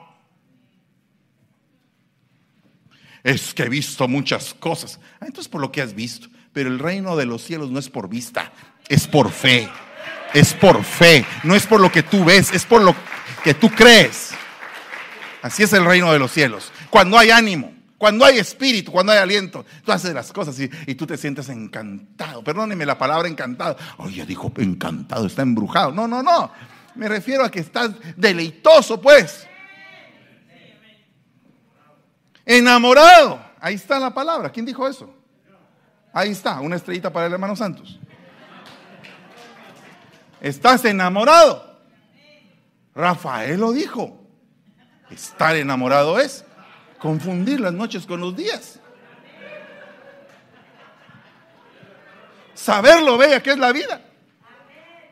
Es 3.24 3.54
que 3.54 3.64
he 3.64 3.68
visto 3.68 4.06
muchas 4.06 4.54
cosas. 4.54 5.00
Ah, 5.20 5.26
entonces 5.26 5.48
por 5.48 5.60
lo 5.60 5.72
que 5.72 5.82
has 5.82 5.94
visto. 5.94 6.28
Pero 6.52 6.68
el 6.68 6.78
reino 6.78 7.16
de 7.16 7.26
los 7.26 7.42
cielos 7.42 7.70
no 7.70 7.78
es 7.78 7.88
por 7.88 8.08
vista, 8.08 8.52
es 8.88 9.06
por 9.06 9.30
fe 9.30 9.68
es 10.34 10.54
por 10.54 10.82
fe, 10.84 11.24
no 11.42 11.54
es 11.54 11.66
por 11.66 11.80
lo 11.80 11.90
que 11.90 12.02
tú 12.02 12.24
ves, 12.24 12.52
es 12.52 12.64
por 12.64 12.82
lo 12.82 12.94
que 13.42 13.54
tú 13.54 13.70
crees. 13.70 14.30
Así 15.42 15.62
es 15.62 15.72
el 15.72 15.84
reino 15.84 16.12
de 16.12 16.18
los 16.18 16.32
cielos. 16.32 16.72
Cuando 16.90 17.18
hay 17.18 17.30
ánimo, 17.30 17.72
cuando 17.96 18.24
hay 18.24 18.38
espíritu, 18.38 18.92
cuando 18.92 19.12
hay 19.12 19.18
aliento, 19.18 19.64
tú 19.84 19.92
haces 19.92 20.14
las 20.14 20.32
cosas 20.32 20.58
y, 20.58 20.94
tú 20.94 21.06
te 21.06 21.16
sientes 21.16 21.48
encantado. 21.48 22.42
Perdóneme 22.42 22.86
la 22.86 22.96
palabra 22.96 23.28
encantado. 23.28 23.76
Oye, 23.98 24.24
dijo 24.26 24.52
encantado, 24.56 25.26
está 25.26 25.42
embrujado. 25.42 25.92
No, 25.92 26.08
no, 26.08 26.22
no. 26.22 26.50
Me 26.94 27.08
refiero 27.08 27.44
a 27.44 27.50
que 27.50 27.60
estás 27.60 27.90
deleitoso, 28.16 29.00
pues. 29.00 29.46
Enamorado. 32.44 33.40
Ahí 33.60 33.74
está 33.74 33.98
la 33.98 34.12
palabra. 34.12 34.50
¿Quién 34.50 34.66
dijo 34.66 34.88
eso? 34.88 35.14
Ahí 36.12 36.30
está, 36.30 36.60
una 36.60 36.76
estrellita 36.76 37.12
para 37.12 37.26
el 37.26 37.32
hermano 37.34 37.54
Santos. 37.54 38.00
¿Estás 40.40 40.84
enamorado? 40.84 41.78
Rafael 42.94 43.60
lo 43.60 43.72
dijo. 43.72 44.16
Estar 45.10 45.56
enamorado 45.56 46.18
es 46.18 46.44
confundir 46.98 47.60
las 47.60 47.72
noches 47.72 48.06
con 48.06 48.20
los 48.20 48.36
días. 48.36 48.80
Saber 52.54 53.02
lo 53.02 53.18
bella 53.18 53.42
que 53.42 53.50
es 53.50 53.58
la 53.58 53.72
vida. 53.72 54.02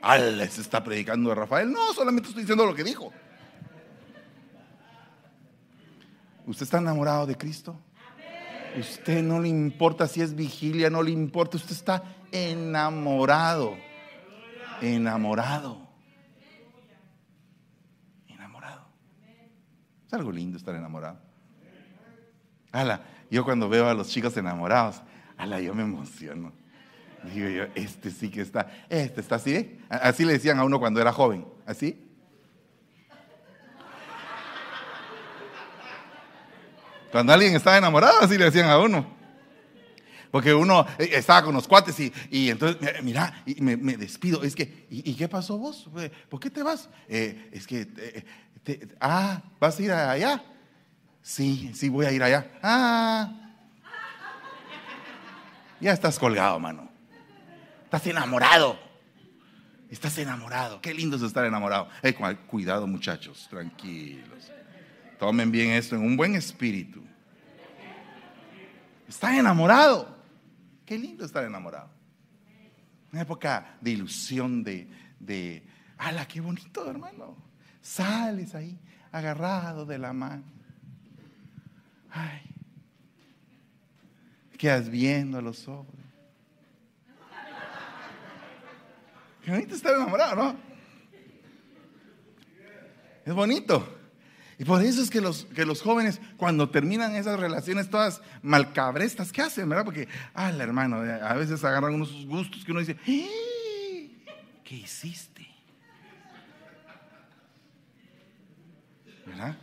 Al 0.01 0.49
se 0.49 0.61
está 0.61 0.83
predicando 0.83 1.31
de 1.31 1.35
Rafael. 1.35 1.71
No, 1.71 1.93
solamente 1.93 2.29
estoy 2.29 2.43
diciendo 2.43 2.65
lo 2.65 2.75
que 2.75 2.85
dijo. 2.85 3.13
¿Usted 6.47 6.63
está 6.63 6.79
enamorado 6.79 7.27
de 7.27 7.37
Cristo? 7.37 7.79
Usted 8.79 9.23
no 9.23 9.41
le 9.41 9.49
importa 9.49 10.07
si 10.07 10.23
es 10.23 10.35
vigilia, 10.35 10.89
no 10.89 11.03
le 11.03 11.11
importa. 11.11 11.57
Usted 11.57 11.73
está 11.73 12.03
enamorado 12.31 13.77
enamorado. 14.81 15.89
Enamorado. 18.27 18.87
Es 20.07 20.15
algo 20.15 20.33
lindo 20.33 20.57
estar 20.57 20.75
enamorado. 20.75 21.19
Ala, 22.73 23.03
yo 23.31 23.45
cuando 23.45 23.69
veo 23.69 23.89
a 23.89 23.95
los 23.95 24.09
chicos 24.09 24.37
enamorados, 24.37 25.03
ala, 25.37 25.61
yo 25.61 25.75
me 25.75 25.83
emociono. 25.83 26.53
Digo 27.25 27.49
yo, 27.49 27.65
este 27.75 28.11
sí 28.11 28.31
que 28.31 28.41
está, 28.41 28.71
este 28.89 29.21
está 29.21 29.37
así, 29.37 29.55
¿eh? 29.55 29.81
Así 29.89 30.25
le 30.25 30.35
decían 30.35 30.59
a 30.59 30.65
uno 30.65 30.79
cuando 30.79 31.01
era 31.01 31.13
joven, 31.13 31.47
así. 31.67 32.05
Cuando 37.11 37.33
alguien 37.33 37.57
estaba 37.57 37.79
enamorado, 37.79 38.21
así 38.21 38.37
le 38.37 38.45
decían 38.45 38.69
a 38.69 38.79
uno. 38.79 39.18
Porque 40.31 40.53
uno 40.53 40.87
eh, 40.99 41.11
estaba 41.13 41.43
con 41.43 41.55
los 41.55 41.67
cuates 41.67 41.99
y, 42.01 42.51
entonces, 42.51 43.03
mira, 43.03 43.43
y 43.47 43.61
me, 43.61 43.77
despido. 43.97 44.43
Es 44.43 44.55
que, 44.55 44.87
¿y, 44.91 45.15
qué 45.15 45.29
pasó 45.29 45.59
vos? 45.59 45.89
¿Por 46.29 46.41
qué 46.41 46.51
te 46.51 46.63
vas? 46.63 46.89
Eh, 47.09 47.51
es 47.53 47.67
que, 47.67 47.89
eh, 47.97 48.89
ah, 49.01 49.43
¿vas 49.59 49.79
a 49.79 49.83
ir 49.83 49.93
allá? 49.93 50.45
Sí, 51.23 51.73
sí, 51.75 51.89
voy 51.89 52.07
a 52.07 52.13
ir 52.13 52.23
allá. 52.23 52.51
Ah, 52.63 53.33
ya 55.81 55.93
estás 55.93 56.19
colgado, 56.19 56.59
mano. 56.59 56.91
Estás 57.85 58.07
enamorado. 58.07 58.79
Estás 59.91 60.19
enamorado. 60.19 60.81
Qué 60.83 60.93
lindo 60.93 61.17
es 61.17 61.23
estar 61.23 61.47
enamorado. 61.47 61.89
cuidado, 62.49 62.87
muchachos, 62.87 63.47
tranquilos. 63.49 64.53
Tomen 65.19 65.51
bien 65.51 65.71
esto 65.71 65.97
en 65.97 66.03
un 66.03 66.17
buen 66.17 66.35
espíritu. 66.35 67.03
Está 69.09 69.37
enamorado. 69.37 70.18
Qué 70.89 70.97
lindo 70.97 71.27
estar 71.27 71.45
enamorado. 71.45 71.91
Una 73.13 73.21
época 73.21 73.77
de 73.79 73.91
ilusión, 73.91 74.65
de, 74.65 74.89
de, 75.21 75.63
¡ala, 75.99 76.27
qué 76.27 76.41
bonito, 76.41 76.89
hermano! 76.89 77.37
Sales 77.83 78.55
ahí, 78.55 78.81
agarrado 79.13 79.85
de 79.85 79.99
la 79.99 80.15
mano. 80.15 80.45
Ay, 82.11 82.41
quedas 84.57 84.89
viendo 84.89 85.37
a 85.37 85.43
los 85.43 85.69
ojos. 85.69 85.95
Qué 89.45 89.51
bonito 89.51 89.75
estar 89.75 89.95
enamorado, 89.95 90.37
¿no? 90.37 90.57
Es 93.27 93.35
bonito. 93.35 93.98
Y 94.59 94.65
por 94.65 94.83
eso 94.83 95.01
es 95.01 95.09
que 95.09 95.21
los, 95.21 95.45
que 95.45 95.65
los 95.65 95.81
jóvenes, 95.81 96.21
cuando 96.37 96.69
terminan 96.69 97.15
esas 97.15 97.39
relaciones 97.39 97.89
todas 97.89 98.21
malcabrestas, 98.43 99.31
¿qué 99.31 99.43
hacen, 99.43 99.69
verdad? 99.69 99.85
Porque, 99.85 100.09
ah, 100.35 100.51
hermano, 100.51 100.97
a 100.97 101.35
veces 101.35 101.63
agarran 101.63 101.95
unos 101.95 102.27
gustos 102.27 102.65
que 102.65 102.73
uno 102.73 102.81
dice, 102.81 102.97
¡Eh! 103.07 104.11
¿qué 104.65 104.75
hiciste? 104.75 105.47
¿Verdad? 109.27 109.57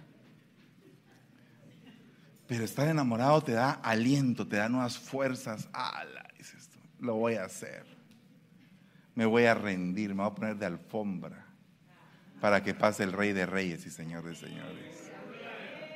Pero 2.47 2.63
estar 2.63 2.87
enamorado 2.87 3.41
te 3.41 3.51
da 3.51 3.71
aliento, 3.71 4.47
te 4.47 4.55
da 4.55 4.69
nuevas 4.69 4.97
fuerzas. 4.97 5.67
¡Hala! 5.73 6.25
Dices 6.37 6.69
tú, 6.69 6.79
lo 7.05 7.15
voy 7.15 7.35
a 7.35 7.43
hacer. 7.43 7.85
me 9.13 9.25
voy 9.25 9.43
a 9.43 9.55
rendir, 9.55 10.09
me 10.15 10.23
voy 10.23 10.31
a 10.31 10.35
poner 10.35 10.55
de 10.55 10.65
alfombra 10.67 11.44
para 12.39 12.63
que 12.63 12.73
pase 12.73 13.03
el 13.03 13.11
rey 13.11 13.33
de 13.33 13.45
reyes 13.45 13.85
y 13.85 13.89
señor 13.89 14.23
de 14.23 14.35
señores. 14.35 15.11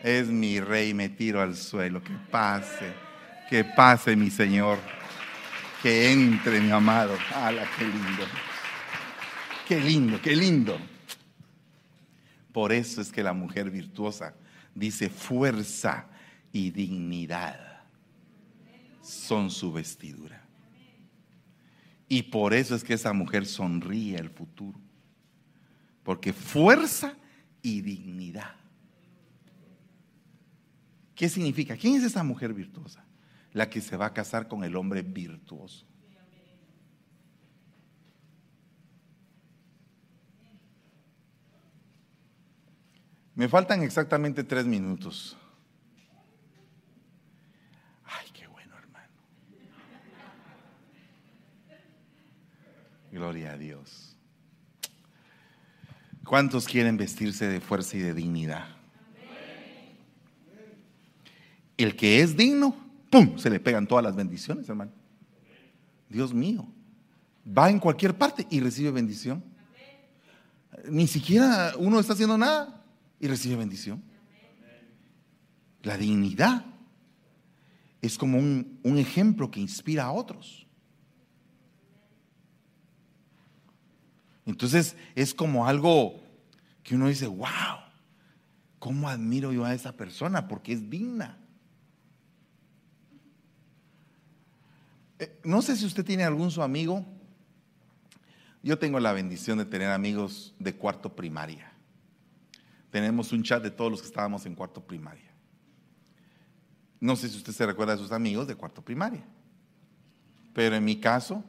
Es 0.04 0.28
mi 0.28 0.60
rey, 0.60 0.94
me 0.94 1.10
tiro 1.10 1.42
al 1.42 1.56
suelo, 1.56 2.02
que 2.02 2.14
pase, 2.32 2.94
que 3.50 3.66
pase 3.66 4.16
mi 4.16 4.30
Señor, 4.30 4.78
que 5.82 6.12
entre 6.12 6.62
mi 6.62 6.72
amado. 6.72 7.18
¡Hala, 7.34 7.68
qué 7.78 7.84
lindo! 7.86 8.24
¡Qué 9.68 9.80
lindo, 9.80 10.22
qué 10.22 10.36
lindo! 10.36 10.80
Por 12.54 12.72
eso 12.72 13.02
es 13.02 13.12
que 13.12 13.24
la 13.24 13.34
mujer 13.34 13.70
virtuosa 13.70 14.34
dice 14.74 15.10
fuerza 15.10 16.08
y 16.54 16.72
dignidad 16.72 17.60
son 19.02 19.52
su 19.52 19.74
vestidura. 19.74 20.42
Y 22.08 22.24
por 22.24 22.54
eso 22.54 22.76
es 22.76 22.84
que 22.84 22.94
esa 22.94 23.14
mujer 23.14 23.46
sonríe 23.46 24.18
al 24.18 24.30
futuro. 24.30 24.80
Porque 26.04 26.34
fuerza 26.34 27.14
y 27.62 27.82
dignidad. 27.82 28.56
¿Qué 31.16 31.28
significa? 31.28 31.76
¿Quién 31.76 31.96
es 31.96 32.04
esa 32.04 32.24
mujer 32.24 32.54
virtuosa? 32.54 33.04
La 33.52 33.70
que 33.70 33.82
se 33.82 33.98
va 33.98 34.06
a 34.06 34.14
casar 34.14 34.48
con 34.48 34.64
el 34.64 34.76
hombre 34.76 35.02
virtuoso. 35.02 35.86
Me 43.36 43.48
faltan 43.48 43.84
exactamente 43.84 44.44
tres 44.44 44.66
minutos. 44.66 45.38
Ay, 48.04 48.28
qué 48.34 48.48
bueno, 48.48 48.78
hermano. 48.78 49.14
Gloria 53.12 53.54
a 53.54 53.58
Dios. 53.58 54.19
¿Cuántos 56.30 56.68
quieren 56.68 56.96
vestirse 56.96 57.48
de 57.48 57.60
fuerza 57.60 57.98
y 57.98 58.02
de 58.02 58.14
dignidad? 58.14 58.68
El 61.76 61.96
que 61.96 62.22
es 62.22 62.38
digno, 62.38 62.76
¡pum! 63.10 63.40
Se 63.40 63.50
le 63.50 63.60
pegan 63.60 63.88
todas 63.88 64.04
las 64.04 64.16
bendiciones, 64.16 64.70
hermano. 64.70 64.92
Dios 66.08 66.32
mío. 66.32 66.68
Va 67.48 67.72
en 67.72 67.80
cualquier 67.80 68.16
parte 68.16 68.46
y 68.52 68.60
recibe 68.60 68.92
bendición. 68.92 69.44
Ni 70.88 71.08
siquiera 71.08 71.74
uno 71.80 72.00
está 72.00 72.14
haciendo 72.14 72.38
nada 72.38 72.86
y 73.20 73.28
recibe 73.28 73.56
bendición. 73.56 74.04
La 75.82 75.98
dignidad 75.98 76.64
es 78.04 78.20
como 78.20 78.38
un, 78.38 78.80
un, 78.84 79.00
ejemplo 79.00 79.50
que 79.50 79.62
inspira 79.62 80.04
a 80.04 80.12
otros. 80.12 80.68
Entonces 84.50 84.96
es 85.16 85.34
como 85.34 85.68
algo 85.68 86.20
que 86.84 86.96
uno 86.96 87.08
dice, 87.08 87.28
wow, 87.28 87.48
¿cómo 88.80 89.08
admiro 89.08 89.54
yo 89.54 89.64
a 89.64 89.74
esa 89.74 89.96
persona? 89.96 90.48
Porque 90.48 90.74
es 90.74 90.90
digna. 90.90 91.38
Eh, 95.20 95.40
no 95.44 95.62
sé 95.62 95.76
si 95.76 95.86
usted 95.86 96.04
tiene 96.04 96.24
algún 96.24 96.50
su 96.50 96.64
amigo. 96.64 97.06
Yo 98.64 98.80
tengo 98.80 99.00
la 99.00 99.14
bendición 99.14 99.60
de 99.60 99.66
tener 99.66 99.92
amigos 99.92 100.56
de 100.58 100.76
cuarto 100.76 101.16
primaria. 101.16 101.72
Tenemos 102.90 103.32
un 103.32 103.44
chat 103.44 103.62
de 103.62 103.72
todos 103.72 103.92
los 103.92 104.02
que 104.02 104.08
estábamos 104.08 104.46
en 104.48 104.56
cuarto 104.56 104.82
primaria. 104.82 105.30
No 107.00 107.16
sé 107.16 107.30
si 107.30 107.38
usted 107.38 107.54
se 107.54 107.66
recuerda 107.66 107.94
de 107.94 108.02
sus 108.02 108.12
amigos 108.12 108.48
de 108.48 108.56
cuarto 108.56 108.82
primaria. 108.82 109.24
Pero 110.54 110.76
en 110.76 110.84
mi 110.84 111.00
caso, 111.00 111.44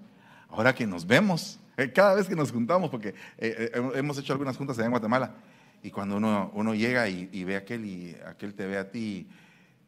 ahora 0.48 0.74
que 0.74 0.86
nos 0.86 1.07
vemos, 1.07 1.59
cada 1.89 2.14
vez 2.14 2.28
que 2.28 2.37
nos 2.37 2.53
juntamos, 2.53 2.91
porque 2.91 3.09
eh, 3.39 3.70
eh, 3.74 3.91
hemos 3.95 4.18
hecho 4.18 4.33
algunas 4.33 4.57
juntas 4.57 4.76
allá 4.78 4.87
en 4.87 4.93
Guatemala, 4.93 5.35
y 5.83 5.91
cuando 5.91 6.16
uno, 6.16 6.74
llega 6.74 7.09
y, 7.09 7.45
ve 7.45 7.55
a 7.55 7.59
aquel 7.59 7.85
y 7.87 8.16
aquel 8.26 8.55
te 8.55 8.66
ve 8.66 8.76
a 8.76 8.91
ti, 8.91 9.26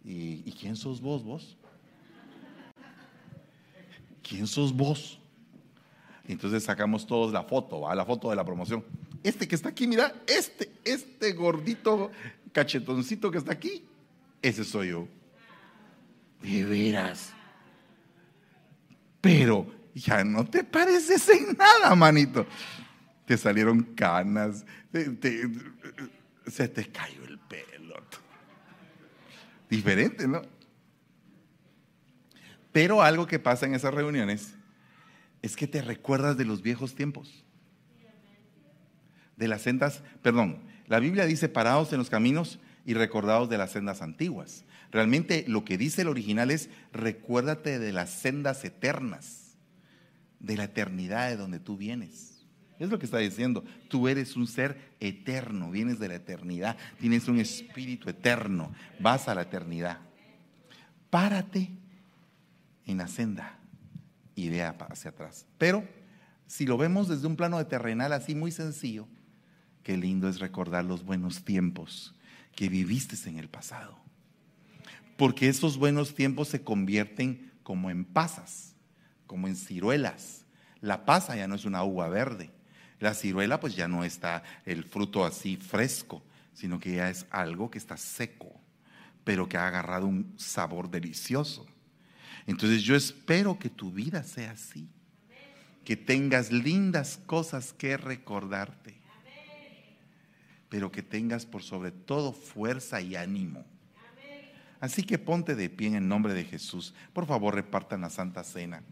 y, 0.04 0.50
¿quién 0.52 0.74
sos 0.74 1.00
vos, 1.00 1.22
vos? 1.22 1.56
¿Quién 4.22 4.46
sos 4.46 4.74
vos? 4.74 5.20
Entonces 6.26 6.64
sacamos 6.64 7.06
todos 7.06 7.32
la 7.32 7.42
foto, 7.42 7.92
la 7.94 8.04
foto 8.04 8.30
de 8.30 8.36
la 8.36 8.44
promoción. 8.44 8.84
Este 9.22 9.46
que 9.46 9.54
está 9.54 9.68
aquí, 9.68 9.86
mira, 9.86 10.14
este, 10.26 10.72
este 10.84 11.32
gordito 11.32 12.10
cachetoncito 12.52 13.30
que 13.30 13.38
está 13.38 13.52
aquí, 13.52 13.84
ese 14.40 14.64
soy 14.64 14.90
yo. 14.90 15.08
De 16.40 16.64
veras. 16.64 17.32
Pero 19.20 19.81
ya 19.94 20.24
no 20.24 20.44
te 20.44 20.64
pareces 20.64 21.28
en 21.28 21.56
nada, 21.56 21.94
manito. 21.94 22.46
Te 23.26 23.36
salieron 23.36 23.82
canas, 23.94 24.64
se 26.46 26.68
te 26.68 26.88
cayó 26.88 27.24
el 27.24 27.38
pelo. 27.38 27.94
Diferente, 29.68 30.28
¿no? 30.28 30.42
Pero 32.72 33.02
algo 33.02 33.26
que 33.26 33.38
pasa 33.38 33.66
en 33.66 33.74
esas 33.74 33.92
reuniones 33.94 34.54
es 35.42 35.56
que 35.56 35.66
te 35.66 35.82
recuerdas 35.82 36.36
de 36.36 36.44
los 36.44 36.62
viejos 36.62 36.94
tiempos 36.94 37.44
de 39.36 39.48
las 39.48 39.62
sendas, 39.62 40.02
perdón, 40.22 40.60
la 40.86 41.00
Biblia 41.00 41.26
dice 41.26 41.48
parados 41.48 41.92
en 41.92 41.98
los 41.98 42.10
caminos 42.10 42.60
y 42.84 42.94
recordados 42.94 43.48
de 43.48 43.58
las 43.58 43.72
sendas 43.72 44.00
antiguas. 44.02 44.64
Realmente 44.92 45.44
lo 45.48 45.64
que 45.64 45.78
dice 45.78 46.02
el 46.02 46.08
original 46.08 46.50
es 46.50 46.70
recuérdate 46.92 47.78
de 47.78 47.92
las 47.92 48.10
sendas 48.10 48.64
eternas, 48.64 49.41
de 50.42 50.56
la 50.56 50.64
eternidad 50.64 51.30
de 51.30 51.36
donde 51.36 51.60
tú 51.60 51.76
vienes. 51.76 52.44
Es 52.78 52.90
lo 52.90 52.98
que 52.98 53.06
está 53.06 53.18
diciendo. 53.18 53.64
Tú 53.88 54.08
eres 54.08 54.36
un 54.36 54.46
ser 54.46 54.94
eterno, 55.00 55.70
vienes 55.70 55.98
de 55.98 56.08
la 56.08 56.16
eternidad, 56.16 56.76
tienes 57.00 57.28
un 57.28 57.38
espíritu 57.38 58.10
eterno, 58.10 58.72
vas 59.00 59.28
a 59.28 59.34
la 59.34 59.42
eternidad. 59.42 60.00
Párate 61.08 61.70
en 62.86 62.98
la 62.98 63.08
senda 63.08 63.58
y 64.34 64.48
vea 64.48 64.76
hacia 64.90 65.10
atrás. 65.10 65.46
Pero 65.58 65.88
si 66.46 66.66
lo 66.66 66.76
vemos 66.76 67.08
desde 67.08 67.26
un 67.26 67.36
plano 67.36 67.64
terrenal 67.66 68.12
así 68.12 68.34
muy 68.34 68.50
sencillo, 68.50 69.06
Qué 69.82 69.96
lindo 69.96 70.28
es 70.28 70.38
recordar 70.38 70.84
los 70.84 71.04
buenos 71.04 71.44
tiempos 71.44 72.14
que 72.54 72.68
viviste 72.68 73.16
en 73.28 73.38
el 73.38 73.48
pasado. 73.48 73.98
Porque 75.16 75.48
esos 75.48 75.76
buenos 75.76 76.14
tiempos 76.14 76.48
se 76.48 76.62
convierten 76.62 77.52
como 77.62 77.90
en 77.90 78.04
pasas, 78.04 78.71
como 79.32 79.48
en 79.48 79.56
ciruelas. 79.56 80.44
La 80.82 81.06
pasa 81.06 81.34
ya 81.34 81.48
no 81.48 81.54
es 81.54 81.64
una 81.64 81.82
uva 81.84 82.06
verde. 82.10 82.50
La 83.00 83.14
ciruela 83.14 83.58
pues 83.58 83.74
ya 83.74 83.88
no 83.88 84.04
está 84.04 84.42
el 84.66 84.84
fruto 84.84 85.24
así 85.24 85.56
fresco, 85.56 86.22
sino 86.52 86.78
que 86.78 86.96
ya 86.96 87.08
es 87.08 87.24
algo 87.30 87.70
que 87.70 87.78
está 87.78 87.96
seco, 87.96 88.60
pero 89.24 89.48
que 89.48 89.56
ha 89.56 89.66
agarrado 89.66 90.06
un 90.06 90.34
sabor 90.36 90.90
delicioso. 90.90 91.66
Entonces 92.46 92.82
yo 92.82 92.94
espero 92.94 93.58
que 93.58 93.70
tu 93.70 93.90
vida 93.90 94.22
sea 94.22 94.50
así, 94.50 94.86
que 95.82 95.96
tengas 95.96 96.52
lindas 96.52 97.18
cosas 97.24 97.72
que 97.72 97.96
recordarte 97.96 99.00
pero 100.72 100.90
que 100.90 101.02
tengas 101.02 101.44
por 101.44 101.62
sobre 101.62 101.90
todo 101.90 102.32
fuerza 102.32 102.98
y 103.02 103.14
ánimo. 103.14 103.62
Así 104.80 105.02
que 105.02 105.18
ponte 105.18 105.54
de 105.54 105.68
pie 105.68 105.88
en 105.88 105.96
el 105.96 106.08
nombre 106.08 106.32
de 106.32 106.44
Jesús. 106.44 106.94
Por 107.12 107.26
favor, 107.26 107.54
repartan 107.54 108.00
la 108.00 108.08
Santa 108.08 108.42
Cena. 108.42 108.82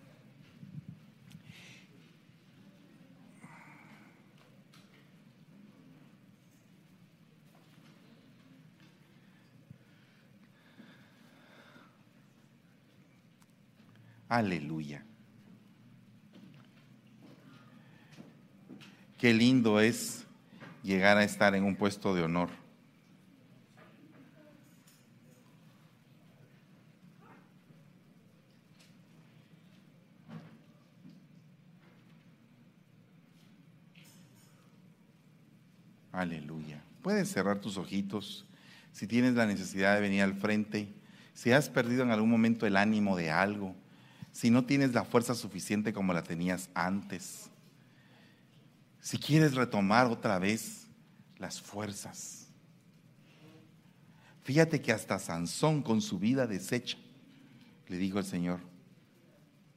Aleluya. 14.31 15.05
Qué 19.19 19.35
lindo 19.35 19.81
es 19.81 20.25
llegar 20.85 21.17
a 21.19 21.25
estar 21.25 21.57
en 21.57 21.65
un 21.65 21.75
puesto 21.75 22.15
de 22.15 22.23
honor. 22.23 22.49
Aleluya. 36.13 36.81
Puedes 37.03 37.29
cerrar 37.33 37.61
tus 37.61 37.77
ojitos 37.79 38.47
si 38.93 39.09
tienes 39.09 39.35
la 39.35 39.47
necesidad 39.47 39.97
de 39.97 40.03
venir 40.03 40.23
al 40.23 40.35
frente, 40.35 40.89
si 41.35 41.51
has 41.51 41.69
perdido 41.69 42.05
en 42.05 42.13
algún 42.13 42.31
momento 42.31 42.65
el 42.65 42.77
ánimo 42.77 43.17
de 43.17 43.33
algo, 43.33 43.75
si 44.33 44.51
no 44.51 44.65
tienes 44.65 44.93
la 44.93 45.05
fuerza 45.05 45.35
suficiente 45.35 45.93
como 45.93 46.13
la 46.13 46.23
tenías 46.23 46.71
antes. 46.75 47.51
Si 49.01 49.19
quieres 49.19 49.55
retomar 49.55 50.07
otra 50.07 50.39
vez 50.39 50.87
las 51.39 51.61
fuerzas. 51.61 52.49
Fíjate 54.43 54.81
que 54.81 54.93
hasta 54.93 55.19
Sansón 55.19 55.83
con 55.83 56.01
su 56.01 56.19
vida 56.19 56.47
deshecha, 56.47 56.99
le 57.89 57.97
dijo 57.97 58.19
el 58.19 58.25
Señor, 58.25 58.61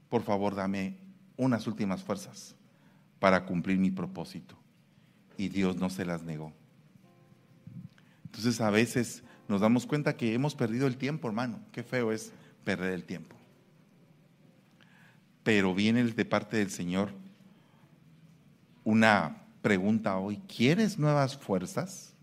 por 0.09 0.23
favor 0.23 0.55
dame 0.55 0.97
unas 1.37 1.67
últimas 1.67 2.03
fuerzas 2.03 2.55
para 3.19 3.45
cumplir 3.45 3.77
mi 3.77 3.91
propósito. 3.91 4.57
Y 5.37 5.49
Dios 5.49 5.77
no 5.77 5.89
se 5.89 6.05
las 6.05 6.23
negó. 6.23 6.53
Entonces 8.25 8.61
a 8.61 8.69
veces 8.69 9.23
nos 9.47 9.61
damos 9.61 9.85
cuenta 9.85 10.15
que 10.15 10.33
hemos 10.33 10.55
perdido 10.55 10.87
el 10.87 10.97
tiempo, 10.97 11.27
hermano. 11.27 11.59
Qué 11.71 11.83
feo 11.83 12.11
es 12.11 12.31
perder 12.63 12.93
el 12.93 13.03
tiempo. 13.03 13.35
Pero 15.43 15.75
viene 15.75 16.03
de 16.03 16.25
parte 16.25 16.57
del 16.57 16.71
Señor 16.71 17.11
una 18.83 19.43
pregunta 19.61 20.17
hoy. 20.17 20.37
¿Quieres 20.47 20.97
nuevas 20.97 21.37
fuerzas? 21.37 22.13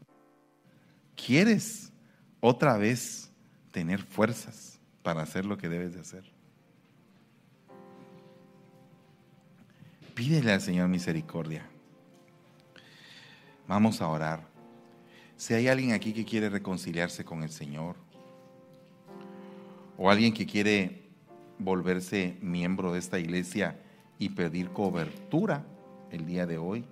¿Quieres 1.14 1.92
otra 2.40 2.76
vez 2.76 3.30
tener 3.70 4.02
fuerzas 4.02 4.78
para 5.02 5.22
hacer 5.22 5.44
lo 5.44 5.58
que 5.58 5.68
debes 5.68 5.94
de 5.94 6.00
hacer? 6.00 6.24
Pídele 10.14 10.52
al 10.52 10.60
Señor 10.60 10.88
misericordia. 10.88 11.66
Vamos 13.66 14.00
a 14.00 14.08
orar. 14.08 14.48
Si 15.36 15.54
hay 15.54 15.68
alguien 15.68 15.92
aquí 15.92 16.12
que 16.12 16.24
quiere 16.24 16.50
reconciliarse 16.50 17.24
con 17.24 17.42
el 17.42 17.50
Señor, 17.50 17.96
o 19.96 20.10
alguien 20.10 20.32
que 20.34 20.46
quiere 20.46 20.99
volverse 21.60 22.36
miembro 22.40 22.92
de 22.92 22.98
esta 22.98 23.18
iglesia 23.18 23.78
y 24.18 24.30
pedir 24.30 24.70
cobertura 24.70 25.64
el 26.10 26.26
día 26.26 26.46
de 26.46 26.58
hoy, 26.58 26.84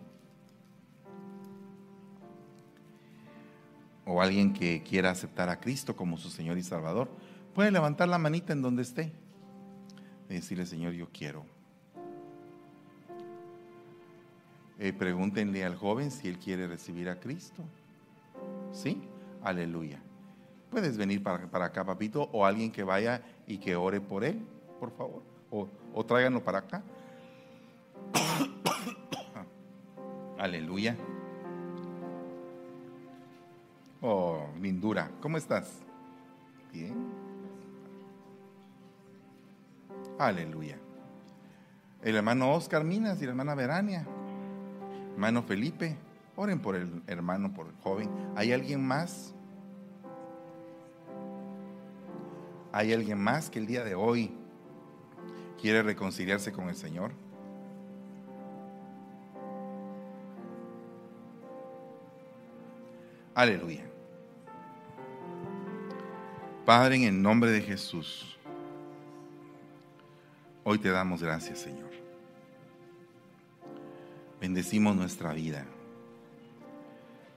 o 4.07 4.23
alguien 4.23 4.55
que 4.55 4.83
quiera 4.83 5.11
aceptar 5.11 5.51
a 5.51 5.61
Cristo 5.61 5.95
como 5.95 6.16
su 6.16 6.31
Señor 6.31 6.57
y 6.57 6.62
Salvador, 6.62 7.09
puede 7.55 7.71
levantar 7.71 8.09
la 8.09 8.19
manita 8.19 8.55
en 8.55 8.62
donde 8.62 8.83
esté 8.83 9.12
y 10.31 10.35
decirle, 10.35 10.64
Señor, 10.64 10.95
yo 10.95 11.09
quiero. 11.12 11.45
Eh, 14.79 14.93
pregúntenle 14.93 15.64
al 15.64 15.77
joven 15.77 16.11
si 16.11 16.29
él 16.29 16.39
quiere 16.39 16.66
recibir 16.69 17.09
a 17.09 17.19
Cristo. 17.19 17.62
¿Sí? 18.73 19.03
Aleluya. 19.43 20.01
Puedes 20.71 20.97
venir 20.97 21.23
para, 21.23 21.51
para, 21.51 21.66
acá, 21.66 21.85
papito, 21.85 22.31
o 22.33 22.47
alguien 22.47 22.71
que 22.71 22.85
vaya 22.85 23.23
y 23.47 23.59
que 23.59 23.77
ore 23.77 24.01
por 24.01 24.25
él, 24.25 24.41
por 24.79 24.91
favor. 24.93 25.22
O, 25.51 25.68
o 25.95 26.05
tráiganlo 26.05 26.43
para 26.43 26.59
acá. 26.59 26.83
Aleluya. 30.39 30.97
Oh, 34.01 34.47
lindura. 34.61 35.11
¿Cómo 35.20 35.37
estás? 35.37 35.81
Bien. 36.72 36.95
Aleluya. 40.18 40.79
El 42.03 42.16
hermano 42.16 42.53
Oscar 42.53 42.85
Minas 42.85 43.20
y 43.20 43.24
la 43.24 43.31
hermana 43.31 43.55
Verania. 43.55 44.07
Hermano 45.12 45.43
Felipe, 45.43 45.97
oren 46.37 46.61
por 46.61 46.76
el 46.76 47.03
hermano, 47.09 47.53
por 47.53 47.66
el 47.66 47.74
joven. 47.83 48.09
¿Hay 48.37 48.53
alguien 48.53 48.87
más? 48.87 49.35
¿Hay 52.70 52.93
alguien 52.93 53.18
más 53.18 53.51
que 53.51 53.59
el 53.59 53.66
día 53.66 53.83
de 53.83 53.97
hoy 53.97 54.31
quiere 55.61 55.83
reconciliarse 55.83 56.53
con 56.53 56.69
el 56.69 56.77
Señor? 56.77 57.13
Aleluya. 63.35 63.85
Padre, 66.65 66.97
en 66.97 67.03
el 67.05 67.23
nombre 67.23 67.51
de 67.51 67.63
Jesús, 67.63 68.37
hoy 70.65 70.79
te 70.79 70.91
damos 70.91 71.23
gracias, 71.23 71.61
Señor. 71.61 71.89
Bendecimos 74.41 74.95
nuestra 74.97 75.33
vida. 75.33 75.65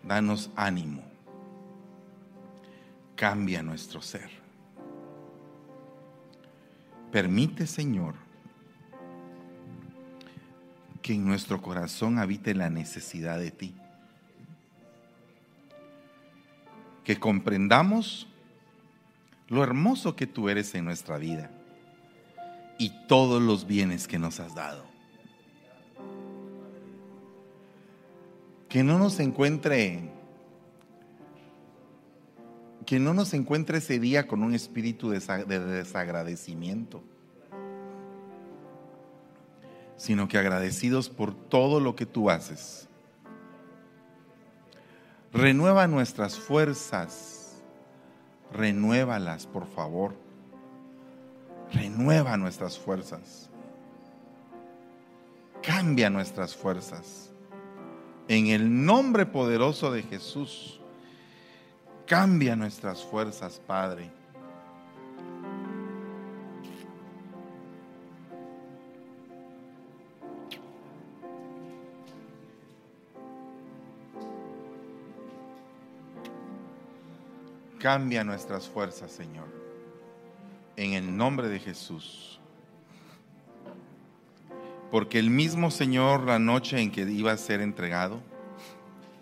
Danos 0.04 0.50
ánimo. 0.56 1.04
Cambia 3.16 3.62
nuestro 3.62 4.02
ser. 4.02 4.41
Permite, 7.12 7.68
Señor, 7.68 8.16
que 11.02 11.14
en 11.14 11.26
nuestro 11.26 11.62
corazón 11.62 12.20
habite 12.20 12.54
la 12.56 12.70
necesidad 12.70 13.38
de 13.40 13.52
ti. 13.52 13.76
Que 17.04 17.20
comprendamos 17.20 18.28
lo 19.50 19.64
hermoso 19.64 20.16
que 20.16 20.28
tú 20.28 20.48
eres 20.48 20.74
en 20.76 20.86
nuestra 20.86 21.18
vida 21.18 21.52
y 22.78 22.92
todos 23.08 23.42
los 23.42 23.68
bienes 23.68 24.08
que 24.08 24.18
nos 24.18 24.40
has 24.40 24.56
dado. 24.56 24.86
Que 28.70 28.84
no 28.84 28.98
nos 28.98 29.20
encuentre 29.20 30.10
que 32.92 33.00
no 33.00 33.14
nos 33.14 33.34
encuentre 33.34 33.78
ese 33.78 34.00
día 34.00 34.28
con 34.28 34.44
un 34.44 34.54
espíritu 34.54 35.12
de 35.12 35.60
desagradecimiento, 35.60 37.02
sino 39.96 40.28
que 40.28 40.38
agradecidos 40.38 41.08
por 41.08 41.34
todo 41.34 41.80
lo 41.80 41.96
que 41.96 42.06
tú 42.06 42.30
haces. 42.30 42.90
Renueva 45.32 45.88
nuestras 45.88 46.38
fuerzas 46.38 47.64
renuévalas, 48.52 49.48
por 49.48 49.68
favor. 49.68 50.14
Renueva 51.72 52.36
nuestras 52.36 52.78
fuerzas. 52.78 53.50
Cambia 55.64 56.10
nuestras 56.10 56.58
fuerzas. 56.58 57.32
En 58.28 58.48
el 58.48 58.84
nombre 58.84 59.26
poderoso 59.26 59.94
de 59.94 60.04
Jesús, 60.04 60.81
cambia 62.12 62.58
nuestras 62.58 63.02
fuerzas, 63.06 63.62
Padre. 63.66 64.12
Cambia 77.80 78.26
nuestras 78.26 78.68
fuerzas, 78.68 79.10
Señor. 79.10 79.48
En 80.76 80.92
el 80.92 81.16
nombre 81.16 81.48
de 81.48 81.60
Jesús. 81.60 82.42
Porque 84.92 85.18
el 85.18 85.30
mismo 85.30 85.72
Señor, 85.72 86.24
la 86.26 86.40
noche 86.40 86.82
en 86.82 86.92
que 86.92 87.04
iba 87.04 87.32
a 87.32 87.38
ser 87.38 87.62
entregado, 87.62 88.20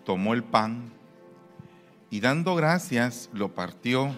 tomó 0.04 0.34
el 0.34 0.42
pan 0.42 0.98
y 2.10 2.20
dando 2.20 2.56
gracias, 2.56 3.30
lo 3.32 3.54
partió 3.54 4.10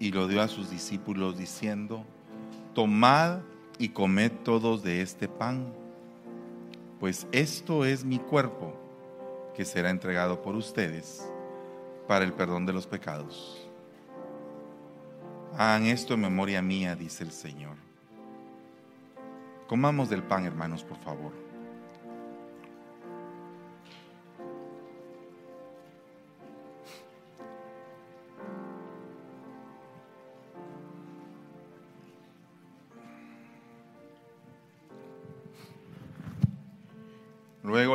y 0.00 0.10
lo 0.10 0.26
dio 0.26 0.42
a 0.42 0.48
sus 0.48 0.70
discípulos 0.70 1.38
diciendo, 1.38 2.04
tomad 2.74 3.40
y 3.78 3.90
comed 3.90 4.32
todos 4.44 4.82
de 4.82 5.02
este 5.02 5.28
pan, 5.28 5.72
pues 6.98 7.26
esto 7.30 7.84
es 7.84 8.04
mi 8.04 8.18
cuerpo 8.18 8.74
que 9.54 9.64
será 9.64 9.90
entregado 9.90 10.42
por 10.42 10.56
ustedes 10.56 11.24
para 12.08 12.24
el 12.24 12.32
perdón 12.32 12.66
de 12.66 12.72
los 12.72 12.86
pecados. 12.86 13.68
Hagan 15.56 15.86
esto 15.86 16.14
en 16.14 16.22
memoria 16.22 16.62
mía, 16.62 16.96
dice 16.96 17.24
el 17.24 17.30
Señor. 17.30 17.76
Comamos 19.68 20.10
del 20.10 20.22
pan, 20.22 20.44
hermanos, 20.44 20.82
por 20.82 20.98
favor. 20.98 21.51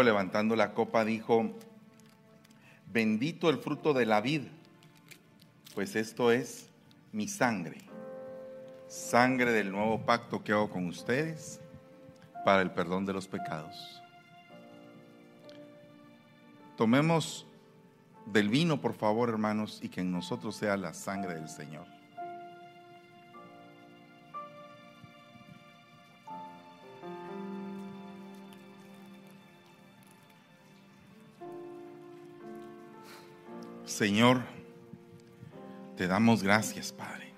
Levantando 0.04 0.56
la 0.56 0.74
copa, 0.74 1.04
dijo, 1.04 1.52
bendito 2.92 3.50
el 3.50 3.58
fruto 3.58 3.94
de 3.94 4.06
la 4.06 4.22
vid, 4.22 4.44
pues 5.76 5.96
esto 5.96 6.32
es 6.32 6.70
mi 7.12 7.28
sangre, 7.28 7.78
sangre 8.88 9.52
del 9.52 9.72
nuevo 9.72 10.00
pacto 10.06 10.44
que 10.44 10.52
hago 10.52 10.70
con 10.70 10.86
ustedes 10.88 11.60
para 12.46 12.62
el 12.62 12.72
perdón 12.72 13.06
de 13.06 13.14
los 13.14 13.28
pecados. 13.28 14.02
Tomemos 16.76 17.46
del 18.26 18.50
vino, 18.50 18.80
por 18.80 18.94
favor, 18.94 19.30
hermanos, 19.30 19.80
y 19.82 19.90
que 19.90 20.02
en 20.02 20.12
nosotros 20.12 20.56
sea 20.56 20.78
la 20.78 20.94
sangre 20.94 21.34
del 21.34 21.50
Señor. 21.50 21.97
Señor, 33.98 34.42
te 35.96 36.06
damos 36.06 36.44
gracias, 36.44 36.92
Padre. 36.92 37.34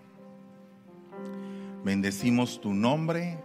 Bendecimos 1.86 2.60
tu 2.60 2.74
nombre, 2.74 3.40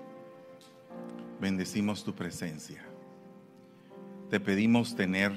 bendecimos 1.40 2.02
tu 2.02 2.12
presencia. 2.12 2.84
te 4.30 4.40
pedimos 4.40 4.96
tener 4.96 5.30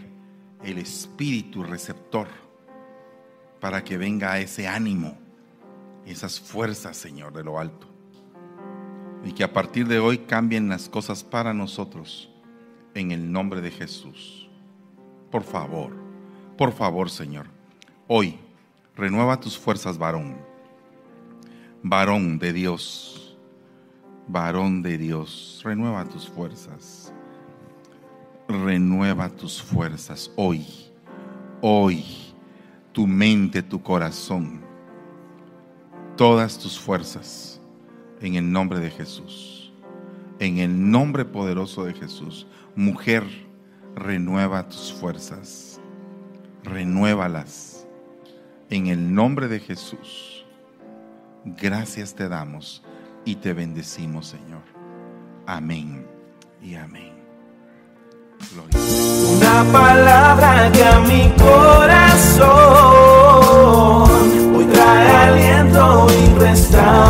el 0.63 0.79
espíritu 0.79 1.61
receptor 1.61 2.27
para 3.59 3.83
que 3.83 3.95
venga 3.95 4.39
ese 4.39 4.67
ánimo, 4.67 5.15
esas 6.03 6.39
fuerzas, 6.39 6.97
Señor, 6.97 7.31
de 7.31 7.43
lo 7.43 7.59
alto. 7.59 7.85
Y 9.23 9.33
que 9.33 9.43
a 9.43 9.53
partir 9.53 9.87
de 9.87 9.99
hoy 9.99 10.17
cambien 10.17 10.67
las 10.67 10.89
cosas 10.89 11.23
para 11.23 11.53
nosotros 11.53 12.27
en 12.95 13.11
el 13.11 13.31
nombre 13.31 13.61
de 13.61 13.69
Jesús. 13.69 14.49
Por 15.29 15.43
favor, 15.43 15.95
por 16.57 16.71
favor, 16.71 17.11
Señor. 17.11 17.56
Hoy, 18.09 18.39
renueva 18.95 19.37
tus 19.37 19.57
fuerzas, 19.57 19.97
varón. 19.97 20.37
Varón 21.83 22.39
de 22.39 22.53
Dios. 22.53 23.37
Varón 24.29 24.81
de 24.81 24.97
Dios. 24.97 25.59
Renueva 25.65 26.05
tus 26.05 26.29
fuerzas. 26.29 27.13
Renueva 28.47 29.27
tus 29.27 29.61
fuerzas 29.61 30.31
hoy. 30.37 30.65
Hoy. 31.59 32.05
Tu 32.93 33.05
mente, 33.05 33.61
tu 33.61 33.83
corazón. 33.83 34.61
Todas 36.15 36.57
tus 36.57 36.79
fuerzas. 36.79 37.59
En 38.21 38.35
el 38.35 38.49
nombre 38.49 38.79
de 38.79 38.89
Jesús. 38.89 39.73
En 40.39 40.59
el 40.59 40.89
nombre 40.89 41.25
poderoso 41.25 41.83
de 41.83 41.93
Jesús. 41.93 42.47
Mujer, 42.73 43.25
renueva 43.95 44.65
tus 44.69 44.93
fuerzas. 44.93 45.81
Renuévalas 46.63 47.76
en 48.69 48.87
el 48.87 49.13
nombre 49.13 49.47
de 49.47 49.59
Jesús, 49.59 50.45
gracias 51.45 52.15
te 52.15 52.27
damos 52.27 52.83
y 53.25 53.35
te 53.35 53.53
bendecimos, 53.53 54.27
Señor. 54.27 54.63
Amén 55.45 56.05
y 56.61 56.75
amén. 56.75 57.13
Una 59.37 59.63
palabra 59.71 60.71
que 60.71 60.83
a 60.83 60.99
mi 60.99 61.31
corazón 61.37 62.49
hoy 64.55 64.65
trae 64.65 65.09
aliento 65.09 66.07
y 66.11 66.39
restauración. 66.39 67.06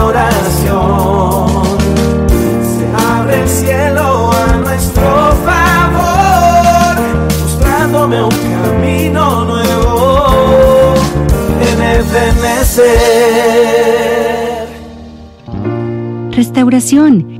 Restauración 16.31 17.39